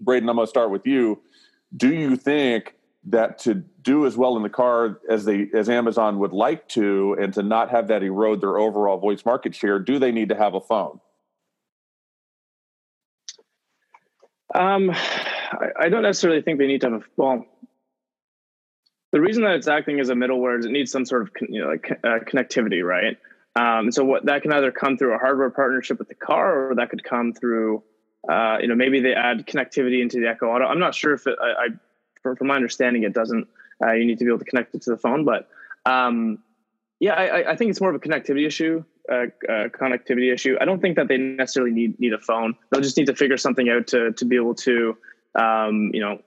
Braden, 0.00 0.26
I'm 0.26 0.36
going 0.36 0.46
to 0.46 0.48
start 0.48 0.70
with 0.70 0.86
you. 0.86 1.20
Do 1.76 1.92
you 1.92 2.16
think 2.16 2.76
that 3.04 3.38
to 3.40 3.56
do 3.56 4.06
as 4.06 4.16
well 4.16 4.38
in 4.38 4.42
the 4.42 4.48
car 4.48 5.00
as 5.10 5.26
they 5.26 5.48
as 5.52 5.68
Amazon 5.68 6.18
would 6.20 6.32
like 6.32 6.66
to, 6.68 7.14
and 7.20 7.34
to 7.34 7.42
not 7.42 7.68
have 7.68 7.88
that 7.88 8.02
erode 8.02 8.40
their 8.40 8.56
overall 8.56 8.96
voice 8.96 9.22
market 9.26 9.54
share, 9.54 9.78
do 9.78 9.98
they 9.98 10.12
need 10.12 10.30
to 10.30 10.34
have 10.34 10.54
a 10.54 10.60
phone? 10.62 10.98
Um, 14.54 14.90
I, 14.92 15.66
I 15.78 15.88
don't 15.90 16.02
necessarily 16.02 16.40
think 16.40 16.58
they 16.58 16.66
need 16.66 16.80
to 16.80 16.90
have 16.90 17.02
a 17.02 17.04
well. 17.18 17.44
The 19.12 19.20
reason 19.20 19.42
that 19.42 19.54
it's 19.54 19.68
acting 19.68 19.98
as 20.00 20.08
a 20.08 20.14
middleware 20.14 20.58
is 20.58 20.66
it 20.66 20.70
needs 20.70 20.92
some 20.92 21.04
sort 21.04 21.22
of 21.22 21.30
you 21.48 21.60
know, 21.60 21.68
like, 21.68 21.90
uh, 22.04 22.18
connectivity, 22.20 22.84
right? 22.84 23.16
Um, 23.56 23.90
so 23.90 24.04
what 24.04 24.26
that 24.26 24.42
can 24.42 24.52
either 24.52 24.70
come 24.70 24.96
through 24.96 25.14
a 25.14 25.18
hardware 25.18 25.50
partnership 25.50 25.98
with 25.98 26.08
the 26.08 26.14
car, 26.14 26.70
or 26.70 26.74
that 26.76 26.90
could 26.90 27.02
come 27.02 27.32
through, 27.32 27.82
uh, 28.30 28.58
you 28.60 28.68
know, 28.68 28.76
maybe 28.76 29.00
they 29.00 29.12
add 29.12 29.46
connectivity 29.46 30.00
into 30.00 30.20
the 30.20 30.28
Echo 30.28 30.46
Auto. 30.46 30.64
I'm 30.64 30.78
not 30.78 30.94
sure 30.94 31.14
if 31.14 31.26
it, 31.26 31.36
I, 31.40 31.46
I 31.46 31.68
from, 32.22 32.36
from 32.36 32.46
my 32.46 32.54
understanding, 32.54 33.02
it 33.02 33.12
doesn't. 33.12 33.48
Uh, 33.82 33.92
you 33.92 34.04
need 34.04 34.18
to 34.18 34.24
be 34.24 34.30
able 34.30 34.38
to 34.38 34.44
connect 34.44 34.74
it 34.74 34.82
to 34.82 34.90
the 34.90 34.98
phone, 34.98 35.24
but 35.24 35.48
um, 35.86 36.38
yeah, 37.00 37.14
I, 37.14 37.52
I, 37.52 37.56
think 37.56 37.70
it's 37.70 37.80
more 37.80 37.88
of 37.88 37.96
a 37.96 37.98
connectivity 37.98 38.46
issue, 38.46 38.84
uh, 39.10 39.14
uh, 39.48 39.68
connectivity 39.68 40.32
issue. 40.32 40.56
I 40.60 40.66
don't 40.66 40.82
think 40.82 40.96
that 40.96 41.08
they 41.08 41.16
necessarily 41.16 41.72
need 41.72 41.98
need 41.98 42.12
a 42.12 42.18
phone. 42.18 42.54
They'll 42.70 42.82
just 42.82 42.98
need 42.98 43.06
to 43.06 43.16
figure 43.16 43.38
something 43.38 43.68
out 43.70 43.86
to 43.88 44.12
to 44.12 44.24
be 44.26 44.36
able 44.36 44.54
to 44.56 44.96
um, 45.34 45.90
you 45.92 46.00
know, 46.00 46.20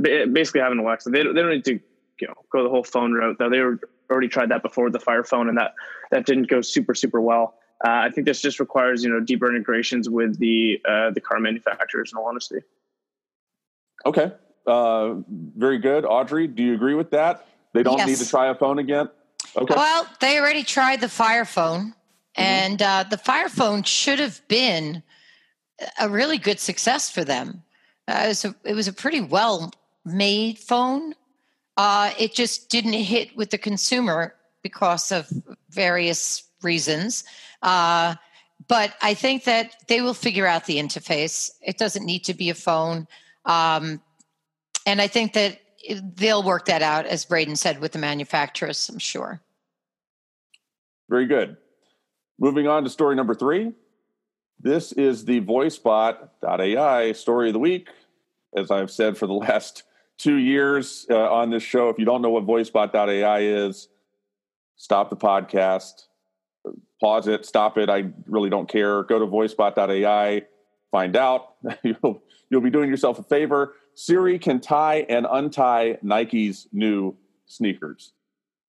basically 0.00 0.60
having 0.60 0.78
Alexa. 0.78 1.10
They, 1.10 1.22
they 1.22 1.32
don't 1.32 1.50
need 1.50 1.64
to, 1.64 1.80
you 2.20 2.26
know, 2.26 2.34
go 2.50 2.62
the 2.62 2.68
whole 2.68 2.84
phone 2.84 3.12
route. 3.12 3.36
Though 3.38 3.50
they 3.50 3.60
were 3.60 3.78
already 4.10 4.28
tried 4.28 4.50
that 4.50 4.62
before 4.62 4.84
with 4.84 4.92
the 4.92 5.00
Fire 5.00 5.24
Phone, 5.24 5.48
and 5.48 5.58
that 5.58 5.74
that 6.10 6.26
didn't 6.26 6.48
go 6.48 6.60
super 6.60 6.94
super 6.94 7.20
well. 7.20 7.54
Uh, 7.84 7.90
I 7.90 8.10
think 8.10 8.26
this 8.26 8.40
just 8.40 8.60
requires 8.60 9.04
you 9.04 9.10
know 9.10 9.20
deeper 9.20 9.48
integrations 9.48 10.08
with 10.08 10.38
the 10.38 10.80
uh, 10.86 11.10
the 11.10 11.20
car 11.20 11.40
manufacturers. 11.40 12.12
In 12.12 12.18
all 12.18 12.26
honesty. 12.26 12.60
Okay, 14.06 14.32
uh, 14.66 15.14
very 15.28 15.78
good, 15.78 16.04
Audrey. 16.04 16.46
Do 16.46 16.62
you 16.62 16.74
agree 16.74 16.94
with 16.94 17.10
that? 17.10 17.46
They 17.72 17.82
don't 17.82 17.98
yes. 17.98 18.06
need 18.06 18.18
to 18.18 18.28
try 18.28 18.48
a 18.48 18.54
phone 18.54 18.78
again. 18.78 19.08
Okay. 19.56 19.74
Well, 19.74 20.08
they 20.20 20.38
already 20.38 20.62
tried 20.62 21.00
the 21.00 21.08
Fire 21.08 21.44
Phone, 21.44 21.88
mm-hmm. 21.88 22.42
and 22.42 22.82
uh, 22.82 23.04
the 23.08 23.18
Fire 23.18 23.48
Phone 23.48 23.82
should 23.82 24.18
have 24.18 24.46
been 24.48 25.02
a 26.00 26.08
really 26.08 26.38
good 26.38 26.60
success 26.60 27.10
for 27.10 27.24
them. 27.24 27.62
Uh, 28.06 28.22
it, 28.24 28.28
was 28.28 28.44
a, 28.44 28.54
it 28.64 28.74
was 28.74 28.88
a 28.88 28.92
pretty 28.92 29.20
well 29.20 29.72
made 30.04 30.58
phone. 30.58 31.14
Uh, 31.76 32.12
it 32.18 32.34
just 32.34 32.68
didn't 32.68 32.92
hit 32.92 33.36
with 33.36 33.50
the 33.50 33.58
consumer 33.58 34.34
because 34.62 35.10
of 35.12 35.28
various 35.70 36.44
reasons. 36.62 37.24
Uh, 37.62 38.14
but 38.68 38.94
I 39.02 39.14
think 39.14 39.44
that 39.44 39.74
they 39.88 40.00
will 40.00 40.14
figure 40.14 40.46
out 40.46 40.66
the 40.66 40.78
interface. 40.78 41.50
It 41.60 41.78
doesn't 41.78 42.04
need 42.04 42.24
to 42.24 42.34
be 42.34 42.50
a 42.50 42.54
phone. 42.54 43.06
Um, 43.44 44.00
and 44.86 45.00
I 45.00 45.06
think 45.06 45.32
that 45.34 45.60
they'll 46.16 46.42
work 46.42 46.66
that 46.66 46.82
out, 46.82 47.06
as 47.06 47.24
Braden 47.24 47.56
said, 47.56 47.80
with 47.80 47.92
the 47.92 47.98
manufacturers, 47.98 48.88
I'm 48.88 48.98
sure. 48.98 49.40
Very 51.08 51.26
good. 51.26 51.56
Moving 52.38 52.66
on 52.66 52.84
to 52.84 52.90
story 52.90 53.16
number 53.16 53.34
three. 53.34 53.72
This 54.58 54.92
is 54.92 55.24
the 55.24 55.40
VoiceBot.ai 55.42 57.12
story 57.12 57.48
of 57.48 57.52
the 57.52 57.58
week. 57.58 57.88
As 58.56 58.70
I've 58.70 58.90
said 58.90 59.18
for 59.18 59.26
the 59.26 59.32
last 59.34 59.82
two 60.18 60.36
years 60.36 61.06
uh, 61.10 61.32
on 61.32 61.50
this 61.50 61.62
show, 61.62 61.88
if 61.88 61.98
you 61.98 62.04
don't 62.04 62.22
know 62.22 62.30
what 62.30 62.46
VoiceBot.ai 62.46 63.40
is, 63.40 63.88
stop 64.76 65.10
the 65.10 65.16
podcast, 65.16 66.06
pause 67.00 67.28
it, 67.28 67.44
stop 67.44 67.78
it. 67.78 67.90
I 67.90 68.04
really 68.26 68.50
don't 68.50 68.68
care. 68.68 69.02
Go 69.04 69.18
to 69.18 69.26
VoiceBot.ai, 69.26 70.42
find 70.90 71.16
out. 71.16 71.54
you'll, 71.82 72.22
you'll 72.50 72.60
be 72.60 72.70
doing 72.70 72.90
yourself 72.90 73.18
a 73.18 73.22
favor. 73.22 73.74
Siri 73.94 74.38
can 74.38 74.60
tie 74.60 75.06
and 75.08 75.26
untie 75.30 75.98
Nike's 76.02 76.68
new 76.72 77.16
sneakers. 77.46 78.12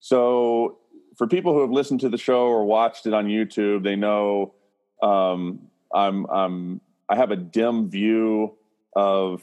So, 0.00 0.78
for 1.16 1.26
people 1.26 1.54
who 1.54 1.62
have 1.62 1.70
listened 1.70 2.00
to 2.00 2.10
the 2.10 2.18
show 2.18 2.42
or 2.42 2.64
watched 2.66 3.06
it 3.06 3.14
on 3.14 3.26
YouTube, 3.26 3.82
they 3.82 3.96
know 3.96 4.54
um, 5.02 5.60
I'm, 5.92 6.26
I'm 6.26 6.80
I 7.08 7.16
have 7.16 7.30
a 7.30 7.36
dim 7.36 7.88
view 7.88 8.56
of 8.94 9.42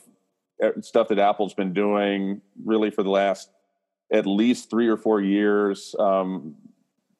stuff 0.82 1.08
that 1.10 1.20
Apple's 1.20 1.54
been 1.54 1.74
doing 1.74 2.42
really 2.64 2.90
for 2.90 3.04
the 3.04 3.10
last 3.10 3.50
at 4.12 4.26
least 4.26 4.70
three 4.70 4.88
or 4.88 4.98
four 4.98 5.22
years 5.22 5.96
um, 6.00 6.56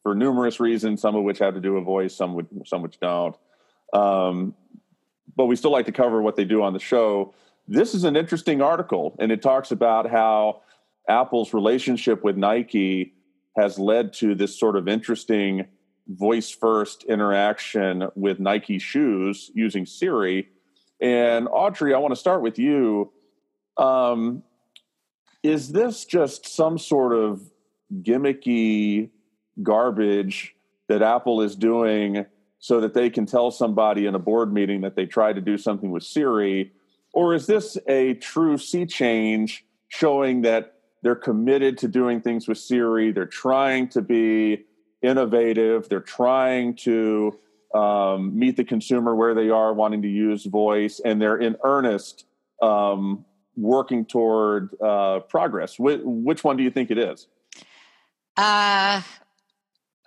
for 0.04 0.14
numerous 0.14 0.60
reasons, 0.60 1.02
some 1.02 1.16
of 1.16 1.24
which 1.24 1.40
have 1.40 1.56
to 1.56 1.62
do 1.62 1.74
with 1.74 1.84
voice, 1.84 2.16
some 2.16 2.36
would, 2.36 2.48
some 2.66 2.82
which 2.82 3.00
don't. 3.00 3.36
Um, 3.94 4.54
but 5.36 5.46
we 5.46 5.56
still 5.56 5.72
like 5.72 5.86
to 5.88 5.92
cover 5.92 6.22
what 6.22 6.36
they 6.36 6.46
do 6.46 6.62
on 6.62 6.74
the 6.74 6.80
show. 6.80 7.34
This 7.68 7.96
is 7.96 8.04
an 8.04 8.16
interesting 8.16 8.62
article, 8.62 9.16
and 9.20 9.32
it 9.32 9.42
talks 9.42 9.72
about 9.72 10.10
how 10.10 10.62
Apple's 11.08 11.54
relationship 11.54 12.24
with 12.24 12.38
Nike 12.38 13.14
has 13.58 13.80
led 13.80 14.14
to 14.14 14.36
this 14.36 14.60
sort 14.60 14.76
of 14.76 14.88
interesting 14.88 15.66
voice 16.08 16.50
first 16.52 17.04
interaction 17.06 18.10
with 18.16 18.40
Nike 18.40 18.80
shoes 18.80 19.50
using 19.54 19.86
Siri. 19.86 20.50
And 21.00 21.48
Audrey, 21.52 21.94
I 21.94 21.98
want 21.98 22.12
to 22.14 22.20
start 22.20 22.42
with 22.42 22.60
you. 22.60 23.12
Um, 23.78 24.44
is 25.42 25.72
this 25.72 26.06
just 26.06 26.48
some 26.48 26.78
sort 26.78 27.14
of 27.14 27.42
gimmicky 28.02 29.10
garbage 29.62 30.56
that 30.88 31.02
Apple 31.02 31.42
is 31.42 31.56
doing 31.56 32.26
so 32.60 32.80
that 32.80 32.94
they 32.94 33.10
can 33.10 33.26
tell 33.26 33.52
somebody 33.52 34.06
in 34.06 34.16
a 34.16 34.20
board 34.20 34.54
meeting 34.54 34.82
that 34.82 34.96
they 34.96 35.06
tried 35.06 35.34
to 35.34 35.42
do 35.42 35.58
something 35.58 35.92
with 35.92 36.04
Siri? 36.04 36.72
Or 37.14 37.34
is 37.34 37.46
this 37.46 37.78
a 37.88 38.16
true 38.16 38.58
sea 38.58 38.86
change 38.86 39.66
showing 39.90 40.42
that 40.42 40.76
they're 41.02 41.16
committed 41.16 41.78
to 41.80 41.88
doing 41.88 42.22
things 42.22 42.48
with 42.48 42.58
Siri? 42.58 43.12
They're 43.12 43.26
trying 43.26 43.90
to 43.90 44.02
be 44.02 44.64
innovative, 45.02 45.90
they're 45.90 46.00
trying 46.00 46.76
to 46.76 47.38
um, 47.76 48.38
meet 48.38 48.56
the 48.56 48.64
consumer 48.64 49.14
where 49.14 49.34
they 49.34 49.50
are 49.50 49.74
wanting 49.74 50.02
to 50.04 50.08
use 50.08 50.46
voice, 50.46 51.02
and 51.04 51.22
they're 51.22 51.38
in 51.38 51.58
earnest 51.64 52.26
um, 52.62 53.26
working 53.56 54.06
toward 54.06 54.70
uh, 54.82 55.20
progress. 55.22 55.76
Wh- 55.76 56.04
which 56.04 56.44
one 56.44 56.58
do 56.58 56.64
you 56.64 56.72
think 56.72 56.92
it 56.92 56.98
is? 56.98 57.28
Uh, 58.36 59.02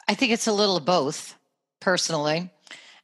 I 0.09 0.15
think 0.15 0.33
it's 0.33 0.47
a 0.47 0.53
little 0.53 0.77
of 0.77 0.85
both, 0.85 1.37
personally. 1.81 2.51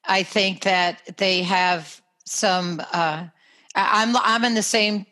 I 0.04 0.22
think 0.22 0.62
that 0.62 1.16
they 1.16 1.42
have 1.42 2.00
some. 2.24 2.82
Uh, 2.92 3.26
I'm 3.74 4.16
I'm 4.16 4.44
in 4.44 4.54
the 4.54 4.62
same 4.62 5.06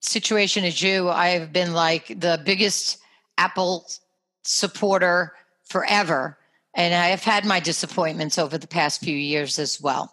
situation 0.00 0.64
as 0.64 0.82
you. 0.82 1.08
I've 1.08 1.52
been 1.52 1.72
like 1.72 2.08
the 2.20 2.40
biggest 2.44 2.98
Apple 3.38 3.86
supporter 4.42 5.32
forever, 5.64 6.38
and 6.74 6.94
I 6.94 7.08
have 7.08 7.22
had 7.22 7.44
my 7.44 7.60
disappointments 7.60 8.38
over 8.38 8.58
the 8.58 8.66
past 8.66 9.00
few 9.00 9.16
years 9.16 9.58
as 9.58 9.80
well. 9.80 10.12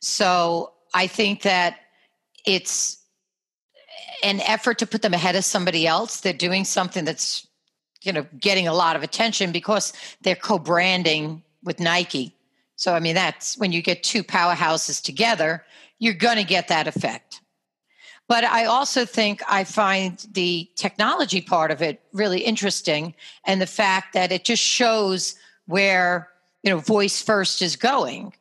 So 0.00 0.72
I 0.94 1.06
think 1.06 1.42
that 1.42 1.78
it's 2.46 2.98
an 4.22 4.40
effort 4.40 4.78
to 4.78 4.86
put 4.86 5.02
them 5.02 5.14
ahead 5.14 5.36
of 5.36 5.44
somebody 5.44 5.86
else. 5.86 6.20
They're 6.20 6.32
doing 6.32 6.64
something 6.64 7.04
that's 7.04 7.46
you 8.02 8.12
know 8.12 8.26
getting 8.38 8.68
a 8.68 8.74
lot 8.74 8.96
of 8.96 9.02
attention 9.02 9.52
because 9.52 9.92
they're 10.22 10.36
co-branding 10.36 11.42
with 11.62 11.80
Nike. 11.80 12.34
So 12.76 12.94
I 12.94 13.00
mean 13.00 13.14
that's 13.14 13.56
when 13.58 13.72
you 13.72 13.82
get 13.82 14.02
two 14.02 14.24
powerhouses 14.24 15.02
together, 15.02 15.64
you're 15.98 16.14
going 16.14 16.36
to 16.36 16.44
get 16.44 16.68
that 16.68 16.88
effect. 16.88 17.40
But 18.28 18.44
I 18.44 18.64
also 18.64 19.04
think 19.04 19.42
I 19.48 19.64
find 19.64 20.24
the 20.32 20.68
technology 20.76 21.40
part 21.40 21.70
of 21.70 21.82
it 21.82 22.00
really 22.12 22.40
interesting 22.40 23.14
and 23.44 23.60
the 23.60 23.66
fact 23.66 24.14
that 24.14 24.32
it 24.32 24.44
just 24.44 24.62
shows 24.62 25.34
where 25.66 26.28
you 26.62 26.70
know 26.70 26.78
voice 26.78 27.20
first 27.22 27.62
is 27.62 27.76
going. 27.76 28.32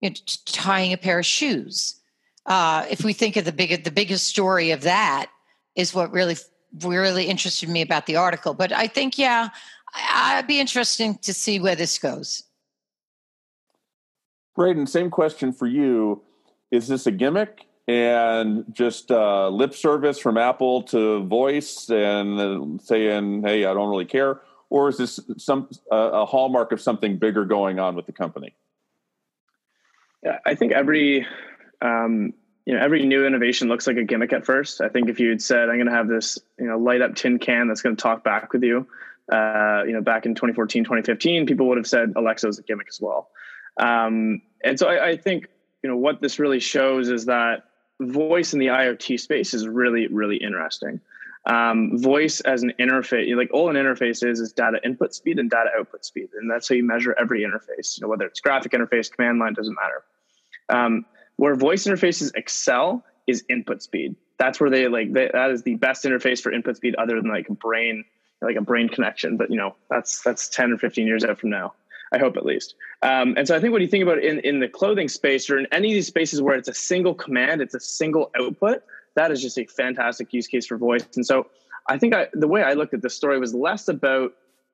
You 0.00 0.10
know, 0.10 0.16
tying 0.44 0.92
a 0.92 0.98
pair 0.98 1.18
of 1.18 1.26
shoes. 1.26 1.96
Uh, 2.46 2.86
if 2.90 3.02
we 3.02 3.12
think 3.12 3.36
of 3.36 3.44
the 3.44 3.52
big 3.52 3.84
the 3.84 3.90
biggest 3.90 4.26
story 4.26 4.70
of 4.70 4.82
that 4.82 5.26
is 5.74 5.94
what 5.94 6.12
really 6.12 6.36
really 6.82 7.24
interested 7.24 7.68
me 7.68 7.82
about 7.82 8.06
the 8.06 8.16
article. 8.16 8.54
But 8.54 8.72
I 8.72 8.86
think, 8.86 9.18
yeah, 9.18 9.48
I'd 9.94 10.46
be 10.46 10.60
interesting 10.60 11.18
to 11.18 11.32
see 11.32 11.60
where 11.60 11.76
this 11.76 11.98
goes. 11.98 12.44
Braden, 14.54 14.86
same 14.86 15.10
question 15.10 15.52
for 15.52 15.66
you. 15.66 16.22
Is 16.70 16.88
this 16.88 17.06
a 17.06 17.10
gimmick 17.10 17.66
and 17.86 18.64
just 18.72 19.10
uh, 19.10 19.48
lip 19.48 19.74
service 19.74 20.18
from 20.18 20.36
Apple 20.36 20.82
to 20.84 21.24
voice 21.24 21.88
and 21.90 22.40
uh, 22.40 22.82
saying, 22.82 23.42
hey, 23.42 23.64
I 23.64 23.74
don't 23.74 23.88
really 23.88 24.06
care? 24.06 24.40
Or 24.70 24.88
is 24.88 24.96
this 24.96 25.20
some 25.36 25.68
uh, 25.92 26.10
a 26.12 26.26
hallmark 26.26 26.72
of 26.72 26.80
something 26.80 27.18
bigger 27.18 27.44
going 27.44 27.78
on 27.78 27.94
with 27.94 28.06
the 28.06 28.12
company? 28.12 28.54
Yeah, 30.24 30.38
I 30.44 30.56
think 30.56 30.72
every 30.72 31.26
um, 31.82 32.32
you 32.66 32.74
know 32.74 32.80
every 32.80 33.06
new 33.06 33.24
innovation 33.24 33.68
looks 33.68 33.86
like 33.86 33.96
a 33.96 34.04
gimmick 34.04 34.32
at 34.32 34.44
first. 34.44 34.80
I 34.80 34.88
think 34.88 35.08
if 35.08 35.20
you 35.20 35.30
had 35.30 35.40
said 35.40 35.68
i'm 35.70 35.76
going 35.76 35.86
to 35.86 35.92
have 35.92 36.08
this 36.08 36.38
you 36.58 36.66
know 36.66 36.76
light 36.76 37.00
up 37.00 37.14
tin 37.14 37.38
can 37.38 37.68
that's 37.68 37.80
going 37.80 37.96
to 37.96 38.02
talk 38.02 38.24
back 38.24 38.52
with 38.52 38.62
you 38.62 38.86
uh, 39.32 39.82
you 39.86 39.92
know 39.92 40.02
back 40.02 40.26
in 40.26 40.34
2014 40.34 40.84
2015 40.84 41.46
people 41.46 41.68
would 41.68 41.78
have 41.78 41.86
said 41.86 42.12
alexa 42.16 42.48
is 42.48 42.58
a 42.58 42.62
gimmick 42.62 42.88
as 42.88 43.00
well. 43.00 43.30
Um, 43.78 44.42
and 44.64 44.78
so 44.78 44.88
I, 44.88 45.08
I 45.08 45.16
think 45.16 45.46
you 45.82 45.90
know 45.90 45.96
what 45.96 46.20
this 46.20 46.38
really 46.38 46.60
shows 46.60 47.08
is 47.08 47.26
that 47.26 47.64
voice 48.00 48.52
in 48.52 48.58
the 48.58 48.66
iot 48.66 49.20
space 49.20 49.54
is 49.54 49.66
really 49.66 50.08
really 50.08 50.36
interesting. 50.36 51.00
Um, 51.44 51.96
voice 51.96 52.40
as 52.40 52.64
an 52.64 52.72
interface 52.80 53.36
like 53.36 53.50
all 53.52 53.70
an 53.70 53.76
interface 53.76 54.28
is 54.28 54.40
is 54.40 54.52
data 54.52 54.80
input 54.84 55.14
speed 55.14 55.38
and 55.38 55.48
data 55.48 55.70
output 55.78 56.04
speed 56.04 56.30
and 56.34 56.50
that's 56.50 56.68
how 56.68 56.74
you 56.74 56.82
measure 56.82 57.14
every 57.16 57.42
interface 57.42 57.96
you 57.96 58.02
know 58.02 58.08
whether 58.08 58.24
it's 58.24 58.40
graphic 58.40 58.72
interface 58.72 59.08
command 59.08 59.38
line 59.38 59.54
doesn't 59.54 59.76
matter. 59.76 60.02
Um, 60.68 61.06
where 61.36 61.54
voice 61.54 61.84
interfaces 61.84 62.32
excel 62.34 63.04
is 63.26 63.44
input 63.48 63.82
speed. 63.82 64.16
That's 64.38 64.60
where 64.60 64.70
they 64.70 64.88
like 64.88 65.12
they, 65.12 65.30
that 65.32 65.50
is 65.50 65.62
the 65.62 65.76
best 65.76 66.04
interface 66.04 66.40
for 66.40 66.52
input 66.52 66.76
speed 66.76 66.94
other 66.96 67.20
than 67.20 67.30
like 67.30 67.48
a 67.48 67.54
brain 67.54 68.04
like 68.42 68.56
a 68.56 68.60
brain 68.60 68.88
connection. 68.88 69.36
But 69.36 69.50
you 69.50 69.56
know 69.56 69.76
that's 69.90 70.22
that's 70.22 70.48
ten 70.48 70.72
or 70.72 70.78
fifteen 70.78 71.06
years 71.06 71.24
out 71.24 71.38
from 71.38 71.50
now. 71.50 71.74
I 72.12 72.18
hope 72.18 72.36
at 72.36 72.46
least. 72.46 72.74
Um, 73.02 73.34
and 73.36 73.48
so 73.48 73.56
I 73.56 73.60
think 73.60 73.72
when 73.72 73.82
you 73.82 73.88
think 73.88 74.02
about 74.02 74.18
in 74.18 74.40
in 74.40 74.60
the 74.60 74.68
clothing 74.68 75.08
space 75.08 75.50
or 75.50 75.58
in 75.58 75.66
any 75.72 75.88
of 75.88 75.94
these 75.94 76.06
spaces 76.06 76.40
where 76.40 76.56
it's 76.56 76.68
a 76.68 76.74
single 76.74 77.14
command, 77.14 77.60
it's 77.60 77.74
a 77.74 77.80
single 77.80 78.30
output. 78.38 78.82
That 79.14 79.30
is 79.30 79.42
just 79.42 79.58
a 79.58 79.64
fantastic 79.64 80.32
use 80.32 80.46
case 80.46 80.66
for 80.66 80.76
voice. 80.76 81.04
And 81.16 81.26
so 81.26 81.46
I 81.88 81.98
think 81.98 82.14
I, 82.14 82.28
the 82.34 82.48
way 82.48 82.62
I 82.62 82.74
looked 82.74 82.94
at 82.94 83.02
this 83.02 83.14
story 83.14 83.38
was 83.38 83.54
less 83.54 83.88
about 83.88 84.32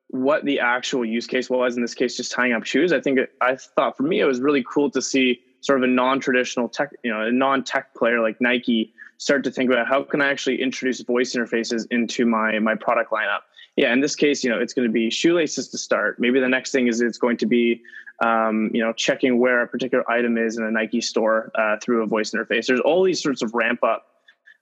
what 0.09 0.43
the 0.45 0.59
actual 0.59 1.05
use 1.05 1.27
case 1.27 1.49
was. 1.49 1.75
In 1.75 1.81
this 1.81 1.93
case, 1.93 2.17
just 2.17 2.31
tying 2.31 2.53
up 2.53 2.65
shoes. 2.65 2.91
I 2.91 2.99
think 2.99 3.19
it, 3.19 3.31
I 3.41 3.55
thought 3.55 3.97
for 3.97 4.03
me 4.03 4.19
it 4.19 4.25
was 4.25 4.41
really 4.41 4.63
cool 4.69 4.91
to 4.91 5.01
see 5.01 5.41
sort 5.63 5.79
of 5.79 5.83
a 5.83 5.87
non-traditional 5.87 6.67
tech, 6.67 6.91
you 7.03 7.11
know, 7.11 7.21
a 7.21 7.31
non-tech 7.31 7.95
player 7.95 8.19
like 8.21 8.39
Nike 8.41 8.93
start 9.17 9.45
to 9.45 9.51
think 9.51 9.71
about 9.71 9.87
how 9.87 10.03
can 10.03 10.21
I 10.21 10.29
actually 10.29 10.61
introduce 10.61 10.99
voice 11.01 11.33
interfaces 11.33 11.87
into 11.89 12.25
my 12.25 12.59
my 12.59 12.75
product 12.75 13.11
lineup. 13.11 13.39
Yeah, 13.77 13.93
in 13.93 14.01
this 14.01 14.15
case, 14.15 14.43
you 14.43 14.49
know, 14.49 14.59
it's 14.59 14.73
going 14.73 14.87
to 14.87 14.91
be 14.91 15.09
shoelaces 15.09 15.69
to 15.69 15.77
start. 15.77 16.19
Maybe 16.19 16.39
the 16.39 16.49
next 16.49 16.71
thing 16.71 16.87
is 16.87 17.01
it's 17.01 17.17
going 17.17 17.37
to 17.37 17.47
be, 17.47 17.81
um, 18.23 18.69
you 18.73 18.83
know, 18.83 18.93
checking 18.93 19.39
where 19.39 19.61
a 19.61 19.67
particular 19.67 20.03
item 20.11 20.37
is 20.37 20.57
in 20.57 20.63
a 20.63 20.69
Nike 20.69 21.01
store 21.01 21.49
uh, 21.55 21.77
through 21.81 22.03
a 22.03 22.05
voice 22.05 22.31
interface. 22.31 22.67
There's 22.67 22.81
all 22.81 23.03
these 23.03 23.23
sorts 23.23 23.41
of 23.41 23.53
ramp 23.55 23.83
up, 23.83 24.05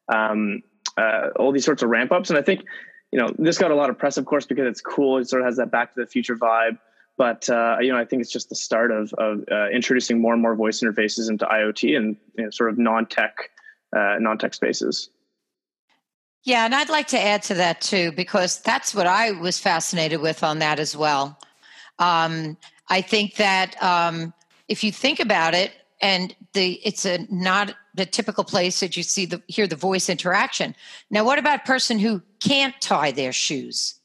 um, 0.08 0.62
uh, 0.98 1.30
all 1.36 1.52
these 1.52 1.66
sorts 1.66 1.82
of 1.82 1.90
ramp 1.90 2.12
ups, 2.12 2.30
and 2.30 2.40
I 2.40 2.42
think, 2.44 2.64
you 3.12 3.20
know, 3.20 3.28
this 3.38 3.58
got 3.58 3.72
a 3.72 3.76
lot 3.76 3.90
of 3.90 3.98
press, 3.98 4.18
of 4.18 4.26
course, 4.26 4.46
because 4.46 4.68
it's 4.68 4.82
cool. 4.82 5.18
It 5.18 5.28
sort 5.28 5.42
of 5.42 5.48
has 5.48 5.58
that 5.58 5.72
Back 5.72 5.94
to 5.96 6.00
the 6.00 6.08
Future 6.08 6.38
vibe 6.38 6.78
but 7.22 7.48
uh, 7.52 7.78
you 7.80 7.92
know, 7.92 8.00
I 8.00 8.04
think 8.04 8.24
it's 8.24 8.32
just 8.32 8.50
the 8.50 8.56
start 8.56 8.92
of, 8.92 9.14
of 9.14 9.44
uh, 9.52 9.70
introducing 9.70 10.20
more 10.20 10.34
and 10.34 10.42
more 10.42 10.56
voice 10.56 10.82
interfaces 10.82 11.30
into 11.30 11.46
IoT 11.46 11.96
and 11.96 12.18
you 12.36 12.46
know, 12.46 12.50
sort 12.50 12.72
of 12.72 12.80
non-tech 12.80 13.52
uh, 13.96 14.16
non-tech 14.20 14.56
spaces. 14.56 15.12
Yeah, 16.44 16.66
and 16.66 16.74
I'd 16.74 16.90
like 16.90 17.10
to 17.10 17.22
add 17.22 17.44
to 17.44 17.54
that 17.54 17.80
too 17.80 18.12
because 18.14 18.60
that's 18.62 18.96
what 18.96 19.06
I 19.06 19.34
was 19.34 19.60
fascinated 19.60 20.20
with 20.20 20.44
on 20.44 20.58
that 20.60 20.80
as 20.80 20.98
well. 20.98 21.38
Um, 22.00 22.58
I 22.90 23.02
think 23.02 23.36
that 23.36 23.76
um, 23.84 24.34
if 24.68 24.84
you 24.84 24.92
think 24.92 25.20
about 25.20 25.54
it, 25.54 25.74
and 26.02 26.36
the 26.54 26.82
it's 26.84 27.06
a 27.06 27.28
not 27.30 27.76
the 27.94 28.08
typical 28.08 28.44
place 28.44 28.80
that 28.80 28.98
you 28.98 29.04
see 29.04 29.28
the 29.28 29.44
hear 29.46 29.68
the 29.68 29.76
voice 29.76 30.10
interaction. 30.10 30.76
Now, 31.12 31.24
what 31.24 31.38
about 31.38 31.60
a 31.60 31.68
person 31.68 32.00
who 32.00 32.24
can't 32.40 32.74
tie 32.82 33.12
their 33.12 33.32
shoes? 33.32 34.00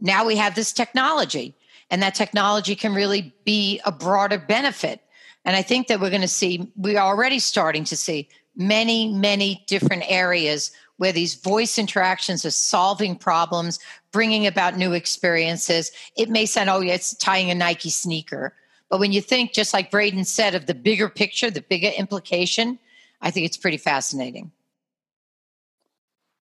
Now 0.00 0.24
we 0.24 0.36
have 0.36 0.54
this 0.54 0.72
technology 0.72 1.55
and 1.90 2.02
that 2.02 2.14
technology 2.14 2.74
can 2.74 2.94
really 2.94 3.34
be 3.44 3.80
a 3.84 3.92
broader 3.92 4.38
benefit. 4.38 5.00
And 5.44 5.54
I 5.54 5.62
think 5.62 5.86
that 5.86 6.00
we're 6.00 6.10
going 6.10 6.22
to 6.22 6.28
see, 6.28 6.72
we 6.76 6.96
are 6.96 7.06
already 7.06 7.38
starting 7.38 7.84
to 7.84 7.96
see 7.96 8.28
many, 8.56 9.12
many 9.12 9.64
different 9.66 10.02
areas 10.08 10.72
where 10.96 11.12
these 11.12 11.34
voice 11.34 11.78
interactions 11.78 12.44
are 12.44 12.50
solving 12.50 13.16
problems, 13.16 13.78
bringing 14.12 14.46
about 14.46 14.76
new 14.76 14.92
experiences. 14.92 15.92
It 16.16 16.30
may 16.30 16.46
sound, 16.46 16.70
oh, 16.70 16.80
yeah, 16.80 16.94
it's 16.94 17.14
tying 17.14 17.50
a 17.50 17.54
Nike 17.54 17.90
sneaker. 17.90 18.54
But 18.88 18.98
when 18.98 19.12
you 19.12 19.20
think, 19.20 19.52
just 19.52 19.74
like 19.74 19.90
Braden 19.90 20.24
said, 20.24 20.54
of 20.54 20.66
the 20.66 20.74
bigger 20.74 21.08
picture, 21.08 21.50
the 21.50 21.60
bigger 21.60 21.90
implication, 21.96 22.78
I 23.20 23.30
think 23.30 23.46
it's 23.46 23.56
pretty 23.56 23.76
fascinating. 23.76 24.52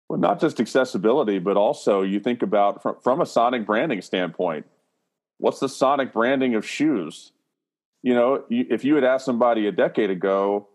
Well, 0.08 0.18
not 0.18 0.40
just 0.40 0.60
accessibility, 0.60 1.38
but 1.38 1.56
also 1.56 2.02
you 2.02 2.20
think 2.20 2.42
about 2.42 2.82
from, 2.82 2.96
from 3.02 3.20
a 3.20 3.26
sonic 3.26 3.66
branding 3.66 4.00
standpoint 4.00 4.66
what's 5.38 5.60
the 5.60 5.68
sonic 5.68 6.12
branding 6.12 6.54
of 6.54 6.66
shoes? 6.66 7.32
You 8.02 8.14
know, 8.14 8.44
if 8.50 8.84
you 8.84 8.94
had 8.94 9.04
asked 9.04 9.24
somebody 9.24 9.66
a 9.66 9.72
decade 9.72 10.10
ago, 10.10 10.68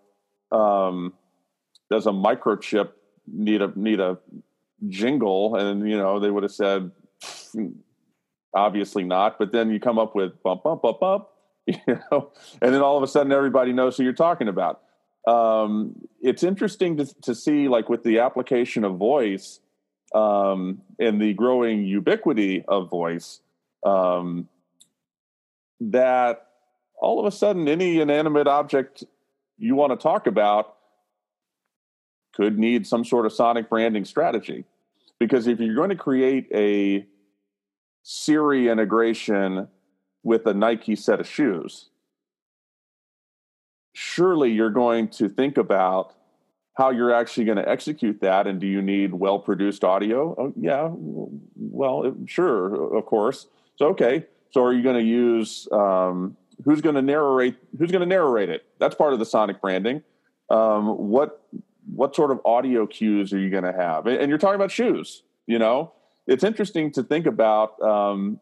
um, 0.52 1.14
does 1.90 2.06
a 2.06 2.12
microchip 2.12 2.90
need 3.28 3.62
a 3.62 3.72
need 3.76 4.00
a 4.00 4.18
jingle? 4.88 5.56
And 5.56 5.90
you 5.90 5.98
know, 5.98 6.20
they 6.20 6.30
would 6.30 6.44
have 6.44 6.52
said, 6.52 6.92
obviously 8.54 9.04
not. 9.04 9.40
But 9.40 9.52
then 9.52 9.70
you 9.72 9.80
come 9.80 9.98
up 9.98 10.16
with 10.16 10.42
bump 10.44 10.64
bump 10.64 10.82
bump 10.82 11.00
bump, 11.00 11.28
you 11.66 11.78
know, 11.88 12.32
and 12.62 12.74
then 12.74 12.82
all 12.82 12.98
of 12.98 13.04
a 13.04 13.08
sudden 13.08 13.32
everybody 13.32 13.74
knows 13.74 13.98
who 13.98 14.04
you're 14.04 14.14
talking 14.14 14.48
about. 14.48 14.82
Um, 15.28 15.96
it's 16.22 16.44
interesting 16.44 16.98
to, 16.98 17.06
to 17.22 17.34
see, 17.34 17.70
like 17.70 17.88
with 17.88 18.04
the 18.04 18.20
application 18.20 18.84
of 18.84 18.98
voice 18.98 19.62
um, 20.14 20.82
and 21.00 21.22
the 21.22 21.34
growing 21.34 21.86
ubiquity 21.86 22.64
of 22.68 22.90
voice. 22.90 23.40
Um, 23.86 24.50
that 25.92 26.48
all 27.00 27.20
of 27.20 27.26
a 27.26 27.36
sudden 27.36 27.68
any 27.68 28.00
inanimate 28.00 28.48
object 28.48 29.04
you 29.58 29.76
want 29.76 29.92
to 29.92 29.98
talk 29.98 30.28
about 30.28 30.76
could 32.34 32.58
need 32.58 32.88
some 32.88 33.06
sort 33.06 33.26
of 33.26 33.34
sonic 33.34 33.70
branding 33.70 34.06
strategy. 34.06 34.66
because 35.20 35.48
if 35.48 35.60
you're 35.60 35.76
going 35.76 35.90
to 35.90 35.96
create 35.96 36.48
a 36.54 37.06
Siri 38.02 38.68
integration 38.68 39.70
with 40.24 40.46
a 40.48 40.54
Nike 40.54 40.96
set 40.96 41.22
of 41.22 41.28
shoes, 41.28 41.90
surely 43.94 44.52
you're 44.52 44.70
going 44.72 45.08
to 45.08 45.30
think 45.30 45.58
about 45.58 46.14
how 46.74 46.90
you're 46.90 47.14
actually 47.14 47.46
going 47.46 47.58
to 47.58 47.70
execute 47.70 48.20
that 48.22 48.48
and 48.48 48.60
do 48.60 48.68
you 48.68 48.82
need 48.82 49.14
well 49.14 49.40
produced 49.40 49.84
audio 49.84 50.36
oh, 50.38 50.54
yeah 50.60 50.90
well 50.92 52.16
sure 52.26 52.96
of 52.98 53.06
course 53.06 53.48
so 53.76 53.88
okay 53.88 54.26
so 54.54 54.64
are 54.64 54.74
you 54.74 54.84
going 54.84 54.98
to 54.98 55.04
use 55.04 55.68
um, 55.72 56.38
who's 56.64 56.82
going 56.82 56.96
to 56.96 57.02
narrate 57.02 57.58
who's 57.78 57.92
going 57.92 58.02
to 58.02 58.08
narrate 58.08 58.50
it? 58.50 58.66
That's 58.80 58.96
part 58.96 59.14
of 59.14 59.20
the 59.20 59.26
sonic 59.26 59.62
branding. 59.62 60.04
Um, 60.50 60.88
what 61.10 61.42
what 61.94 62.16
sort 62.16 62.32
of 62.32 62.40
audio 62.46 62.88
cues 62.88 63.34
are 63.34 63.40
you 63.40 63.50
going 63.50 63.64
to 63.64 63.74
have? 63.74 64.08
And 64.08 64.30
you're 64.30 64.38
talking 64.38 64.56
about 64.56 64.72
shoes 64.72 65.24
you 65.48 65.60
know? 65.60 65.94
It's 66.28 66.44
interesting 66.44 66.92
to 66.94 67.04
think 67.04 67.26
about 67.26 67.82
um, 67.82 68.40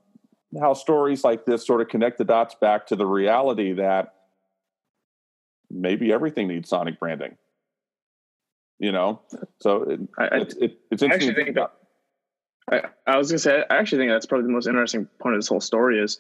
how 0.59 0.73
stories 0.73 1.23
like 1.23 1.45
this 1.45 1.65
sort 1.65 1.81
of 1.81 1.87
connect 1.87 2.17
the 2.17 2.25
dots 2.25 2.55
back 2.55 2.87
to 2.87 2.95
the 2.95 3.05
reality 3.05 3.73
that 3.73 4.13
maybe 5.69 6.13
everything 6.13 6.47
needs 6.47 6.69
sonic 6.69 6.99
branding. 6.99 7.37
You 8.79 8.91
know? 8.91 9.21
So 9.61 9.83
it, 9.83 9.99
I, 10.17 10.25
it's, 10.37 10.53
it, 10.55 10.79
it's 10.91 11.01
interesting 11.01 11.29
I 11.29 11.31
actually 11.31 11.43
think 11.43 11.55
that, 11.55 11.73
I, 12.71 12.81
I 13.05 13.17
was 13.17 13.29
to 13.29 13.39
say 13.39 13.63
i 13.69 13.77
actually 13.77 13.99
think 13.99 14.11
that's 14.11 14.25
probably 14.25 14.47
the 14.47 14.53
most 14.53 14.67
interesting 14.67 15.07
point 15.19 15.35
of 15.35 15.39
this 15.39 15.47
whole 15.47 15.61
story 15.61 15.99
is 15.99 16.19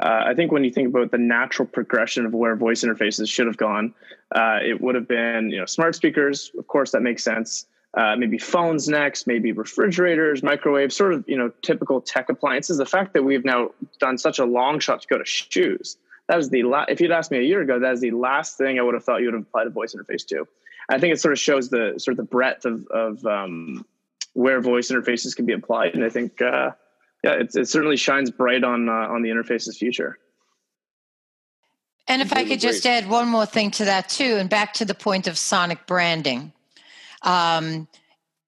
uh, 0.00 0.22
I 0.26 0.34
think 0.34 0.52
when 0.52 0.64
you 0.64 0.70
think 0.70 0.88
about 0.88 1.10
the 1.10 1.18
natural 1.18 1.68
progression 1.68 2.24
of 2.24 2.32
where 2.32 2.56
voice 2.56 2.82
interfaces 2.82 3.28
should 3.28 3.46
have 3.46 3.58
gone, 3.58 3.94
uh, 4.34 4.58
it 4.62 4.80
would 4.80 4.94
have 4.94 5.06
been 5.06 5.50
you 5.50 5.58
know 5.58 5.66
smart 5.66 5.94
speakers. 5.94 6.50
Of 6.58 6.66
course, 6.66 6.92
that 6.92 7.02
makes 7.02 7.22
sense. 7.22 7.66
Uh, 7.94 8.16
maybe 8.16 8.38
phones 8.38 8.88
next, 8.88 9.26
maybe 9.26 9.52
refrigerators, 9.52 10.42
microwaves, 10.42 10.96
sort 10.96 11.12
of 11.12 11.24
you 11.28 11.36
know 11.36 11.52
typical 11.60 12.00
tech 12.00 12.30
appliances. 12.30 12.78
The 12.78 12.86
fact 12.86 13.12
that 13.12 13.24
we've 13.24 13.44
now 13.44 13.72
done 14.00 14.16
such 14.16 14.38
a 14.38 14.46
long 14.46 14.78
shot 14.80 15.02
to 15.02 15.08
go 15.08 15.18
to 15.18 15.26
shoes, 15.26 15.98
that 16.28 16.36
was 16.36 16.48
the 16.48 16.62
la- 16.62 16.86
if 16.88 17.00
you'd 17.00 17.10
asked 17.10 17.30
me 17.30 17.38
a 17.38 17.42
year 17.42 17.60
ago, 17.60 17.78
that 17.78 17.92
is 17.92 18.00
the 18.00 18.12
last 18.12 18.56
thing 18.56 18.78
I 18.78 18.82
would 18.82 18.94
have 18.94 19.04
thought 19.04 19.20
you 19.20 19.26
would 19.26 19.34
have 19.34 19.42
applied 19.42 19.66
a 19.66 19.70
voice 19.70 19.94
interface 19.94 20.26
to. 20.28 20.48
I 20.88 20.98
think 20.98 21.12
it 21.12 21.20
sort 21.20 21.32
of 21.32 21.38
shows 21.38 21.68
the 21.68 21.94
sort 21.98 22.12
of 22.12 22.16
the 22.16 22.30
breadth 22.30 22.64
of 22.64 22.86
of 22.86 23.26
um, 23.26 23.84
where 24.34 24.60
voice 24.60 24.90
interfaces 24.90 25.36
can 25.36 25.46
be 25.46 25.52
applied, 25.52 25.94
and 25.94 26.04
I 26.04 26.08
think 26.08 26.40
uh, 26.40 26.70
yeah, 27.22 27.34
it, 27.34 27.54
it 27.54 27.68
certainly 27.68 27.96
shines 27.96 28.30
bright 28.30 28.64
on 28.64 28.88
uh, 28.88 28.92
on 28.92 29.22
the 29.22 29.30
interface's 29.30 29.76
future. 29.78 30.18
And 32.08 32.20
if 32.20 32.32
I 32.32 32.44
could 32.44 32.60
just 32.60 32.84
add 32.84 33.08
one 33.08 33.28
more 33.28 33.46
thing 33.46 33.70
to 33.72 33.84
that 33.84 34.08
too, 34.08 34.36
and 34.38 34.50
back 34.50 34.74
to 34.74 34.84
the 34.84 34.94
point 34.94 35.28
of 35.28 35.38
sonic 35.38 35.86
branding, 35.86 36.52
um, 37.22 37.86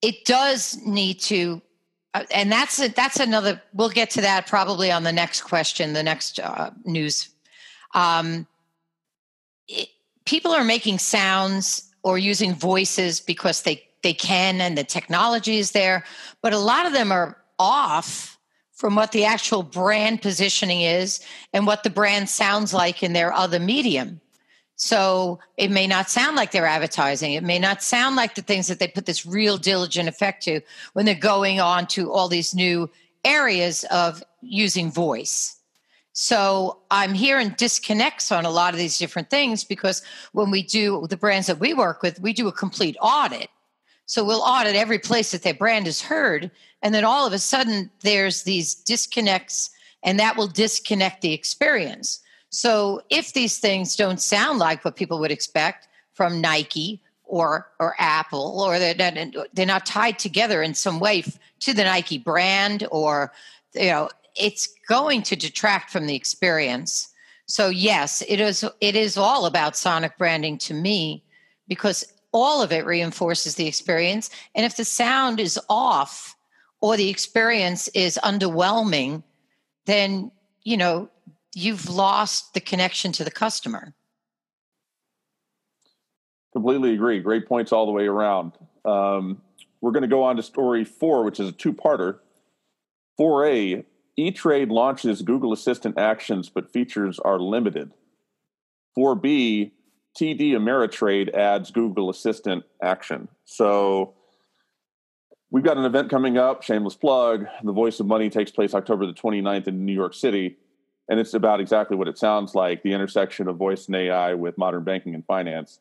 it 0.02 0.24
does 0.24 0.76
need 0.84 1.20
to, 1.20 1.62
uh, 2.14 2.24
and 2.32 2.50
that's 2.50 2.80
a, 2.80 2.88
that's 2.88 3.20
another. 3.20 3.62
We'll 3.72 3.90
get 3.90 4.10
to 4.10 4.20
that 4.22 4.48
probably 4.48 4.90
on 4.90 5.04
the 5.04 5.12
next 5.12 5.42
question, 5.42 5.92
the 5.92 6.02
next 6.02 6.40
uh, 6.40 6.72
news. 6.84 7.28
Um, 7.94 8.46
it, 9.68 9.88
people 10.24 10.50
are 10.50 10.64
making 10.64 10.98
sounds 10.98 11.90
or 12.02 12.18
using 12.18 12.54
voices 12.54 13.20
because 13.20 13.62
they 13.62 13.84
they 14.04 14.14
can 14.14 14.60
and 14.60 14.78
the 14.78 14.84
technology 14.84 15.58
is 15.58 15.72
there, 15.72 16.04
but 16.42 16.52
a 16.52 16.58
lot 16.58 16.86
of 16.86 16.92
them 16.92 17.10
are 17.10 17.36
off 17.58 18.38
from 18.72 18.94
what 18.94 19.10
the 19.10 19.24
actual 19.24 19.64
brand 19.64 20.22
positioning 20.22 20.82
is 20.82 21.20
and 21.52 21.66
what 21.66 21.82
the 21.82 21.90
brand 21.90 22.28
sounds 22.28 22.72
like 22.72 23.02
in 23.02 23.12
their 23.12 23.32
other 23.32 23.58
medium. 23.58 24.20
So 24.76 25.38
it 25.56 25.70
may 25.70 25.86
not 25.86 26.10
sound 26.10 26.36
like 26.36 26.50
they're 26.50 26.66
advertising. 26.66 27.32
It 27.32 27.44
may 27.44 27.58
not 27.58 27.82
sound 27.82 28.16
like 28.16 28.34
the 28.34 28.42
things 28.42 28.66
that 28.66 28.78
they 28.78 28.88
put 28.88 29.06
this 29.06 29.24
real 29.24 29.56
diligent 29.56 30.08
effect 30.08 30.42
to 30.44 30.60
when 30.92 31.04
they're 31.04 31.14
going 31.14 31.60
on 31.60 31.86
to 31.88 32.12
all 32.12 32.28
these 32.28 32.54
new 32.54 32.90
areas 33.24 33.84
of 33.90 34.22
using 34.40 34.90
voice. 34.90 35.56
So 36.12 36.78
I'm 36.90 37.12
hearing 37.12 37.54
disconnects 37.56 38.30
on 38.30 38.44
a 38.44 38.50
lot 38.50 38.72
of 38.72 38.78
these 38.78 38.98
different 38.98 39.30
things 39.30 39.64
because 39.64 40.02
when 40.32 40.50
we 40.50 40.62
do 40.62 41.06
the 41.08 41.16
brands 41.16 41.48
that 41.48 41.58
we 41.58 41.74
work 41.74 42.02
with, 42.02 42.20
we 42.20 42.32
do 42.32 42.46
a 42.46 42.52
complete 42.52 42.96
audit. 43.00 43.48
So 44.06 44.24
we'll 44.24 44.42
audit 44.42 44.76
every 44.76 44.98
place 44.98 45.30
that 45.32 45.42
their 45.42 45.54
brand 45.54 45.86
is 45.86 46.02
heard 46.02 46.50
and 46.84 46.94
then 46.94 47.02
all 47.02 47.26
of 47.26 47.32
a 47.32 47.38
sudden, 47.38 47.90
there's 48.02 48.42
these 48.42 48.74
disconnects, 48.74 49.70
and 50.02 50.20
that 50.20 50.36
will 50.36 50.46
disconnect 50.46 51.22
the 51.22 51.32
experience. 51.32 52.20
So 52.50 53.00
if 53.08 53.32
these 53.32 53.58
things 53.58 53.96
don't 53.96 54.20
sound 54.20 54.58
like 54.58 54.84
what 54.84 54.94
people 54.94 55.18
would 55.20 55.32
expect 55.32 55.88
from 56.12 56.42
Nike 56.42 57.00
or 57.24 57.70
or 57.80 57.94
Apple, 57.98 58.60
or 58.60 58.78
they're 58.78 58.94
not, 58.94 59.48
they're 59.54 59.64
not 59.64 59.86
tied 59.86 60.18
together 60.18 60.62
in 60.62 60.74
some 60.74 61.00
way 61.00 61.24
to 61.60 61.72
the 61.72 61.84
Nike 61.84 62.18
brand, 62.18 62.86
or 62.90 63.32
you 63.74 63.86
know, 63.86 64.10
it's 64.36 64.68
going 64.86 65.22
to 65.22 65.36
detract 65.36 65.90
from 65.90 66.06
the 66.06 66.14
experience. 66.14 67.08
So 67.46 67.70
yes, 67.70 68.22
it 68.28 68.40
is 68.40 68.62
it 68.82 68.94
is 68.94 69.16
all 69.16 69.46
about 69.46 69.74
sonic 69.74 70.18
branding 70.18 70.58
to 70.58 70.74
me 70.74 71.24
because 71.66 72.04
all 72.34 72.62
of 72.62 72.72
it 72.72 72.84
reinforces 72.84 73.54
the 73.54 73.66
experience. 73.66 74.28
And 74.54 74.66
if 74.66 74.76
the 74.76 74.84
sound 74.84 75.40
is 75.40 75.58
off, 75.70 76.36
or 76.82 76.98
the 76.98 77.08
experience 77.08 77.88
is 77.88 78.18
underwhelming, 78.22 79.22
then, 79.86 80.30
you 80.64 80.76
know, 80.76 81.08
you've 81.54 81.88
lost 81.88 82.52
the 82.52 82.60
connection 82.60 83.10
to 83.12 83.24
the 83.24 83.30
customer. 83.30 83.94
Completely 86.52 86.92
agree. 86.92 87.20
Great 87.20 87.48
points 87.48 87.72
all 87.72 87.86
the 87.86 87.92
way 87.92 88.06
around. 88.06 88.52
Um, 88.84 89.40
we're 89.80 89.92
going 89.92 90.02
to 90.02 90.08
go 90.08 90.24
on 90.24 90.36
to 90.36 90.42
story 90.42 90.84
four, 90.84 91.24
which 91.24 91.40
is 91.40 91.48
a 91.48 91.52
two 91.52 91.72
parter. 91.72 92.18
4A 93.18 93.84
E 94.16 94.30
Trade 94.32 94.68
launches 94.68 95.22
Google 95.22 95.52
Assistant 95.52 95.96
actions, 95.96 96.48
but 96.48 96.72
features 96.72 97.18
are 97.18 97.38
limited. 97.38 97.92
4B 98.98 99.70
TD 100.18 100.52
Ameritrade 100.52 101.34
adds 101.34 101.70
Google 101.70 102.10
Assistant 102.10 102.64
action. 102.82 103.28
So 103.44 104.14
We've 105.54 105.62
got 105.62 105.78
an 105.78 105.84
event 105.84 106.10
coming 106.10 106.36
up, 106.36 106.64
shameless 106.64 106.96
plug. 106.96 107.46
The 107.62 107.70
Voice 107.70 108.00
of 108.00 108.06
Money 108.06 108.28
takes 108.28 108.50
place 108.50 108.74
October 108.74 109.06
the 109.06 109.12
29th 109.12 109.68
in 109.68 109.86
New 109.86 109.92
York 109.92 110.12
City. 110.12 110.56
And 111.08 111.20
it's 111.20 111.32
about 111.32 111.60
exactly 111.60 111.96
what 111.96 112.08
it 112.08 112.18
sounds 112.18 112.56
like 112.56 112.82
the 112.82 112.92
intersection 112.92 113.46
of 113.46 113.54
voice 113.56 113.86
and 113.86 113.94
AI 113.94 114.34
with 114.34 114.58
modern 114.58 114.82
banking 114.82 115.14
and 115.14 115.24
finance. 115.24 115.78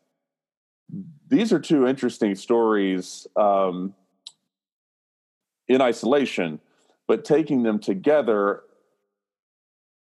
These 1.27 1.51
are 1.51 1.59
two 1.59 1.87
interesting 1.87 2.35
stories 2.35 3.25
um, 3.35 3.95
in 5.67 5.81
isolation, 5.81 6.59
but 7.07 7.25
taking 7.25 7.63
them 7.63 7.79
together, 7.79 8.61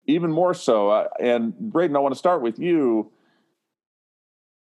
even 0.07 0.31
more 0.31 0.55
so. 0.55 0.89
Uh, 0.89 1.09
and 1.19 1.55
Braden, 1.59 1.95
I 1.95 1.99
want 1.99 2.15
to 2.15 2.19
start 2.19 2.41
with 2.41 2.57
you. 2.57 3.11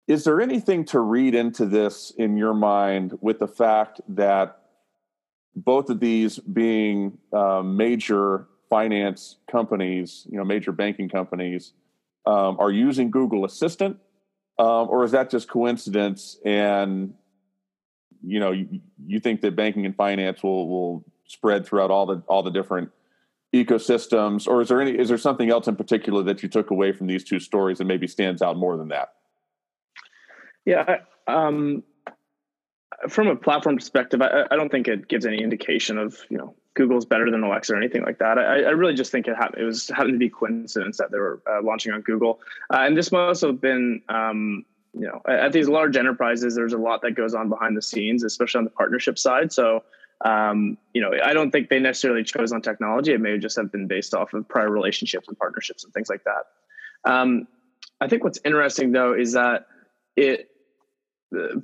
Is 0.07 0.25
there 0.25 0.41
anything 0.41 0.85
to 0.87 1.01
read 1.01 1.35
into 1.35 1.65
this 1.65 2.13
in 2.19 2.37
your 2.37 2.53
mind 2.53 3.17
with 3.21 3.39
the 3.39 3.49
fact 3.49 4.01
that 4.09 4.59
both 5.57 5.89
of 5.89 6.01
these 6.01 6.39
being 6.39 7.19
uh, 7.33 7.63
major 7.63 8.49
finance 8.69 9.37
companies, 9.51 10.27
you 10.31 10.37
know, 10.37 10.45
major 10.45 10.73
banking 10.73 11.09
companies, 11.09 11.73
um, 12.27 12.59
are 12.59 12.71
using 12.71 13.11
Google 13.11 13.45
Assistant, 13.45 13.99
um, 14.59 14.89
or 14.91 15.05
is 15.05 15.13
that 15.13 15.31
just 15.31 15.49
coincidence? 15.49 16.39
And 16.45 17.15
you 18.23 18.41
know, 18.41 18.53
you, 18.53 18.81
you, 19.07 19.21
think 19.21 19.43
that 19.43 19.55
banking 19.55 19.85
and 19.85 19.95
finance 19.95 20.43
will 20.43 20.69
will 20.69 21.05
spread 21.27 21.67
throughout 21.67 21.91
all 21.91 22.07
the 22.07 22.23
all 22.27 22.43
the 22.43 22.51
different 22.51 22.91
ecosystems, 23.55 24.49
or 24.49 24.63
is 24.63 24.69
there 24.69 24.81
any 24.81 24.99
is 24.99 25.09
there 25.09 25.19
something 25.19 25.51
else 25.51 25.69
in 25.69 25.77
particular 25.77 26.23
that 26.23 26.43
you 26.43 26.49
took 26.49 26.71
away 26.71 26.93
from 26.93 27.07
these 27.07 27.25
two 27.25 27.39
stories 27.39 27.79
that 27.79 27.85
maybe 27.85 28.07
stands 28.07 28.43
out 28.43 28.57
more 28.57 28.77
than 28.77 28.89
that? 28.89 29.13
Yeah, 30.65 30.99
um, 31.27 31.83
from 33.09 33.29
a 33.29 33.37
platform 33.37 33.77
perspective, 33.77 34.23
I, 34.23 34.45
I, 34.51 34.57
don't 34.57 34.71
think 34.71 34.89
it 34.89 35.09
gives 35.09 35.27
any 35.27 35.43
indication 35.43 35.99
of 35.99 36.19
you 36.29 36.39
know 36.39 36.55
Google's 36.75 37.05
better 37.05 37.31
than 37.31 37.43
Alexa 37.43 37.73
or 37.73 37.77
anything 37.77 38.03
like 38.03 38.19
that. 38.19 38.39
I, 38.39 38.63
I 38.63 38.71
really 38.71 38.95
just 38.95 39.13
think 39.13 39.27
it, 39.27 39.37
ha- 39.37 39.51
it 39.57 39.63
was 39.63 39.89
happened 39.89 40.15
to 40.15 40.19
be 40.19 40.31
coincidence 40.31 40.99
that 40.99 41.11
they 41.11 41.19
were 41.19 41.43
uh, 41.51 41.63
launching 41.63 41.93
on 41.93 42.01
Google, 42.03 42.41
uh, 42.73 42.79
and 42.81 42.97
this 42.97 43.13
must 43.13 43.43
have 43.43 43.61
been 43.61 44.03
um, 44.09 44.65
you 44.93 45.07
know 45.07 45.21
at 45.29 45.53
these 45.53 45.69
large 45.69 45.97
enterprises. 45.97 46.55
There's 46.55 46.73
a 46.73 46.79
lot 46.79 47.03
that 47.03 47.13
goes 47.13 47.35
on 47.35 47.49
behind 47.49 47.77
the 47.77 47.83
scenes, 47.83 48.25
especially 48.25 48.59
on 48.59 48.65
the 48.65 48.71
partnership 48.71 49.19
side. 49.19 49.53
So 49.53 49.85
um, 50.25 50.79
you 50.93 51.03
know 51.03 51.13
I 51.23 51.33
don't 51.33 51.51
think 51.51 51.69
they 51.69 51.81
necessarily 51.81 52.25
chose 52.25 52.53
on 52.53 52.63
technology. 52.63 53.13
It 53.13 53.21
may 53.21 53.39
just 53.39 53.57
have 53.57 53.71
been 53.71 53.87
based 53.87 54.15
off 54.15 54.33
of 54.35 54.49
prior 54.49 54.71
relationships 54.71 55.29
and 55.29 55.39
partnerships 55.39 55.85
and 55.85 55.93
things 55.93 56.09
like 56.09 56.25
that. 56.25 57.11
Um, 57.11 57.49
I 58.01 58.09
think 58.09 58.25
what's 58.25 58.41
interesting 58.45 58.93
though 58.93 59.15
is 59.15 59.33
that 59.33 59.67
it 60.17 60.49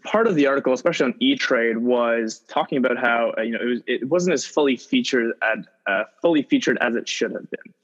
part 0.05 0.27
of 0.27 0.35
the 0.35 0.47
article, 0.47 0.73
especially 0.73 1.07
on 1.07 1.14
E 1.21 1.37
Trade, 1.37 1.79
was 1.79 2.41
talking 2.49 2.79
about 2.79 2.99
how 2.99 3.33
uh, 3.39 3.43
you 3.43 3.53
know 3.53 3.61
it, 3.61 3.66
was, 3.66 3.83
it 3.87 4.09
wasn't 4.09 4.35
as 4.35 4.45
fully 4.45 4.77
featured 4.77 5.33
at 5.43 5.59
uh, 5.87 6.05
fully 6.21 6.43
featured 6.43 6.79
as 6.81 6.95
it 6.95 7.09
should 7.09 7.33
have 7.33 7.51
been. 7.51 7.75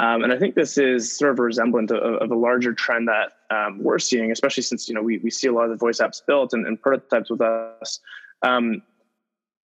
Um, 0.00 0.22
and 0.22 0.32
I 0.32 0.38
think 0.38 0.54
this 0.54 0.78
is 0.78 1.16
sort 1.16 1.32
of 1.32 1.38
a 1.40 1.42
resemblance 1.42 1.90
of, 1.90 1.98
of 1.98 2.30
a 2.30 2.34
larger 2.34 2.72
trend 2.72 3.08
that 3.08 3.32
um, 3.50 3.82
we're 3.82 3.98
seeing, 3.98 4.30
especially 4.30 4.62
since 4.62 4.88
you 4.88 4.94
know 4.94 5.02
we, 5.02 5.18
we 5.18 5.30
see 5.30 5.48
a 5.48 5.52
lot 5.52 5.64
of 5.64 5.70
the 5.70 5.76
voice 5.76 5.98
apps 5.98 6.24
built 6.24 6.52
and, 6.52 6.66
and 6.66 6.80
prototypes 6.80 7.30
with 7.30 7.40
us. 7.40 8.00
Um, 8.42 8.82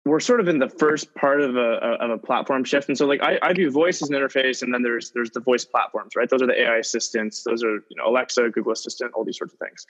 we're 0.06 0.20
sort 0.20 0.42
of 0.42 0.50
in 0.50 0.60
the 0.60 0.68
first 0.68 1.14
part 1.16 1.40
of 1.40 1.56
a 1.56 1.60
of 1.60 2.10
a 2.10 2.18
platform 2.18 2.64
shift, 2.64 2.90
and 2.90 2.98
so 2.98 3.06
like 3.06 3.22
I, 3.22 3.40
I 3.42 3.54
view 3.54 3.72
voice 3.72 4.02
as 4.02 4.10
an 4.10 4.16
interface, 4.16 4.62
and 4.62 4.74
then 4.74 4.82
there's 4.82 5.12
there's 5.12 5.32
the 5.32 5.40
voice 5.40 5.66
platforms, 5.66 6.16
right? 6.16 6.30
Those 6.30 6.42
are 6.42 6.48
the 6.48 6.62
AI 6.62 6.78
assistants. 6.78 7.44
Those 7.44 7.64
are 7.64 7.76
you 7.76 7.96
know 7.96 8.08
Alexa, 8.08 8.50
Google 8.50 8.74
Assistant, 8.74 9.14
all 9.14 9.24
these 9.24 9.38
sorts 9.38 9.54
of 9.54 9.60
things. 9.60 9.86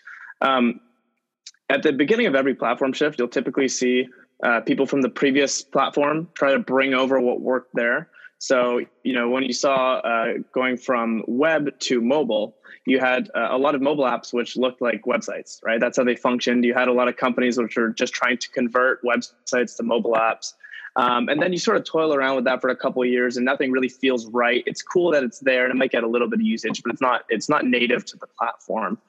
At 1.74 1.82
the 1.82 1.92
beginning 1.92 2.28
of 2.28 2.36
every 2.36 2.54
platform 2.54 2.94
shift, 2.94 3.18
you'll 3.18 3.30
typically 3.30 3.68
see 3.68 4.08
uh, 4.44 4.62
people 4.62 4.86
from 4.86 5.02
the 5.02 5.10
previous 5.10 5.64
platform 5.64 6.30
try 6.36 6.52
to 6.52 6.60
bring 6.60 6.94
over 6.94 7.20
what 7.20 7.42
worked 7.42 7.74
there. 7.74 8.10
So, 8.38 8.82
you 9.04 9.14
know, 9.14 9.28
when 9.28 9.42
you 9.42 9.54
saw 9.54 9.96
uh, 9.96 10.34
going 10.54 10.78
from 10.78 11.24
web 11.28 11.80
to 11.80 12.00
mobile, 12.00 12.56
you 12.86 13.00
had 13.00 13.32
uh, 13.34 13.48
a 13.50 13.58
lot 13.58 13.74
of 13.74 13.82
mobile 13.82 14.04
apps 14.04 14.32
which 14.32 14.56
looked 14.56 14.84
like 14.84 15.02
websites, 15.06 15.64
right? 15.64 15.80
That's 15.80 15.98
how 15.98 16.04
they 16.04 16.16
functioned. 16.16 16.64
You 16.64 16.76
had 16.76 16.90
a 16.90 16.94
lot 16.94 17.08
of 17.08 17.18
companies 17.18 17.58
which 17.58 17.76
are 17.76 17.90
just 17.90 18.14
trying 18.14 18.38
to 18.38 18.50
convert 18.52 19.02
websites 19.04 19.76
to 19.78 19.84
mobile 19.84 20.14
apps. 20.14 20.54
Um, 20.96 21.28
and 21.28 21.42
then 21.42 21.52
you 21.52 21.58
sort 21.58 21.78
of 21.78 21.86
toil 21.86 22.14
around 22.14 22.36
with 22.36 22.46
that 22.46 22.62
for 22.62 22.70
a 22.70 22.76
couple 22.76 23.02
of 23.02 23.10
years, 23.10 23.36
and 23.36 23.44
nothing 23.44 23.72
really 23.72 23.90
feels 23.90 24.28
right. 24.28 24.64
It's 24.68 24.84
cool 24.84 25.10
that 25.14 25.24
it's 25.24 25.40
there, 25.40 25.64
and 25.64 25.74
it 25.74 25.78
might 25.78 25.90
get 25.90 26.04
a 26.04 26.08
little 26.08 26.30
bit 26.30 26.40
of 26.40 26.46
usage, 26.46 26.84
but 26.84 26.92
it's 26.92 27.02
not 27.02 27.24
it's 27.30 27.50
not 27.50 27.66
native 27.66 28.06
to 28.06 28.18
the 28.18 28.28
platform. 28.28 29.00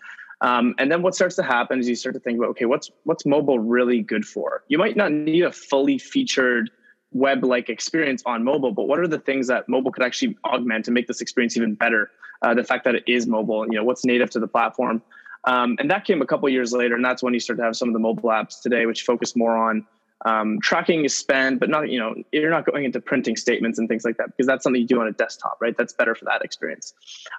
Um, 0.45 0.75
and 0.77 0.93
then 0.93 1.01
what 1.01 1.15
starts 1.15 1.37
to 1.37 1.43
happen 1.43 1.81
is 1.81 1.89
you 1.89 1.97
start 1.97 2.15
to 2.17 2.21
think 2.21 2.37
about 2.37 2.51
okay, 2.51 2.67
what's 2.67 2.91
what's 3.05 3.25
mobile 3.25 3.59
really 3.59 4.03
good 4.03 4.27
for? 4.27 4.63
You 4.69 4.77
might 4.77 4.95
not 4.95 5.11
need 5.11 5.43
a 5.43 5.51
fully 5.51 5.97
featured 5.97 6.71
web 7.13 7.43
like 7.43 7.71
experience 7.71 8.23
on 8.27 8.45
mobile, 8.45 8.71
but 8.71 8.85
what 8.85 8.99
are 8.99 9.09
the 9.09 9.19
things 9.19 9.47
that 9.47 9.71
mobile 9.71 9.91
could 9.91 10.03
actually 10.03 10.37
augment 10.45 10.87
and 10.87 10.95
make 10.95 11.07
this 11.07 11.23
experience 11.23 11.57
even 11.57 11.75
better? 11.75 12.11
Uh, 12.43 12.53
the 12.53 12.63
fact 12.63 12.85
that 12.85 12.95
it 12.95 13.05
is 13.07 13.27
mobile, 13.27 13.65
you 13.65 13.73
know, 13.73 13.85
what's 13.85 14.05
native 14.05 14.29
to 14.31 14.39
the 14.39 14.47
platform. 14.47 15.01
Um, 15.45 15.77
and 15.79 15.91
that 15.91 16.05
came 16.05 16.21
a 16.21 16.27
couple 16.27 16.47
years 16.51 16.73
later, 16.73 16.95
and 16.95 17.03
that's 17.03 17.23
when 17.23 17.33
you 17.33 17.41
start 17.41 17.59
to 17.59 17.65
have 17.65 17.75
some 17.75 17.89
of 17.89 17.95
the 17.95 17.99
mobile 17.99 18.29
apps 18.29 18.61
today, 18.61 18.85
which 18.85 19.03
focus 19.03 19.35
more 19.35 19.57
on 19.57 19.87
um, 20.25 20.59
tracking 20.61 21.05
is 21.05 21.15
spend, 21.15 21.61
but 21.61 21.69
not, 21.69 21.91
you 21.91 21.99
know, 21.99 22.15
you're 22.33 22.51
not 22.51 22.65
going 22.65 22.85
into 22.85 23.01
printing 23.01 23.37
statements 23.37 23.79
and 23.79 23.89
things 23.89 24.05
like 24.05 24.17
that 24.17 24.29
because 24.29 24.47
that's 24.47 24.63
something 24.63 24.81
you 24.81 24.89
do 24.89 25.01
on 25.01 25.07
a 25.07 25.13
desktop, 25.13 25.59
right? 25.61 25.77
That's 25.77 25.93
better 25.93 26.15
for 26.15 26.25
that 26.27 26.43
experience. 26.43 26.95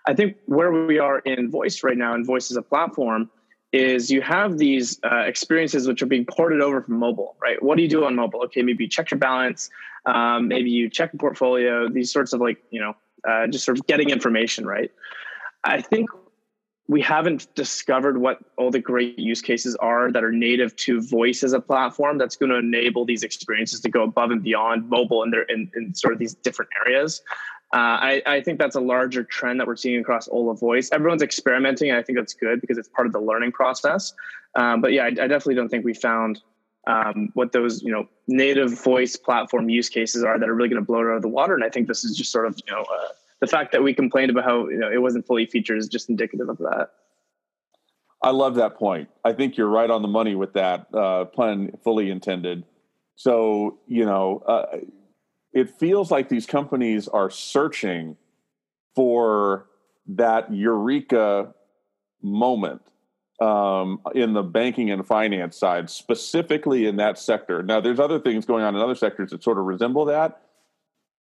I 0.06 0.14
think 0.14 0.38
where 0.46 0.72
we 0.72 1.00
are 1.00 1.20
in 1.20 1.50
voice 1.50 1.84
right 1.84 1.98
now, 1.98 2.14
and 2.14 2.26
voice 2.26 2.52
as 2.52 2.58
a 2.58 2.62
platform, 2.62 3.30
is 3.74 4.12
you 4.12 4.22
have 4.22 4.58
these 4.58 5.00
uh, 5.04 5.24
experiences 5.26 5.88
which 5.88 6.02
are 6.02 6.06
being 6.06 6.26
ported 6.26 6.62
over 6.62 6.82
from 6.82 6.98
mobile, 6.98 7.36
right? 7.42 7.62
What 7.62 7.76
do 7.76 7.84
you 7.84 7.90
do 7.90 8.06
on 8.06 8.16
mobile? 8.16 8.44
Okay, 8.46 8.62
maybe 8.62 8.84
you 8.86 8.90
check 8.90 9.12
your 9.12 9.20
balance, 9.20 9.70
um, 10.06 10.48
maybe 10.48 10.70
you 10.70 10.90
check 10.90 11.14
a 11.14 11.18
portfolio, 11.18 11.90
these 11.90 12.12
sorts 12.12 12.34
of 12.34 12.40
like, 12.40 12.58
you 12.70 12.80
know, 12.80 12.96
uh, 13.28 13.48
just 13.48 13.66
sort 13.66 13.80
of 13.80 13.88
getting 13.88 14.12
information, 14.12 14.66
right? 14.66 14.92
I 15.64 15.82
think 15.82 16.10
we 16.88 17.02
haven't 17.02 17.54
discovered 17.56 18.20
what 18.20 18.40
all 18.58 18.70
the 18.70 18.80
great 18.80 19.18
use 19.18 19.42
cases 19.42 19.76
are 19.78 20.12
that 20.12 20.24
are 20.24 20.32
native 20.32 20.76
to 20.76 21.02
voice 21.02 21.44
as 21.44 21.54
a 21.54 21.60
platform 21.60 22.18
that's 22.18 22.36
going 22.36 22.52
to 22.52 22.58
enable 22.58 23.06
these 23.06 23.24
experiences 23.24 23.80
to 23.82 23.90
go 23.90 24.04
above 24.04 24.32
and 24.32 24.44
beyond 24.44 24.88
mobile 24.90 25.24
and 25.24 25.34
they're 25.34 25.44
in, 25.44 25.72
in 25.76 25.94
sort 25.96 26.14
of 26.14 26.20
these 26.20 26.36
different 26.36 26.70
areas 26.86 27.22
uh, 27.74 27.78
I, 27.78 28.22
I, 28.26 28.42
think 28.42 28.60
that's 28.60 28.76
a 28.76 28.80
larger 28.80 29.24
trend 29.24 29.60
that 29.60 29.68
we're 29.68 29.76
seeing 29.76 30.00
across 30.00 30.28
all 30.28 30.52
of 30.52 30.60
voice. 30.60 30.90
Everyone's 30.94 31.24
experimenting, 31.24 31.90
and 31.90 31.98
I 31.98 32.04
think 32.04 32.18
that's 32.18 32.34
good 32.34 32.62
because 32.62 32.78
it's 32.78 32.88
part 32.88 33.08
of 33.08 33.12
the 33.12 33.20
learning 33.20 33.52
process. 33.54 34.14
Um, 34.56 34.82
but 34.82 34.94
yeah, 34.94 35.04
I, 35.04 35.08
I, 35.08 35.12
definitely 35.12 35.56
don't 35.56 35.68
think 35.68 35.84
we 35.84 35.94
found 35.94 36.42
um, 36.88 37.30
what 37.34 37.52
those 37.52 37.82
you 37.82 37.92
know 37.92 38.08
native 38.28 38.82
voice 38.82 39.16
platform 39.16 39.68
use 39.68 39.90
cases 39.90 40.24
are 40.24 40.40
that 40.40 40.48
are 40.48 40.54
really 40.54 40.70
going 40.70 40.82
to 40.82 40.86
blow 40.86 41.02
it 41.02 41.10
out 41.10 41.16
of 41.18 41.22
the 41.24 41.28
water. 41.28 41.56
And 41.56 41.64
I 41.64 41.70
think 41.70 41.88
this 41.88 42.06
is 42.06 42.16
just 42.16 42.32
sort 42.32 42.46
of 42.46 42.56
you 42.66 42.74
know 42.74 42.84
uh, 42.84 43.08
the 43.42 43.48
fact 43.48 43.72
that 43.74 43.84
we 43.84 43.94
complained 43.94 44.32
about 44.32 44.44
how 44.44 44.68
you 44.70 44.78
know 44.78 44.92
it 44.92 45.02
wasn't 45.02 45.26
fully 45.26 45.46
featured 45.46 45.78
is 45.78 45.88
just 45.88 46.10
indicative 46.10 46.50
of 46.50 46.58
that. 46.60 46.90
I 48.22 48.32
love 48.32 48.56
that 48.56 48.76
point. 48.76 49.10
I 49.24 49.34
think 49.34 49.58
you're 49.58 49.70
right 49.70 49.90
on 49.90 50.02
the 50.02 50.08
money 50.08 50.36
with 50.36 50.54
that 50.54 50.88
uh, 50.94 51.26
pun 51.26 51.72
fully 51.84 52.10
intended. 52.10 52.64
So 53.16 53.80
you 53.88 54.06
know 54.06 54.44
uh, 54.48 54.78
it 55.54 55.70
feels 55.70 56.12
like 56.12 56.30
these 56.30 56.46
companies 56.46 57.08
are 57.08 57.30
searching 57.30 58.18
for 58.96 59.68
that 60.08 60.54
eureka 60.54 61.54
moment 62.22 62.82
um, 63.42 64.00
in 64.14 64.34
the 64.34 64.44
banking 64.44 64.92
and 64.92 65.06
finance 65.06 65.58
side, 65.58 65.90
specifically 65.90 66.86
in 66.86 66.98
that 66.98 67.20
sector. 67.20 67.64
Now, 67.64 67.82
there's 67.82 68.00
other 68.00 68.20
things 68.20 68.46
going 68.46 68.64
on 68.64 68.76
in 68.76 68.82
other 68.82 68.96
sectors 68.96 69.32
that 69.32 69.44
sort 69.44 69.58
of 69.58 69.66
resemble 69.66 70.06
that. 70.06 70.42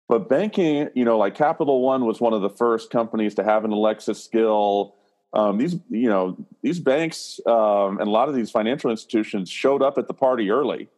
But 0.09 0.29
banking, 0.29 0.89
you 0.95 1.05
know, 1.05 1.17
like 1.17 1.35
Capital 1.35 1.81
One 1.81 2.05
was 2.05 2.21
one 2.21 2.35
of 2.35 2.43
the 2.43 2.51
first 2.51 2.91
companies 2.91 3.35
to 3.37 3.45
have 3.45 3.65
an 3.65 3.73
Alexa 3.73 4.15
skill. 4.15 4.97
Um, 5.33 5.59
these, 5.59 5.77
you 5.89 6.09
know, 6.09 6.37
these 6.63 6.79
banks 6.79 7.41
um, 7.47 7.99
and 7.99 8.07
a 8.07 8.11
lot 8.11 8.29
of 8.29 8.35
these 8.35 8.51
financial 8.51 8.91
institutions 8.91 9.51
showed 9.51 9.83
up 9.83 9.99
at 9.99 10.07
the 10.07 10.15
party 10.15 10.51
early 10.51 10.89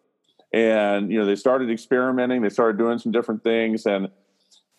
and 0.53 1.11
you 1.11 1.19
know 1.19 1.27
they 1.27 1.37
started 1.37 1.71
experimenting 1.71 2.43
they 2.43 2.49
started 2.49 2.79
doing 2.79 2.99
some 2.99 3.13
different 3.13 3.43
things 3.43 3.85
and 3.87 4.09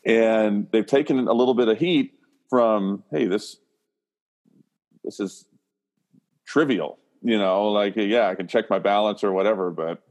and 0.06 0.68
they've 0.72 0.86
taken 0.86 1.28
a 1.28 1.34
little 1.34 1.54
bit 1.54 1.68
of 1.68 1.78
heat 1.78 2.14
from 2.50 3.04
hey 3.12 3.26
this 3.26 3.58
this 5.04 5.20
is 5.20 5.46
trivial 6.46 6.98
you 7.22 7.38
know 7.38 7.70
like 7.70 7.96
yeah 7.96 8.28
i 8.28 8.36
can 8.36 8.48
check 8.48 8.70
my 8.70 8.80
balance 8.80 9.24
or 9.24 9.32
whatever 9.32 9.70
but 9.70 10.02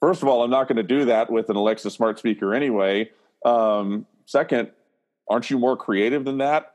first 0.00 0.22
of 0.22 0.28
all 0.28 0.42
i'm 0.42 0.50
not 0.50 0.68
going 0.68 0.76
to 0.76 0.82
do 0.82 1.06
that 1.06 1.30
with 1.30 1.48
an 1.48 1.56
alexa 1.56 1.90
smart 1.90 2.18
speaker 2.18 2.54
anyway 2.54 3.08
um, 3.44 4.06
second 4.26 4.70
aren't 5.28 5.50
you 5.50 5.58
more 5.58 5.76
creative 5.76 6.24
than 6.24 6.38
that 6.38 6.72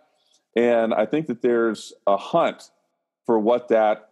and 0.56 0.94
i 0.94 1.06
think 1.06 1.28
that 1.28 1.42
there's 1.42 1.94
a 2.08 2.18
hunt 2.18 2.72
for 3.26 3.40
what 3.40 3.68
that 3.68 4.10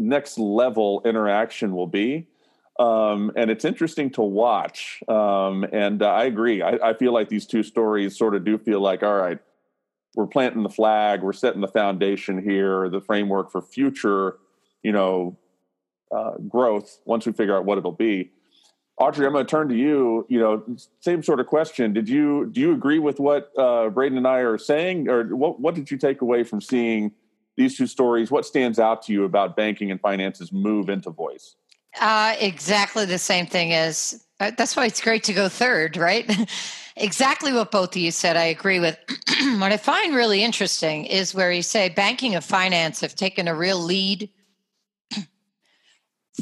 next 0.00 0.38
level 0.38 1.02
interaction 1.04 1.74
will 1.74 1.86
be. 1.86 2.26
Um, 2.78 3.30
and 3.36 3.50
it's 3.50 3.64
interesting 3.64 4.10
to 4.10 4.22
watch. 4.22 5.02
Um, 5.06 5.64
and 5.72 6.02
uh, 6.02 6.08
I 6.08 6.24
agree. 6.24 6.62
I, 6.62 6.78
I, 6.82 6.94
feel 6.94 7.12
like 7.12 7.28
these 7.28 7.46
two 7.46 7.62
stories 7.62 8.16
sort 8.16 8.34
of 8.34 8.44
do 8.44 8.56
feel 8.56 8.80
like, 8.80 9.02
all 9.02 9.16
right, 9.16 9.38
we're 10.14 10.26
planting 10.26 10.62
the 10.62 10.70
flag, 10.70 11.22
we're 11.22 11.34
setting 11.34 11.60
the 11.60 11.68
foundation 11.68 12.42
here, 12.42 12.88
the 12.88 13.02
framework 13.02 13.52
for 13.52 13.60
future, 13.60 14.38
you 14.82 14.92
know, 14.92 15.36
uh, 16.14 16.32
growth 16.48 17.00
once 17.04 17.26
we 17.26 17.32
figure 17.32 17.54
out 17.54 17.66
what 17.66 17.76
it'll 17.76 17.92
be. 17.92 18.30
Audrey, 19.00 19.26
I'm 19.26 19.32
going 19.32 19.46
to 19.46 19.50
turn 19.50 19.68
to 19.70 19.74
you. 19.74 20.26
You 20.28 20.38
know, 20.38 20.62
same 21.00 21.22
sort 21.22 21.40
of 21.40 21.46
question. 21.46 21.92
Did 21.92 22.08
you 22.08 22.46
do 22.52 22.60
you 22.60 22.72
agree 22.72 22.98
with 22.98 23.18
what 23.18 23.50
uh, 23.58 23.88
Braden 23.88 24.18
and 24.18 24.28
I 24.28 24.40
are 24.40 24.58
saying, 24.58 25.08
or 25.08 25.34
what 25.34 25.58
what 25.58 25.74
did 25.74 25.90
you 25.90 25.96
take 25.96 26.20
away 26.20 26.44
from 26.44 26.60
seeing 26.60 27.12
these 27.56 27.76
two 27.76 27.86
stories, 27.86 28.30
what 28.30 28.46
stands 28.46 28.78
out 28.78 29.02
to 29.02 29.12
you 29.12 29.24
about 29.24 29.56
banking 29.56 29.90
and 29.90 30.00
finances 30.00 30.52
move 30.52 30.88
into 30.88 31.10
voice? 31.10 31.56
Uh, 32.00 32.34
exactly 32.38 33.04
the 33.04 33.18
same 33.18 33.46
thing 33.46 33.72
as 33.72 34.24
uh, 34.38 34.50
that's 34.56 34.76
why 34.76 34.86
it's 34.86 35.00
great 35.00 35.24
to 35.24 35.32
go 35.32 35.48
third, 35.48 35.96
right? 35.96 36.30
exactly 36.96 37.52
what 37.52 37.70
both 37.70 37.90
of 37.90 37.96
you 37.96 38.10
said, 38.10 38.36
I 38.36 38.44
agree 38.44 38.80
with. 38.80 38.96
what 39.58 39.72
I 39.72 39.76
find 39.76 40.14
really 40.14 40.42
interesting 40.42 41.04
is 41.04 41.34
where 41.34 41.52
you 41.52 41.62
say 41.62 41.88
banking 41.88 42.34
and 42.34 42.44
finance 42.44 43.00
have 43.00 43.14
taken 43.14 43.48
a 43.48 43.54
real 43.54 43.78
lead. 43.78 44.30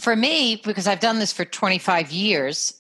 For 0.01 0.15
me, 0.15 0.61
because 0.65 0.87
I've 0.87 1.01
done 1.01 1.19
this 1.19 1.33
for 1.33 1.45
25 1.45 2.13
years, 2.13 2.75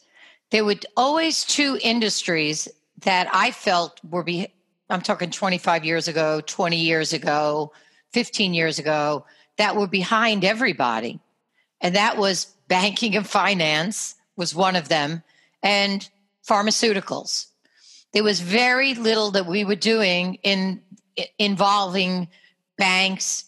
there 0.51 0.65
were 0.65 0.77
always 0.97 1.45
two 1.45 1.79
industries 1.83 2.69
that 3.01 3.29
I 3.33 3.51
felt 3.51 4.01
were 4.09 4.23
be 4.23 4.49
I'm 4.91 5.03
talking 5.03 5.31
25 5.31 5.85
years 5.85 6.09
ago, 6.09 6.41
20 6.41 6.77
years 6.77 7.13
ago, 7.13 7.73
15 8.13 8.55
years 8.55 8.79
ago 8.79 9.27
that 9.59 9.77
were 9.77 9.87
behind 9.87 10.45
everybody. 10.45 11.21
And 11.81 11.95
that 11.95 12.17
was 12.17 12.47
banking 12.69 13.15
and 13.17 13.29
finance 13.29 14.15
was 14.37 14.55
one 14.55 14.77
of 14.77 14.89
them 14.89 15.23
and 15.63 16.09
pharmaceuticals. 16.49 17.47
There 18.13 18.25
was 18.25 18.41
very 18.41 18.95
little 18.95 19.31
that 19.33 19.47
we 19.47 19.65
were 19.65 19.75
doing 19.75 20.39
in 20.43 20.81
involving 21.39 22.29
banks, 22.79 23.45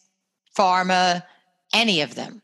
pharma, 0.57 1.23
any 1.73 2.03
of 2.03 2.15
them. 2.15 2.43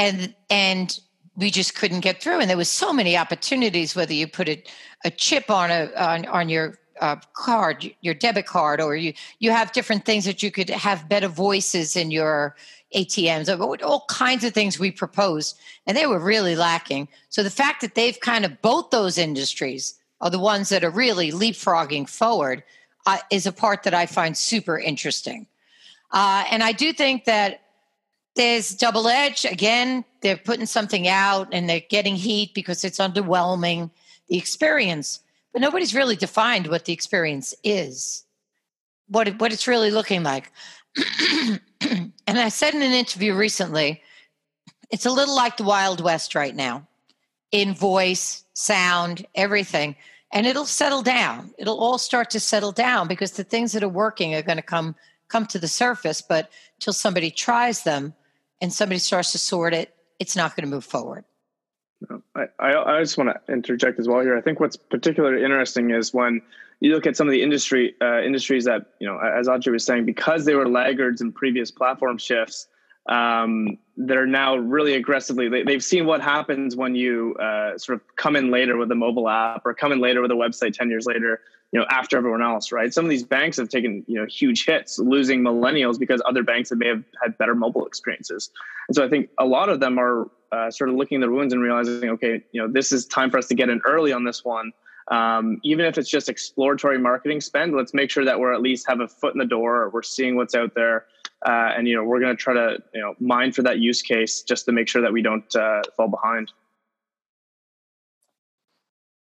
And 0.00 0.34
and 0.48 0.98
we 1.36 1.50
just 1.50 1.74
couldn't 1.74 2.00
get 2.00 2.22
through. 2.22 2.40
And 2.40 2.50
there 2.50 2.56
was 2.56 2.68
so 2.68 2.92
many 2.92 3.16
opportunities, 3.16 3.96
whether 3.96 4.12
you 4.12 4.26
put 4.26 4.48
a, 4.48 4.62
a 5.04 5.10
chip 5.10 5.50
on 5.50 5.70
a 5.70 5.90
on, 5.96 6.26
on 6.26 6.48
your 6.48 6.78
uh, 7.00 7.16
card, 7.32 7.90
your 8.02 8.14
debit 8.14 8.46
card, 8.46 8.80
or 8.80 8.96
you 8.96 9.12
you 9.38 9.50
have 9.50 9.72
different 9.72 10.04
things 10.04 10.24
that 10.24 10.42
you 10.42 10.50
could 10.50 10.70
have 10.70 11.08
better 11.08 11.28
voices 11.28 11.96
in 11.96 12.10
your 12.10 12.56
ATMs, 12.94 13.82
all 13.82 14.04
kinds 14.08 14.44
of 14.44 14.52
things 14.52 14.78
we 14.78 14.90
proposed, 14.90 15.58
and 15.86 15.96
they 15.96 16.06
were 16.06 16.18
really 16.18 16.56
lacking. 16.56 17.08
So 17.28 17.42
the 17.42 17.50
fact 17.50 17.80
that 17.82 17.94
they've 17.94 18.18
kind 18.20 18.44
of 18.44 18.60
both 18.62 18.90
those 18.90 19.16
industries 19.16 19.94
are 20.20 20.30
the 20.30 20.38
ones 20.38 20.68
that 20.68 20.84
are 20.84 20.90
really 20.90 21.30
leapfrogging 21.30 22.08
forward 22.08 22.62
uh, 23.06 23.18
is 23.30 23.46
a 23.46 23.52
part 23.52 23.84
that 23.84 23.94
I 23.94 24.06
find 24.06 24.36
super 24.36 24.78
interesting. 24.78 25.46
Uh, 26.12 26.44
and 26.50 26.62
I 26.62 26.72
do 26.72 26.92
think 26.92 27.24
that 27.24 27.62
there's 28.36 28.74
double 28.74 29.08
edge. 29.08 29.44
Again, 29.44 30.04
they're 30.22 30.36
putting 30.36 30.66
something 30.66 31.08
out 31.08 31.48
and 31.52 31.68
they're 31.68 31.82
getting 31.88 32.16
heat 32.16 32.54
because 32.54 32.84
it's 32.84 32.98
underwhelming 32.98 33.90
the 34.28 34.38
experience 34.38 35.20
but 35.52 35.62
nobody's 35.62 35.94
really 35.94 36.16
defined 36.16 36.68
what 36.68 36.84
the 36.84 36.92
experience 36.92 37.54
is, 37.64 38.24
what 39.08 39.28
it, 39.28 39.40
what 39.40 39.52
it's 39.52 39.66
really 39.66 39.90
looking 39.90 40.22
like. 40.22 40.52
and 41.80 42.38
I 42.38 42.48
said 42.48 42.74
in 42.74 42.82
an 42.82 42.92
interview 42.92 43.34
recently, 43.34 44.02
it's 44.90 45.06
a 45.06 45.10
little 45.10 45.34
like 45.34 45.56
the 45.56 45.64
Wild 45.64 46.00
West 46.00 46.34
right 46.34 46.54
now. 46.54 46.86
in 47.52 47.74
voice, 47.74 48.44
sound, 48.54 49.26
everything. 49.34 49.96
And 50.32 50.46
it'll 50.46 50.66
settle 50.66 51.02
down. 51.02 51.52
It'll 51.58 51.80
all 51.80 51.98
start 51.98 52.30
to 52.30 52.40
settle 52.40 52.70
down 52.70 53.08
because 53.08 53.32
the 53.32 53.42
things 53.42 53.72
that 53.72 53.82
are 53.82 53.88
working 53.88 54.34
are 54.36 54.42
going 54.42 54.58
to 54.58 54.62
come 54.62 54.94
come 55.28 55.46
to 55.46 55.58
the 55.58 55.68
surface. 55.68 56.22
But 56.22 56.50
till 56.78 56.92
somebody 56.92 57.32
tries 57.32 57.82
them 57.82 58.14
and 58.60 58.72
somebody 58.72 58.98
starts 58.98 59.32
to 59.32 59.38
sort 59.38 59.74
it, 59.74 59.94
it's 60.18 60.36
not 60.36 60.56
going 60.56 60.68
to 60.68 60.74
move 60.74 60.84
forward. 60.84 61.24
I, 62.34 62.46
I, 62.58 63.00
just 63.00 63.18
want 63.18 63.30
to 63.30 63.52
interject 63.52 63.98
as 63.98 64.08
well 64.08 64.20
here. 64.20 64.36
I 64.36 64.40
think 64.40 64.58
what's 64.58 64.76
particularly 64.76 65.44
interesting 65.44 65.90
is 65.90 66.14
when 66.14 66.40
you 66.80 66.94
look 66.94 67.06
at 67.06 67.14
some 67.16 67.28
of 67.28 67.32
the 67.32 67.42
industry 67.42 67.94
uh, 68.00 68.22
industries 68.22 68.64
that 68.64 68.94
you 69.00 69.06
know, 69.06 69.18
as 69.18 69.48
Audrey 69.48 69.72
was 69.72 69.84
saying, 69.84 70.06
because 70.06 70.46
they 70.46 70.54
were 70.54 70.68
laggards 70.68 71.20
in 71.20 71.30
previous 71.30 71.70
platform 71.70 72.16
shifts, 72.16 72.68
um, 73.06 73.76
they're 73.98 74.26
now 74.26 74.56
really 74.56 74.94
aggressively. 74.94 75.48
They, 75.48 75.72
have 75.72 75.84
seen 75.84 76.06
what 76.06 76.22
happens 76.22 76.74
when 76.74 76.94
you 76.94 77.34
uh, 77.34 77.76
sort 77.76 77.96
of 77.96 78.16
come 78.16 78.34
in 78.34 78.50
later 78.50 78.78
with 78.78 78.90
a 78.90 78.94
mobile 78.94 79.28
app 79.28 79.62
or 79.66 79.74
come 79.74 79.92
in 79.92 80.00
later 80.00 80.22
with 80.22 80.30
a 80.30 80.34
website 80.34 80.72
ten 80.72 80.88
years 80.88 81.04
later. 81.04 81.40
You 81.72 81.78
know, 81.78 81.86
after 81.88 82.16
everyone 82.16 82.42
else, 82.42 82.72
right? 82.72 82.92
Some 82.92 83.04
of 83.04 83.10
these 83.10 83.22
banks 83.22 83.56
have 83.56 83.68
taken 83.68 84.04
you 84.08 84.16
know 84.16 84.26
huge 84.26 84.66
hits, 84.66 84.98
losing 84.98 85.40
millennials 85.40 85.98
because 85.98 86.20
other 86.26 86.42
banks 86.42 86.70
that 86.70 86.76
may 86.76 86.88
have 86.88 87.04
had 87.22 87.38
better 87.38 87.54
mobile 87.54 87.86
experiences. 87.86 88.50
And 88.88 88.96
so 88.96 89.04
I 89.04 89.08
think 89.08 89.30
a 89.38 89.46
lot 89.46 89.68
of 89.68 89.78
them 89.78 89.98
are 89.98 90.28
uh, 90.52 90.70
sort 90.70 90.90
of 90.90 90.96
looking 90.96 91.22
at 91.22 91.26
the 91.26 91.32
wounds 91.32 91.52
and 91.52 91.62
realizing, 91.62 92.10
okay, 92.10 92.42
you 92.52 92.60
know, 92.60 92.66
this 92.66 92.90
is 92.90 93.06
time 93.06 93.30
for 93.30 93.38
us 93.38 93.46
to 93.48 93.54
get 93.54 93.68
in 93.68 93.80
early 93.84 94.12
on 94.12 94.24
this 94.24 94.44
one. 94.44 94.72
Um, 95.10 95.58
even 95.64 95.86
if 95.86 95.98
it's 95.98 96.08
just 96.08 96.28
exploratory 96.28 96.98
marketing 96.98 97.40
spend, 97.40 97.74
let's 97.74 97.94
make 97.94 98.10
sure 98.10 98.24
that 98.24 98.38
we're 98.38 98.52
at 98.52 98.62
least 98.62 98.88
have 98.88 99.00
a 99.00 99.08
foot 99.08 99.34
in 99.34 99.38
the 99.38 99.44
door. 99.44 99.90
We're 99.90 100.02
seeing 100.02 100.36
what's 100.36 100.54
out 100.54 100.74
there, 100.74 101.06
uh, 101.44 101.72
and 101.76 101.88
you 101.88 101.96
know, 101.96 102.04
we're 102.04 102.20
going 102.20 102.36
to 102.36 102.40
try 102.40 102.54
to 102.54 102.78
you 102.94 103.00
know 103.00 103.14
mine 103.18 103.52
for 103.52 103.62
that 103.62 103.78
use 103.78 104.02
case 104.02 104.42
just 104.42 104.66
to 104.66 104.72
make 104.72 104.88
sure 104.88 105.02
that 105.02 105.12
we 105.12 105.20
don't 105.20 105.54
uh, 105.56 105.82
fall 105.96 106.08
behind. 106.08 106.52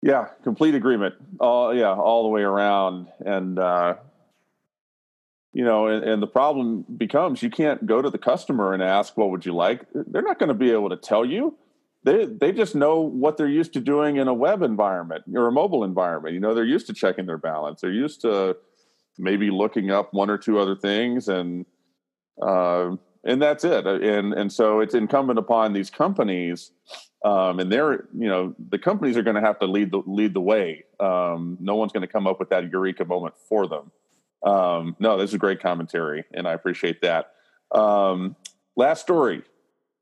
Yeah, 0.03 0.29
complete 0.43 0.75
agreement. 0.75 1.15
All 1.41 1.75
yeah, 1.75 1.93
all 1.93 2.23
the 2.23 2.29
way 2.31 2.43
around, 2.43 3.09
and 3.25 3.59
uh, 3.59 3.95
you 5.53 5.65
know 5.65 5.89
and, 5.89 6.03
and, 6.03 6.23
the 6.23 6.27
problem 6.27 6.87
becomes 6.97 7.43
you 7.43 7.51
can't 7.51 7.85
go 7.85 8.01
to 8.01 8.09
the 8.09 8.19
customer 8.19 8.73
and 8.73 8.83
ask 8.83 9.17
what 9.17 9.31
would 9.31 9.45
you 9.45 9.55
like? 9.55 9.85
They're 9.95 10.23
not 10.23 10.39
going 10.39 10.49
to 10.49 10.55
be 10.55 10.71
able 10.71 10.89
to 10.89 10.97
tell 10.97 11.25
you. 11.25 11.57
They 12.03 12.25
they 12.25 12.51
just 12.51 12.75
know 12.75 13.01
what 13.01 13.37
they're 13.37 13.47
used 13.47 13.75
to 13.75 13.81
doing 13.81 14.17
in 14.17 14.27
a 14.27 14.33
web 14.33 14.63
environment 14.63 15.25
or 15.35 15.49
a 15.49 15.53
mobile 15.53 15.85
environment. 15.85 16.33
You 16.33 16.41
know 16.41 16.55
they're 16.55 16.65
used 16.65 16.87
to 16.87 16.95
checking 16.95 17.27
their 17.27 17.39
balance. 17.39 17.83
They're 17.83 17.93
used 17.93 18.23
to 18.23 18.57
maybe 19.19 19.51
looking 19.51 19.91
up 19.91 20.15
one 20.15 20.31
or 20.31 20.39
two 20.39 20.59
other 20.59 20.77
things 20.77 21.29
and 21.29 21.67
uh, 22.41 22.97
and 23.25 23.41
that's 23.41 23.65
it 23.65 23.87
and 23.87 24.33
and 24.33 24.53
so 24.53 24.81
it's 24.81 24.95
incumbent 24.95 25.39
upon 25.39 25.73
these 25.73 25.91
companies 25.91 26.73
um, 27.25 27.61
and 27.61 27.71
they're 27.71 28.09
you 28.17 28.29
know 28.29 28.55
the 28.71 28.79
companies 28.79 29.17
are 29.17 29.23
going 29.23 29.37
to 29.37 29.43
have 29.43 29.59
to 29.59 29.67
lead 29.67 29.91
the 29.91 30.03
lead 30.07 30.35
the 30.35 30.41
way 30.41 30.85
um, 31.01 31.57
no 31.61 31.75
one's 31.75 31.93
going 31.93 32.07
to 32.07 32.13
come 32.13 32.27
up 32.27 32.39
with 32.39 32.49
that 32.51 32.71
eureka 32.71 33.05
moment 33.05 33.35
for 33.49 33.67
them 33.67 33.91
um, 34.43 34.97
no, 34.99 35.19
this 35.19 35.33
is 35.33 35.37
great 35.37 35.61
commentary, 35.61 36.25
and 36.33 36.49
I 36.49 36.53
appreciate 36.53 37.03
that. 37.03 37.33
Um, 37.73 38.37
last 38.77 39.03
story 39.03 39.43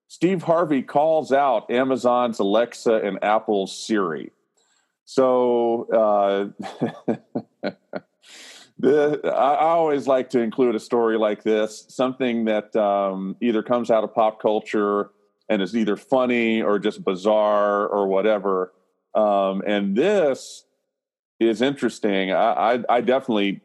Steve 0.07 0.43
Harvey 0.43 0.83
calls 0.83 1.33
out 1.33 1.71
Amazon's 1.71 2.39
Alexa 2.39 2.95
and 3.05 3.23
Apple's 3.23 3.77
Siri. 3.77 4.33
So, 5.05 6.55
uh, 7.63 7.71
the, 8.79 9.21
I, 9.25 9.71
always 9.71 10.07
like 10.07 10.31
to 10.31 10.41
include 10.41 10.75
a 10.75 10.81
story 10.81 11.19
like 11.19 11.43
this, 11.43 11.85
something 11.89 12.45
that 12.45 12.75
um, 12.77 13.37
either 13.41 13.63
comes 13.63 13.91
out 13.91 14.05
of 14.05 14.15
pop 14.15 14.41
culture 14.41 15.11
and 15.49 15.61
is 15.61 15.77
either 15.77 15.97
funny 15.97 16.63
or 16.63 16.79
just 16.79 17.05
bizarre 17.05 17.89
or 17.89 18.07
whatever. 18.07 18.73
Um, 19.15 19.63
and 19.67 19.97
this 19.97 20.65
is 21.41 21.61
interesting. 21.63 22.33
I, 22.33 22.75
I, 22.75 22.85
I 22.89 23.01
definitely 23.01 23.61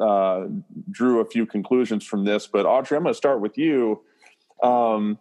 uh, 0.00 0.46
drew 0.90 1.20
a 1.20 1.24
few 1.24 1.46
conclusions 1.46 2.04
from 2.04 2.24
this. 2.24 2.46
But 2.46 2.66
Audrey, 2.66 2.96
I'm 2.96 3.02
going 3.02 3.12
to 3.12 3.16
start 3.16 3.40
with 3.40 3.58
you. 3.58 4.02
Um, 4.62 5.18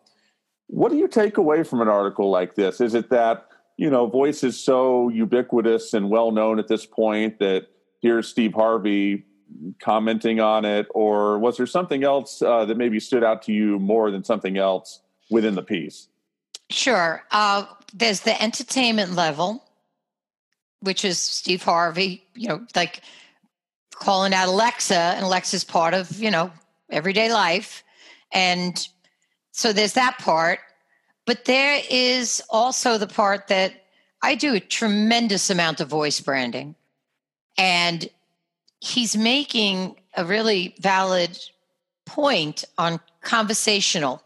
what 0.68 0.92
do 0.92 0.98
you 0.98 1.08
take 1.08 1.38
away 1.38 1.64
from 1.64 1.82
an 1.82 1.88
article 1.88 2.30
like 2.30 2.56
this? 2.56 2.82
Is 2.82 2.94
it 2.94 3.10
that 3.10 3.48
you 3.78 3.90
know 3.90 4.08
voice 4.08 4.44
is 4.44 4.60
so 4.60 5.10
ubiquitous 5.10 5.94
and 5.94 6.10
well 6.10 6.32
known 6.32 6.60
at 6.60 6.68
this 6.68 6.86
point 6.86 7.40
that 7.40 7.68
here's 8.02 8.28
Steve 8.28 8.54
Harvey 8.54 9.26
commenting 9.80 10.40
on 10.40 10.66
it, 10.66 10.88
or 10.92 11.40
was 11.40 11.58
there 11.58 11.66
something 11.66 12.04
else 12.04 12.42
uh, 12.42 12.66
that 12.66 12.78
maybe 12.78 13.00
stood 13.00 13.24
out 13.24 13.42
to 13.44 13.54
you 13.54 13.80
more 13.80 14.12
than 14.12 14.24
something 14.24 14.58
else 14.58 15.02
within 15.30 15.56
the 15.56 15.64
piece? 15.64 16.08
Sure. 16.70 17.24
Uh, 17.32 17.66
there's 17.94 18.22
the 18.22 18.42
entertainment 18.42 19.14
level, 19.14 19.64
which 20.82 21.06
is 21.06 21.18
Steve 21.18 21.64
Harvey. 21.64 22.24
You 22.36 22.50
know, 22.50 22.68
like 22.76 23.02
calling 23.92 24.34
out 24.34 24.48
Alexa, 24.48 24.96
and 24.96 25.26
Alexa's 25.26 25.64
part 25.64 25.94
of, 25.94 26.20
you 26.20 26.30
know, 26.30 26.52
everyday 26.90 27.32
life. 27.32 27.84
And 28.32 28.88
so 29.52 29.74
there's 29.74 29.94
that 29.94 30.18
part. 30.20 30.60
But 31.26 31.46
there 31.46 31.82
is 31.90 32.42
also 32.50 32.98
the 32.98 33.08
part 33.08 33.48
that 33.48 33.86
I 34.22 34.36
do 34.36 34.54
a 34.54 34.60
tremendous 34.60 35.50
amount 35.50 35.82
of 35.82 35.90
voice 35.90 36.20
branding. 36.20 36.76
And 37.58 38.10
he's 38.80 39.18
making 39.18 39.96
a 40.16 40.26
really 40.26 40.76
valid 40.80 41.38
point 42.06 42.64
on 42.78 43.00
conversational 43.22 44.22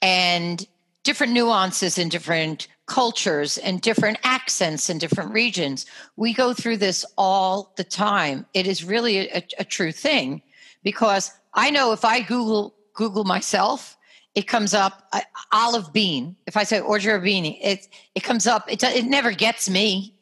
and 0.00 0.66
different 1.04 1.32
nuances 1.32 1.98
in 1.98 2.08
different 2.08 2.68
cultures 2.86 3.58
and 3.58 3.80
different 3.80 4.18
accents 4.24 4.90
in 4.90 4.98
different 4.98 5.32
regions. 5.32 5.86
We 6.16 6.34
go 6.34 6.52
through 6.52 6.78
this 6.78 7.04
all 7.16 7.72
the 7.76 7.84
time. 7.84 8.46
It 8.54 8.66
is 8.66 8.84
really 8.84 9.30
a, 9.30 9.44
a, 9.58 9.64
true 9.64 9.92
thing 9.92 10.42
because 10.82 11.32
I 11.54 11.70
know 11.70 11.92
if 11.92 12.04
I 12.04 12.20
Google 12.20 12.74
Google 12.94 13.24
myself, 13.24 13.96
it 14.34 14.42
comes 14.42 14.74
up 14.74 15.08
uh, 15.12 15.20
olive 15.52 15.92
bean. 15.92 16.36
If 16.46 16.56
I 16.56 16.64
say 16.64 16.80
Audrey 16.80 17.18
Beanie, 17.20 17.58
it 17.62 17.88
it 18.14 18.22
comes 18.24 18.46
up. 18.46 18.70
It 18.70 18.82
it 18.82 19.04
never 19.04 19.32
gets 19.32 19.70
me. 19.70 20.14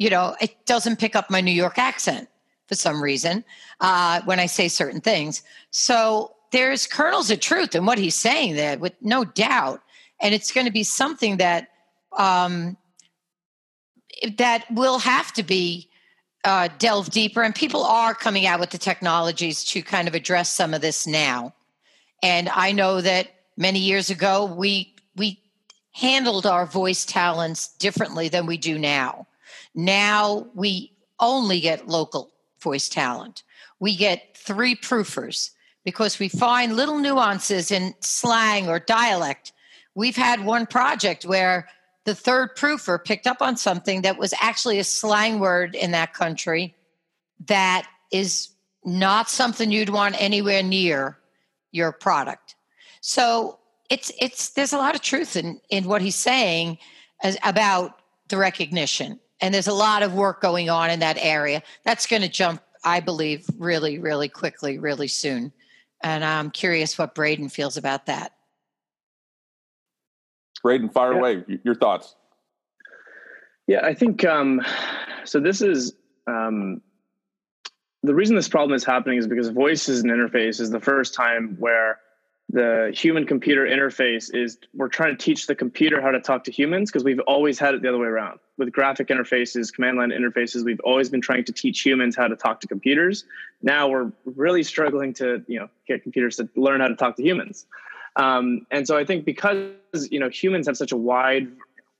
You 0.00 0.08
know, 0.08 0.34
it 0.40 0.64
doesn't 0.64 0.98
pick 0.98 1.14
up 1.14 1.28
my 1.28 1.42
New 1.42 1.52
York 1.52 1.76
accent 1.76 2.26
for 2.66 2.74
some 2.74 3.02
reason 3.02 3.44
uh, 3.80 4.22
when 4.24 4.40
I 4.40 4.46
say 4.46 4.66
certain 4.66 5.02
things. 5.02 5.42
So 5.72 6.34
there's 6.52 6.86
kernels 6.86 7.30
of 7.30 7.40
truth 7.40 7.74
in 7.74 7.84
what 7.84 7.98
he's 7.98 8.14
saying 8.14 8.56
there, 8.56 8.78
with 8.78 8.94
no 9.02 9.24
doubt. 9.24 9.82
And 10.18 10.34
it's 10.34 10.52
going 10.52 10.64
to 10.64 10.72
be 10.72 10.84
something 10.84 11.36
that 11.36 11.68
um, 12.16 12.78
that 14.38 14.64
will 14.70 14.98
have 15.00 15.34
to 15.34 15.42
be 15.42 15.90
uh, 16.44 16.70
delve 16.78 17.10
deeper. 17.10 17.42
And 17.42 17.54
people 17.54 17.84
are 17.84 18.14
coming 18.14 18.46
out 18.46 18.58
with 18.58 18.70
the 18.70 18.78
technologies 18.78 19.64
to 19.66 19.82
kind 19.82 20.08
of 20.08 20.14
address 20.14 20.50
some 20.50 20.72
of 20.72 20.80
this 20.80 21.06
now. 21.06 21.52
And 22.22 22.48
I 22.48 22.72
know 22.72 23.02
that 23.02 23.28
many 23.58 23.80
years 23.80 24.08
ago 24.08 24.46
we 24.46 24.94
we 25.14 25.42
handled 25.92 26.46
our 26.46 26.64
voice 26.64 27.04
talents 27.04 27.68
differently 27.76 28.30
than 28.30 28.46
we 28.46 28.56
do 28.56 28.78
now. 28.78 29.26
Now 29.74 30.48
we 30.54 30.92
only 31.18 31.60
get 31.60 31.88
local 31.88 32.32
voice 32.60 32.88
talent. 32.88 33.42
We 33.78 33.96
get 33.96 34.36
three 34.36 34.74
proofers 34.74 35.50
because 35.84 36.18
we 36.18 36.28
find 36.28 36.76
little 36.76 36.98
nuances 36.98 37.70
in 37.70 37.94
slang 38.00 38.68
or 38.68 38.78
dialect. 38.78 39.52
We've 39.94 40.16
had 40.16 40.44
one 40.44 40.66
project 40.66 41.24
where 41.24 41.68
the 42.04 42.14
third 42.14 42.56
proofer 42.56 43.02
picked 43.02 43.26
up 43.26 43.42
on 43.42 43.56
something 43.56 44.02
that 44.02 44.18
was 44.18 44.34
actually 44.40 44.78
a 44.78 44.84
slang 44.84 45.38
word 45.38 45.74
in 45.74 45.90
that 45.92 46.14
country 46.14 46.74
that 47.46 47.86
is 48.12 48.48
not 48.84 49.28
something 49.28 49.70
you'd 49.70 49.90
want 49.90 50.20
anywhere 50.20 50.62
near 50.62 51.18
your 51.72 51.92
product. 51.92 52.56
So 53.00 53.58
it's 53.88 54.12
it's 54.18 54.50
there's 54.50 54.72
a 54.72 54.78
lot 54.78 54.94
of 54.94 55.02
truth 55.02 55.36
in 55.36 55.60
in 55.70 55.84
what 55.84 56.02
he's 56.02 56.16
saying 56.16 56.78
as, 57.22 57.36
about 57.44 58.00
the 58.28 58.36
recognition, 58.36 59.18
and 59.40 59.54
there's 59.54 59.68
a 59.68 59.74
lot 59.74 60.02
of 60.02 60.14
work 60.14 60.40
going 60.40 60.70
on 60.70 60.90
in 60.90 61.00
that 61.00 61.16
area. 61.18 61.62
That's 61.84 62.06
going 62.06 62.22
to 62.22 62.28
jump, 62.28 62.62
I 62.84 63.00
believe, 63.00 63.46
really, 63.58 63.98
really 63.98 64.28
quickly, 64.28 64.78
really 64.78 65.08
soon. 65.08 65.52
And 66.02 66.24
I'm 66.24 66.50
curious 66.50 66.98
what 66.98 67.14
Braden 67.14 67.48
feels 67.48 67.76
about 67.76 68.06
that. 68.06 68.32
Braden, 70.62 70.90
fire 70.90 71.12
yeah. 71.12 71.18
away. 71.18 71.44
Your 71.64 71.74
thoughts. 71.74 72.14
Yeah, 73.66 73.84
I 73.84 73.94
think 73.94 74.24
um, 74.24 74.60
so. 75.24 75.40
This 75.40 75.62
is 75.62 75.94
um, 76.26 76.82
the 78.02 78.14
reason 78.14 78.36
this 78.36 78.48
problem 78.48 78.74
is 78.74 78.84
happening 78.84 79.18
is 79.18 79.26
because 79.26 79.48
voice 79.48 79.88
as 79.88 80.00
an 80.00 80.10
interface 80.10 80.60
is 80.60 80.70
the 80.70 80.80
first 80.80 81.14
time 81.14 81.56
where 81.58 81.98
the 82.52 82.90
human 82.92 83.26
computer 83.26 83.64
interface 83.64 84.34
is 84.34 84.58
we're 84.74 84.88
trying 84.88 85.16
to 85.16 85.24
teach 85.24 85.46
the 85.46 85.54
computer 85.54 86.00
how 86.00 86.10
to 86.10 86.20
talk 86.20 86.42
to 86.44 86.50
humans 86.50 86.90
because 86.90 87.04
we've 87.04 87.20
always 87.20 87.60
had 87.60 87.74
it 87.74 87.82
the 87.82 87.88
other 87.88 87.98
way 87.98 88.08
around. 88.08 88.40
With 88.58 88.72
graphic 88.72 89.08
interfaces 89.08 89.72
command 89.72 89.98
line 89.98 90.10
interfaces 90.10 90.64
we've 90.64 90.80
always 90.80 91.08
been 91.08 91.20
trying 91.20 91.44
to 91.44 91.52
teach 91.52 91.80
humans 91.80 92.16
how 92.16 92.26
to 92.26 92.34
talk 92.34 92.60
to 92.62 92.66
computers. 92.66 93.24
Now 93.62 93.88
we're 93.88 94.10
really 94.24 94.64
struggling 94.64 95.14
to 95.14 95.44
you 95.46 95.60
know 95.60 95.68
get 95.86 96.02
computers 96.02 96.36
to 96.36 96.48
learn 96.56 96.80
how 96.80 96.88
to 96.88 96.96
talk 96.96 97.16
to 97.16 97.22
humans. 97.22 97.66
Um, 98.16 98.66
and 98.72 98.86
so 98.86 98.96
I 98.96 99.04
think 99.04 99.24
because 99.24 99.70
you 100.10 100.18
know 100.18 100.28
humans 100.28 100.66
have 100.66 100.76
such 100.76 100.92
a 100.92 100.96
wide 100.96 101.48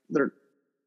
there 0.09 0.33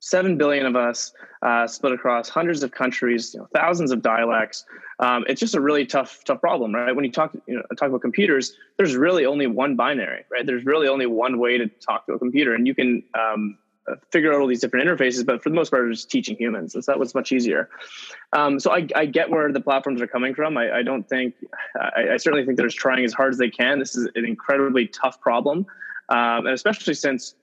seven 0.05 0.37
billion 0.37 0.67
of 0.67 0.77
us 0.77 1.13
uh, 1.41 1.67
split 1.67 1.93
across 1.93 2.29
hundreds 2.29 2.63
of 2.63 2.71
countries, 2.71 3.33
you 3.33 3.41
know, 3.41 3.49
thousands 3.55 3.91
of 3.91 4.03
dialects. 4.03 4.67
Um, 4.99 5.25
it's 5.29 5.41
just 5.41 5.55
a 5.55 5.61
really 5.63 5.87
tough, 5.87 6.23
tough 6.25 6.43
problem, 6.43 6.75
right? 6.75 6.95
When 6.95 7.07
you 7.07 7.11
talk, 7.11 7.33
you 7.47 7.57
know, 7.57 7.63
talk 7.79 7.89
about 7.89 8.03
computers, 8.03 8.55
there's 8.77 8.97
really 8.97 9.25
only 9.25 9.47
one 9.47 9.77
binary, 9.77 10.25
right? 10.31 10.45
There's 10.45 10.67
really 10.67 10.89
only 10.89 11.07
one 11.07 11.39
way 11.39 11.57
to 11.57 11.69
talk 11.69 12.05
to 12.07 12.13
a 12.13 12.19
computer, 12.19 12.55
and 12.55 12.67
you 12.67 12.75
can 12.75 13.03
um, 13.15 13.57
uh, 13.91 13.95
figure 14.11 14.35
out 14.35 14.43
all 14.43 14.47
these 14.47 14.61
different 14.61 14.87
interfaces. 14.87 15.25
But 15.25 15.43
for 15.43 15.49
the 15.49 15.55
most 15.55 15.71
part, 15.71 15.91
it's 15.91 16.05
teaching 16.05 16.37
humans, 16.37 16.75
so 16.75 16.81
that 16.81 16.99
was 16.99 17.15
much 17.15 17.33
easier. 17.33 17.71
Um, 18.35 18.61
so 18.61 18.73
I, 18.73 18.87
I, 18.95 19.07
get 19.07 19.31
where 19.31 19.51
the 19.53 19.61
platforms 19.61 20.03
are 20.03 20.07
coming 20.07 20.35
from. 20.35 20.59
I, 20.59 20.81
I 20.81 20.83
don't 20.83 21.09
think, 21.09 21.35
I, 21.81 22.13
I, 22.13 22.17
certainly 22.19 22.45
think 22.45 22.59
they're 22.59 22.69
trying 22.69 23.05
as 23.07 23.15
hard 23.15 23.33
as 23.33 23.39
they 23.39 23.51
can. 23.51 23.79
This 23.79 23.97
is 23.97 24.07
an 24.15 24.27
incredibly 24.27 24.87
tough 24.87 25.19
problem, 25.23 25.65
um, 26.11 26.47
and 26.47 26.49
especially 26.49 26.93
since 26.93 27.37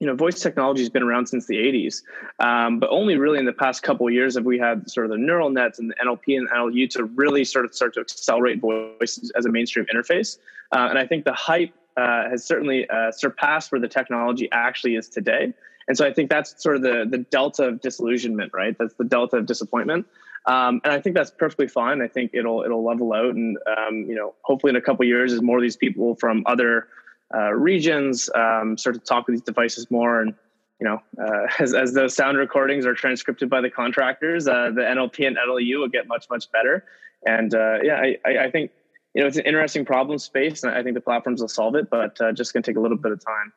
you 0.00 0.06
know, 0.06 0.14
voice 0.14 0.40
technology 0.40 0.80
has 0.80 0.88
been 0.88 1.02
around 1.02 1.26
since 1.26 1.46
the 1.46 1.56
80s, 1.56 2.02
um, 2.38 2.80
but 2.80 2.88
only 2.88 3.16
really 3.16 3.38
in 3.38 3.44
the 3.44 3.52
past 3.52 3.82
couple 3.82 4.06
of 4.06 4.14
years 4.14 4.34
have 4.34 4.46
we 4.46 4.58
had 4.58 4.90
sort 4.90 5.04
of 5.04 5.12
the 5.12 5.18
neural 5.18 5.50
nets 5.50 5.78
and 5.78 5.90
the 5.90 5.94
NLP 6.02 6.38
and 6.38 6.48
NLU 6.48 6.88
to 6.90 7.04
really 7.04 7.44
sort 7.44 7.66
of 7.66 7.74
start 7.74 7.94
to 7.94 8.00
accelerate 8.00 8.60
voice 8.60 9.30
as 9.36 9.44
a 9.44 9.50
mainstream 9.50 9.86
interface. 9.94 10.38
Uh, 10.72 10.86
and 10.88 10.98
I 10.98 11.06
think 11.06 11.26
the 11.26 11.34
hype 11.34 11.74
uh, 11.98 12.30
has 12.30 12.44
certainly 12.44 12.88
uh, 12.88 13.12
surpassed 13.12 13.72
where 13.72 13.80
the 13.80 13.88
technology 13.88 14.48
actually 14.52 14.96
is 14.96 15.08
today. 15.08 15.52
And 15.86 15.98
so 15.98 16.06
I 16.06 16.12
think 16.12 16.30
that's 16.30 16.62
sort 16.62 16.76
of 16.76 16.82
the 16.82 17.04
the 17.08 17.18
delta 17.18 17.64
of 17.64 17.80
disillusionment, 17.80 18.52
right? 18.54 18.76
That's 18.78 18.94
the 18.94 19.04
delta 19.04 19.36
of 19.38 19.46
disappointment. 19.46 20.06
Um, 20.46 20.80
and 20.84 20.92
I 20.92 21.00
think 21.00 21.16
that's 21.16 21.30
perfectly 21.30 21.68
fine. 21.68 22.00
I 22.00 22.08
think 22.08 22.30
it'll 22.32 22.62
it'll 22.62 22.84
level 22.84 23.12
out, 23.12 23.34
and 23.34 23.58
um, 23.76 24.04
you 24.08 24.14
know, 24.14 24.34
hopefully 24.42 24.70
in 24.70 24.76
a 24.76 24.80
couple 24.80 25.04
years, 25.04 25.32
as 25.32 25.42
more 25.42 25.58
of 25.58 25.62
these 25.62 25.76
people 25.76 26.14
from 26.14 26.44
other 26.46 26.88
uh, 27.34 27.52
regions, 27.52 28.30
um, 28.34 28.76
start 28.76 28.94
to 28.94 29.00
talk 29.00 29.26
with 29.26 29.36
these 29.36 29.42
devices 29.42 29.90
more. 29.90 30.20
And, 30.20 30.34
you 30.80 30.86
know, 30.86 31.02
uh, 31.22 31.46
as, 31.62 31.74
as 31.74 31.92
those 31.92 32.14
sound 32.14 32.38
recordings 32.38 32.86
are 32.86 32.94
transcribed 32.94 33.48
by 33.48 33.60
the 33.60 33.70
contractors, 33.70 34.48
uh, 34.48 34.70
the 34.74 34.82
NLP 34.82 35.26
and 35.26 35.36
NLU 35.36 35.80
will 35.80 35.88
get 35.88 36.08
much, 36.08 36.26
much 36.30 36.50
better. 36.52 36.84
And 37.26 37.54
uh, 37.54 37.78
yeah, 37.82 38.02
I, 38.24 38.38
I, 38.38 38.50
think, 38.50 38.70
you 39.14 39.20
know, 39.20 39.26
it's 39.26 39.36
an 39.36 39.44
interesting 39.44 39.84
problem 39.84 40.18
space 40.18 40.62
and 40.62 40.72
I 40.72 40.82
think 40.82 40.94
the 40.94 41.00
platforms 41.00 41.40
will 41.40 41.48
solve 41.48 41.74
it, 41.74 41.90
but 41.90 42.20
uh, 42.20 42.32
just 42.32 42.52
going 42.52 42.62
to 42.62 42.70
take 42.70 42.78
a 42.78 42.80
little 42.80 42.96
bit 42.96 43.12
of 43.12 43.24
time. 43.24 43.52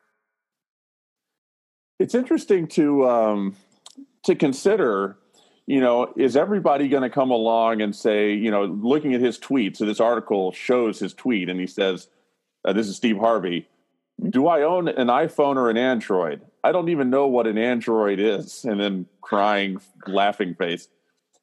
It's 1.99 2.15
interesting 2.15 2.67
to, 2.69 3.07
um, 3.09 3.55
to 4.23 4.35
consider 4.35 5.17
you 5.65 5.79
know, 5.79 6.13
is 6.17 6.35
everybody 6.35 6.89
going 6.89 7.03
to 7.03 7.09
come 7.09 7.31
along 7.31 7.81
and 7.81 7.95
say, 7.95 8.33
you 8.33 8.51
know, 8.51 8.65
looking 8.65 9.13
at 9.13 9.21
his 9.21 9.37
tweet? 9.37 9.77
So 9.77 9.85
this 9.85 9.99
article 9.99 10.51
shows 10.51 10.99
his 10.99 11.13
tweet, 11.13 11.49
and 11.49 11.59
he 11.59 11.67
says, 11.67 12.09
uh, 12.65 12.73
this 12.73 12.87
is 12.87 12.95
Steve 12.95 13.17
Harvey. 13.17 13.67
Do 14.29 14.47
I 14.47 14.61
own 14.61 14.87
an 14.87 15.07
iPhone 15.07 15.55
or 15.55 15.69
an 15.69 15.77
Android? 15.77 16.41
I 16.63 16.71
don't 16.71 16.89
even 16.89 17.09
know 17.09 17.27
what 17.27 17.47
an 17.47 17.57
Android 17.57 18.19
is. 18.19 18.63
And 18.63 18.79
then 18.79 19.05
crying, 19.21 19.81
laughing 20.07 20.55
face. 20.55 20.87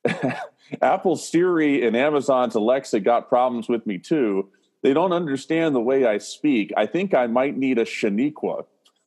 Apple 0.82 1.16
Siri 1.16 1.86
and 1.86 1.96
Amazon's 1.96 2.54
Alexa 2.54 3.00
got 3.00 3.28
problems 3.28 3.68
with 3.68 3.86
me 3.86 3.98
too. 3.98 4.48
They 4.82 4.94
don't 4.94 5.12
understand 5.12 5.74
the 5.74 5.80
way 5.80 6.06
I 6.06 6.18
speak. 6.18 6.72
I 6.76 6.86
think 6.86 7.12
I 7.12 7.26
might 7.26 7.56
need 7.56 7.78
a 7.78 7.84
Shaniqua. 7.84 8.64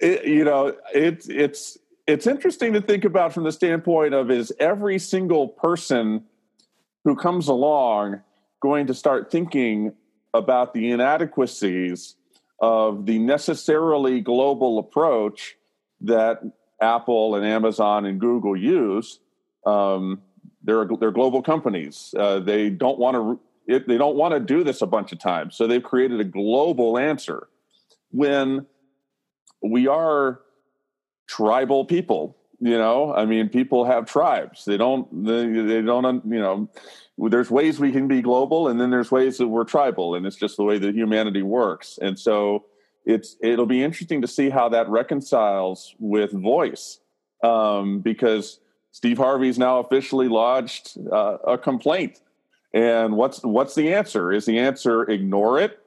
it, 0.00 0.24
you 0.24 0.44
know, 0.44 0.76
it's 0.94 1.28
it's 1.28 1.78
it's 2.06 2.26
interesting 2.26 2.74
to 2.74 2.80
think 2.80 3.04
about 3.04 3.32
from 3.32 3.44
the 3.44 3.52
standpoint 3.52 4.14
of 4.14 4.30
is 4.30 4.52
every 4.60 4.98
single 4.98 5.48
person 5.48 6.24
who 7.04 7.16
comes 7.16 7.48
along 7.48 8.20
going 8.64 8.86
to 8.86 8.94
start 8.94 9.30
thinking 9.30 9.92
about 10.32 10.72
the 10.72 10.90
inadequacies 10.90 12.16
of 12.60 13.04
the 13.04 13.18
necessarily 13.18 14.22
global 14.22 14.78
approach 14.78 15.56
that 16.00 16.40
Apple 16.80 17.34
and 17.34 17.44
Amazon 17.44 18.06
and 18.06 18.18
Google 18.18 18.56
use. 18.56 19.20
Um, 19.66 20.22
they're 20.62 20.88
they're 20.98 21.12
global 21.12 21.42
companies. 21.42 22.14
Uh, 22.18 22.40
they 22.40 22.70
don't 22.70 22.98
want 22.98 23.14
to 23.16 23.40
they 23.86 23.98
don't 23.98 24.16
want 24.16 24.32
to 24.32 24.40
do 24.40 24.64
this 24.64 24.80
a 24.80 24.86
bunch 24.86 25.12
of 25.12 25.18
times. 25.18 25.56
So 25.56 25.66
they've 25.66 25.82
created 25.82 26.20
a 26.20 26.24
global 26.24 26.96
answer 26.98 27.48
when 28.10 28.66
we 29.62 29.88
are 29.88 30.40
tribal 31.28 31.84
people. 31.84 32.36
You 32.60 32.78
know, 32.78 33.12
I 33.12 33.26
mean, 33.26 33.50
people 33.50 33.84
have 33.84 34.06
tribes. 34.06 34.64
They 34.64 34.78
don't. 34.78 35.06
They, 35.24 35.46
they 35.46 35.82
don't. 35.82 36.24
You 36.24 36.40
know, 36.40 36.70
there's 37.16 37.50
ways 37.50 37.78
we 37.78 37.92
can 37.92 38.08
be 38.08 38.22
global 38.22 38.68
and 38.68 38.80
then 38.80 38.90
there's 38.90 39.10
ways 39.10 39.38
that 39.38 39.48
we're 39.48 39.64
tribal 39.64 40.14
and 40.14 40.26
it's 40.26 40.36
just 40.36 40.56
the 40.56 40.64
way 40.64 40.78
that 40.78 40.94
humanity 40.94 41.42
works. 41.42 41.98
And 42.02 42.18
so 42.18 42.64
it's 43.04 43.36
it'll 43.40 43.66
be 43.66 43.82
interesting 43.82 44.22
to 44.22 44.28
see 44.28 44.50
how 44.50 44.68
that 44.70 44.88
reconciles 44.88 45.94
with 45.98 46.32
voice 46.32 47.00
um, 47.42 48.00
because 48.00 48.60
steve 48.90 49.18
harvey's 49.18 49.58
now 49.58 49.78
officially 49.78 50.28
lodged 50.28 50.98
uh, 51.12 51.38
a 51.46 51.58
complaint. 51.58 52.20
And 52.72 53.16
what's 53.16 53.42
what's 53.44 53.76
the 53.76 53.94
answer? 53.94 54.32
Is 54.32 54.46
the 54.46 54.58
answer 54.58 55.08
ignore 55.08 55.60
it? 55.60 55.78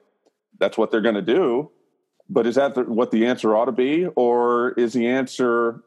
That's 0.60 0.78
what 0.78 0.90
they're 0.90 1.02
going 1.02 1.16
to 1.16 1.22
do. 1.22 1.70
But 2.30 2.48
is 2.48 2.56
that 2.56 2.76
the, 2.76 2.84
what 2.84 3.12
the 3.12 3.26
answer 3.26 3.56
ought 3.56 3.66
to 3.66 3.72
be? 3.72 4.06
Or 4.16 4.72
is 4.72 4.94
the 4.94 5.08
answer 5.08 5.84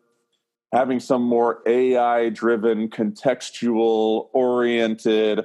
having 0.72 1.00
some 1.00 1.22
more 1.22 1.62
AI 1.66 2.28
driven, 2.30 2.88
contextual 2.88 4.28
oriented 4.32 5.44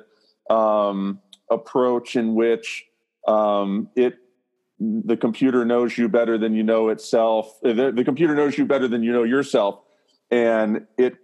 um, 0.50 1.20
approach 1.50 2.16
in 2.16 2.36
which 2.36 2.86
um, 3.28 3.90
it 3.96 4.16
the 4.80 5.16
computer 5.16 5.64
knows 5.64 5.98
you 5.98 6.10
better 6.10 6.38
than 6.38 6.54
you 6.54 6.64
know 6.64 6.90
itself. 6.90 7.58
Uh, 7.64 7.74
the, 7.74 7.92
the, 7.92 8.04
computer 8.04 8.36
knows 8.36 8.58
you 8.58 8.66
better 8.66 8.90
than 8.90 9.04
you 9.04 9.14
know 9.14 9.24
yourself, 9.24 9.80
and 10.30 10.86
it 10.98 11.16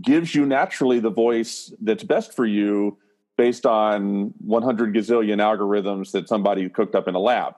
gives 0.00 0.34
you 0.34 0.46
naturally 0.46 1.00
the 1.00 1.10
voice 1.10 1.72
that's 1.82 2.04
best 2.04 2.32
for 2.32 2.46
you 2.46 2.96
based 3.36 3.66
on 3.66 4.32
100 4.38 4.94
gazillion 4.94 5.38
algorithms 5.38 6.12
that 6.12 6.28
somebody 6.28 6.68
cooked 6.68 6.94
up 6.94 7.08
in 7.08 7.14
a 7.14 7.18
lab. 7.18 7.54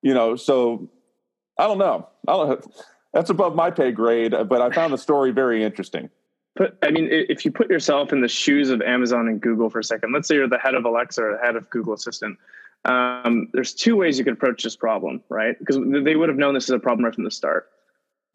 You 0.00 0.14
know, 0.14 0.36
so 0.36 0.90
I 1.58 1.66
don't 1.66 1.78
know. 1.78 2.08
I 2.26 2.32
don't 2.32 2.64
that's 3.12 3.30
above 3.30 3.54
my 3.54 3.70
pay 3.70 3.90
grade, 3.90 4.34
but 4.48 4.60
I 4.60 4.70
found 4.70 4.92
the 4.92 4.98
story 4.98 5.30
very 5.30 5.64
interesting. 5.64 6.10
But 6.54 6.76
I 6.82 6.90
mean, 6.90 7.08
if 7.10 7.44
you 7.44 7.52
put 7.52 7.70
yourself 7.70 8.12
in 8.12 8.20
the 8.20 8.28
shoes 8.28 8.70
of 8.70 8.82
Amazon 8.82 9.28
and 9.28 9.40
Google 9.40 9.70
for 9.70 9.78
a 9.78 9.84
second, 9.84 10.12
let's 10.12 10.26
say 10.26 10.34
you're 10.34 10.48
the 10.48 10.58
head 10.58 10.74
of 10.74 10.84
Alexa 10.84 11.22
or 11.22 11.32
the 11.32 11.46
head 11.46 11.56
of 11.56 11.70
Google 11.70 11.94
Assistant. 11.94 12.36
Um, 12.84 13.48
there's 13.52 13.74
two 13.74 13.96
ways 13.96 14.18
you 14.18 14.24
could 14.24 14.34
approach 14.34 14.62
this 14.62 14.76
problem, 14.76 15.22
right? 15.28 15.58
Because 15.58 15.78
they 16.04 16.16
would 16.16 16.28
have 16.28 16.38
known 16.38 16.54
this 16.54 16.64
is 16.64 16.70
a 16.70 16.78
problem 16.78 17.04
right 17.04 17.14
from 17.14 17.24
the 17.24 17.30
start. 17.30 17.70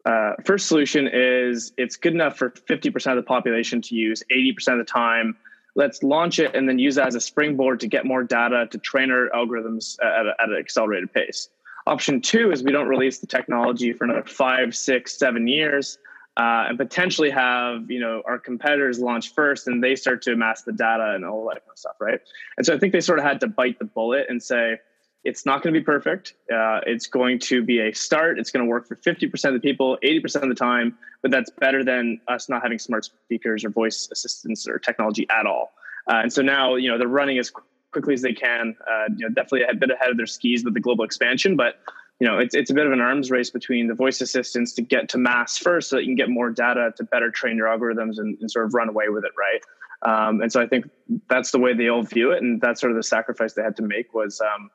Uh, 0.04 0.32
first 0.44 0.68
solution 0.68 1.08
is 1.12 1.72
it's 1.76 1.96
good 1.96 2.12
enough 2.12 2.36
for 2.36 2.50
50% 2.50 3.10
of 3.10 3.16
the 3.16 3.22
population 3.22 3.80
to 3.82 3.94
use 3.94 4.22
80% 4.30 4.72
of 4.72 4.78
the 4.78 4.84
time. 4.84 5.36
Let's 5.76 6.02
launch 6.02 6.38
it 6.38 6.54
and 6.54 6.68
then 6.68 6.78
use 6.78 6.94
that 6.96 7.08
as 7.08 7.14
a 7.14 7.20
springboard 7.20 7.80
to 7.80 7.88
get 7.88 8.04
more 8.04 8.22
data 8.22 8.68
to 8.70 8.78
train 8.78 9.10
our 9.10 9.28
algorithms 9.30 9.98
at, 10.02 10.26
a, 10.26 10.34
at 10.40 10.48
an 10.48 10.56
accelerated 10.56 11.12
pace. 11.12 11.48
Option 11.86 12.20
two 12.20 12.50
is 12.50 12.62
we 12.62 12.72
don't 12.72 12.88
release 12.88 13.18
the 13.18 13.26
technology 13.26 13.92
for 13.92 14.04
another 14.04 14.24
five, 14.24 14.74
six, 14.74 15.18
seven 15.18 15.46
years, 15.46 15.98
uh, 16.36 16.66
and 16.68 16.78
potentially 16.78 17.30
have 17.30 17.90
you 17.90 18.00
know 18.00 18.22
our 18.26 18.38
competitors 18.38 18.98
launch 18.98 19.34
first, 19.34 19.66
and 19.66 19.84
they 19.84 19.94
start 19.94 20.22
to 20.22 20.32
amass 20.32 20.62
the 20.62 20.72
data 20.72 21.12
and 21.14 21.24
all 21.24 21.44
that 21.48 21.60
kind 21.60 21.70
of 21.70 21.78
stuff, 21.78 21.96
right? 22.00 22.20
And 22.56 22.64
so 22.64 22.74
I 22.74 22.78
think 22.78 22.92
they 22.92 23.00
sort 23.00 23.18
of 23.18 23.24
had 23.24 23.40
to 23.40 23.48
bite 23.48 23.78
the 23.78 23.84
bullet 23.84 24.26
and 24.28 24.42
say 24.42 24.78
it's 25.24 25.46
not 25.46 25.62
going 25.62 25.72
to 25.72 25.80
be 25.80 25.84
perfect. 25.84 26.34
Uh, 26.52 26.80
it's 26.86 27.06
going 27.06 27.38
to 27.38 27.62
be 27.62 27.80
a 27.80 27.92
start. 27.92 28.38
It's 28.38 28.50
going 28.50 28.64
to 28.64 28.68
work 28.68 28.86
for 28.86 28.96
50% 28.96 29.44
of 29.46 29.54
the 29.54 29.60
people, 29.60 29.98
80% 30.04 30.42
of 30.42 30.48
the 30.50 30.54
time, 30.54 30.98
but 31.22 31.30
that's 31.30 31.50
better 31.50 31.82
than 31.82 32.20
us 32.28 32.48
not 32.48 32.62
having 32.62 32.78
smart 32.78 33.06
speakers 33.06 33.64
or 33.64 33.70
voice 33.70 34.08
assistants 34.12 34.68
or 34.68 34.78
technology 34.78 35.26
at 35.30 35.46
all. 35.46 35.72
Uh, 36.10 36.16
and 36.16 36.32
so 36.32 36.42
now, 36.42 36.74
you 36.74 36.90
know, 36.90 36.98
they're 36.98 37.08
running 37.08 37.38
as 37.38 37.50
quickly 37.94 38.12
as 38.12 38.20
they 38.20 38.34
can. 38.34 38.76
Uh, 38.86 39.06
you 39.16 39.26
know, 39.26 39.32
definitely 39.32 39.62
a 39.62 39.74
bit 39.74 39.90
ahead 39.90 40.10
of 40.10 40.18
their 40.18 40.26
skis 40.26 40.64
with 40.64 40.74
the 40.74 40.80
global 40.80 41.04
expansion, 41.04 41.56
but 41.56 41.76
you 42.20 42.26
know, 42.28 42.38
it's 42.38 42.54
it's 42.54 42.70
a 42.70 42.74
bit 42.74 42.86
of 42.86 42.92
an 42.92 43.00
arms 43.00 43.30
race 43.30 43.50
between 43.50 43.88
the 43.88 43.94
voice 43.94 44.20
assistants 44.20 44.72
to 44.74 44.82
get 44.82 45.08
to 45.10 45.18
mass 45.18 45.56
first, 45.56 45.88
so 45.88 45.96
that 45.96 46.02
you 46.02 46.08
can 46.08 46.16
get 46.16 46.28
more 46.28 46.50
data 46.50 46.92
to 46.96 47.04
better 47.04 47.30
train 47.30 47.56
your 47.56 47.66
algorithms 47.66 48.18
and, 48.18 48.38
and 48.40 48.50
sort 48.50 48.66
of 48.66 48.74
run 48.74 48.88
away 48.88 49.08
with 49.08 49.24
it, 49.24 49.32
right? 49.38 49.62
Um, 50.02 50.40
and 50.42 50.52
so 50.52 50.60
I 50.60 50.66
think 50.66 50.88
that's 51.28 51.50
the 51.50 51.58
way 51.58 51.74
they 51.74 51.88
all 51.88 52.02
view 52.02 52.30
it, 52.32 52.42
and 52.42 52.60
that's 52.60 52.80
sort 52.80 52.92
of 52.92 52.96
the 52.96 53.02
sacrifice 53.02 53.54
they 53.54 53.62
had 53.62 53.76
to 53.76 53.82
make 53.82 54.12
was, 54.14 54.40
um, 54.40 54.70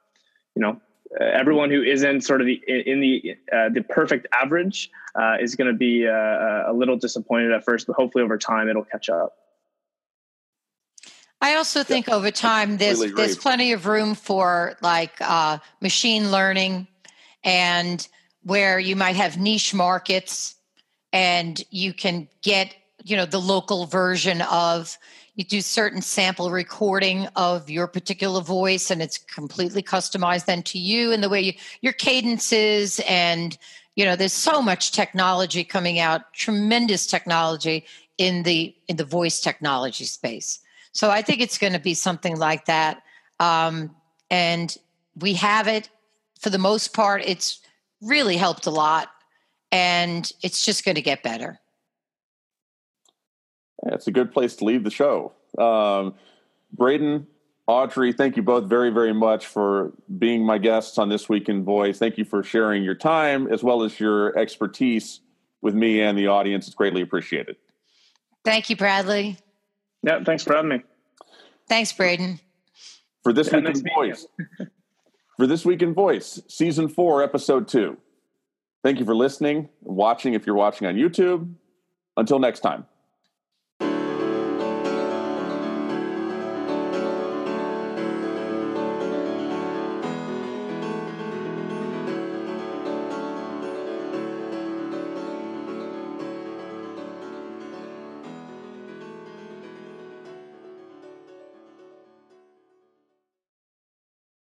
you 0.56 0.62
know, 0.62 0.82
everyone 1.20 1.70
who 1.70 1.82
isn't 1.82 2.22
sort 2.22 2.42
of 2.42 2.48
the 2.48 2.62
in 2.68 3.00
the 3.00 3.38
uh, 3.54 3.70
the 3.70 3.84
perfect 3.84 4.28
average 4.34 4.90
uh, 5.16 5.36
is 5.40 5.56
going 5.56 5.72
to 5.72 5.78
be 5.78 6.08
uh, 6.08 6.72
a 6.72 6.74
little 6.74 6.98
disappointed 6.98 7.52
at 7.52 7.64
first, 7.64 7.88
but 7.88 7.96
hopefully 7.96 8.24
over 8.24 8.38
time 8.38 8.68
it'll 8.70 8.84
catch 8.84 9.10
up. 9.10 9.34
I 11.42 11.56
also 11.56 11.84
think 11.84 12.08
yeah. 12.08 12.16
over 12.16 12.32
time 12.32 12.78
there's 12.78 13.00
there's 13.14 13.38
plenty 13.38 13.72
of 13.72 13.86
room 13.86 14.16
for 14.16 14.78
like 14.82 15.14
uh, 15.22 15.60
machine 15.82 16.32
learning 16.32 16.88
and 17.44 18.06
where 18.44 18.80
you 18.80 18.96
might 18.96 19.16
have 19.16 19.38
niche 19.38 19.74
markets 19.74 20.56
and 21.14 21.64
you 21.70 21.94
can 21.94 22.28
get 22.42 22.76
you 23.04 23.16
know 23.16 23.26
the 23.26 23.40
local 23.40 23.86
version 23.86 24.42
of 24.44 24.98
you 25.36 25.46
do 25.46 25.62
certain 25.62 26.02
sample 26.02 26.52
recording 26.52 27.28
of 27.38 27.70
your 27.70 27.88
particular 27.88 28.42
voice 28.42 28.92
and 28.92 29.02
it's 29.02 29.18
completely 29.18 29.82
customized 29.82 30.46
then 30.46 30.62
to 30.64 30.78
you 30.78 31.14
and 31.14 31.24
the 31.24 31.30
way 31.30 31.40
you, 31.40 31.54
your 31.82 31.94
cadences 31.94 33.00
and 33.08 33.58
you 33.96 34.04
know 34.04 34.18
there's 34.18 34.34
so 34.34 34.62
much 34.62 34.92
technology 34.92 35.64
coming 35.64 36.00
out 36.00 36.34
tremendous 36.34 37.08
technology 37.08 37.86
in 38.18 38.44
the 38.44 38.76
in 38.90 38.98
the 38.98 39.06
voice 39.06 39.40
technology 39.40 40.04
space 40.04 40.60
so 40.92 41.10
i 41.10 41.22
think 41.22 41.42
it's 41.42 41.58
going 41.58 41.74
to 41.74 41.80
be 41.80 41.94
something 41.94 42.38
like 42.38 42.66
that 42.66 43.02
um, 43.40 43.96
and 44.30 44.78
we 45.20 45.34
have 45.34 45.68
it 45.68 45.90
for 46.40 46.50
the 46.50 46.58
most 46.58 46.94
part 46.94 47.22
it's 47.26 47.60
really 48.02 48.38
helped 48.38 48.66
a 48.66 48.72
lot 48.72 49.10
and 49.72 50.32
it's 50.42 50.66
just 50.66 50.86
going 50.86 50.96
to 50.96 51.02
get 51.02 51.24
better 51.24 51.60
it's 53.88 54.08
a 54.08 54.12
good 54.12 54.32
place 54.32 54.56
to 54.56 54.66
leave 54.66 54.84
the 54.84 54.92
show 54.92 55.34
um, 55.58 56.14
braden 56.72 57.28
Audrey, 57.70 58.14
thank 58.14 58.36
you 58.36 58.42
both 58.42 58.64
very, 58.64 58.90
very 58.90 59.14
much 59.14 59.46
for 59.46 59.94
being 60.18 60.44
my 60.44 60.58
guests 60.58 60.98
on 60.98 61.08
This 61.08 61.30
Week 61.30 61.50
in 61.50 61.64
Voice. 61.64 62.00
Thank 62.00 62.18
you 62.18 62.26
for 62.26 62.42
sharing 62.42 62.82
your 62.82 62.96
time 62.96 63.46
as 63.46 63.62
well 63.62 63.84
as 63.84 64.00
your 64.00 64.36
expertise 64.36 65.20
with 65.62 65.76
me 65.76 66.02
and 66.02 66.18
the 66.18 66.26
audience. 66.26 66.66
It's 66.66 66.74
greatly 66.74 67.04
appreciated. 67.04 67.58
Thank 68.44 68.72
you, 68.72 68.76
Bradley. 68.76 69.38
Yeah, 70.04 70.24
thanks 70.24 70.44
for 70.44 70.56
having 70.56 70.70
me. 70.70 70.84
Thanks, 71.68 71.92
Braden. 71.92 72.40
For 73.24 73.34
This 73.34 73.48
yeah, 73.48 73.58
Week 73.58 73.66
nice 73.66 73.80
in 73.80 73.86
Voice. 73.96 74.28
for 75.38 75.48
This 75.48 75.66
Week 75.66 75.82
in 75.82 75.94
Voice, 75.94 76.42
Season 76.48 76.88
4, 76.88 77.24
Episode 77.24 77.68
2. 77.68 77.98
Thank 78.84 79.00
you 79.00 79.06
for 79.06 79.16
listening, 79.16 79.70
watching 79.82 80.34
if 80.34 80.46
you're 80.46 80.56
watching 80.56 80.88
on 80.88 80.96
YouTube. 80.96 81.54
Until 82.18 82.40
next 82.40 82.62
time. 82.62 82.86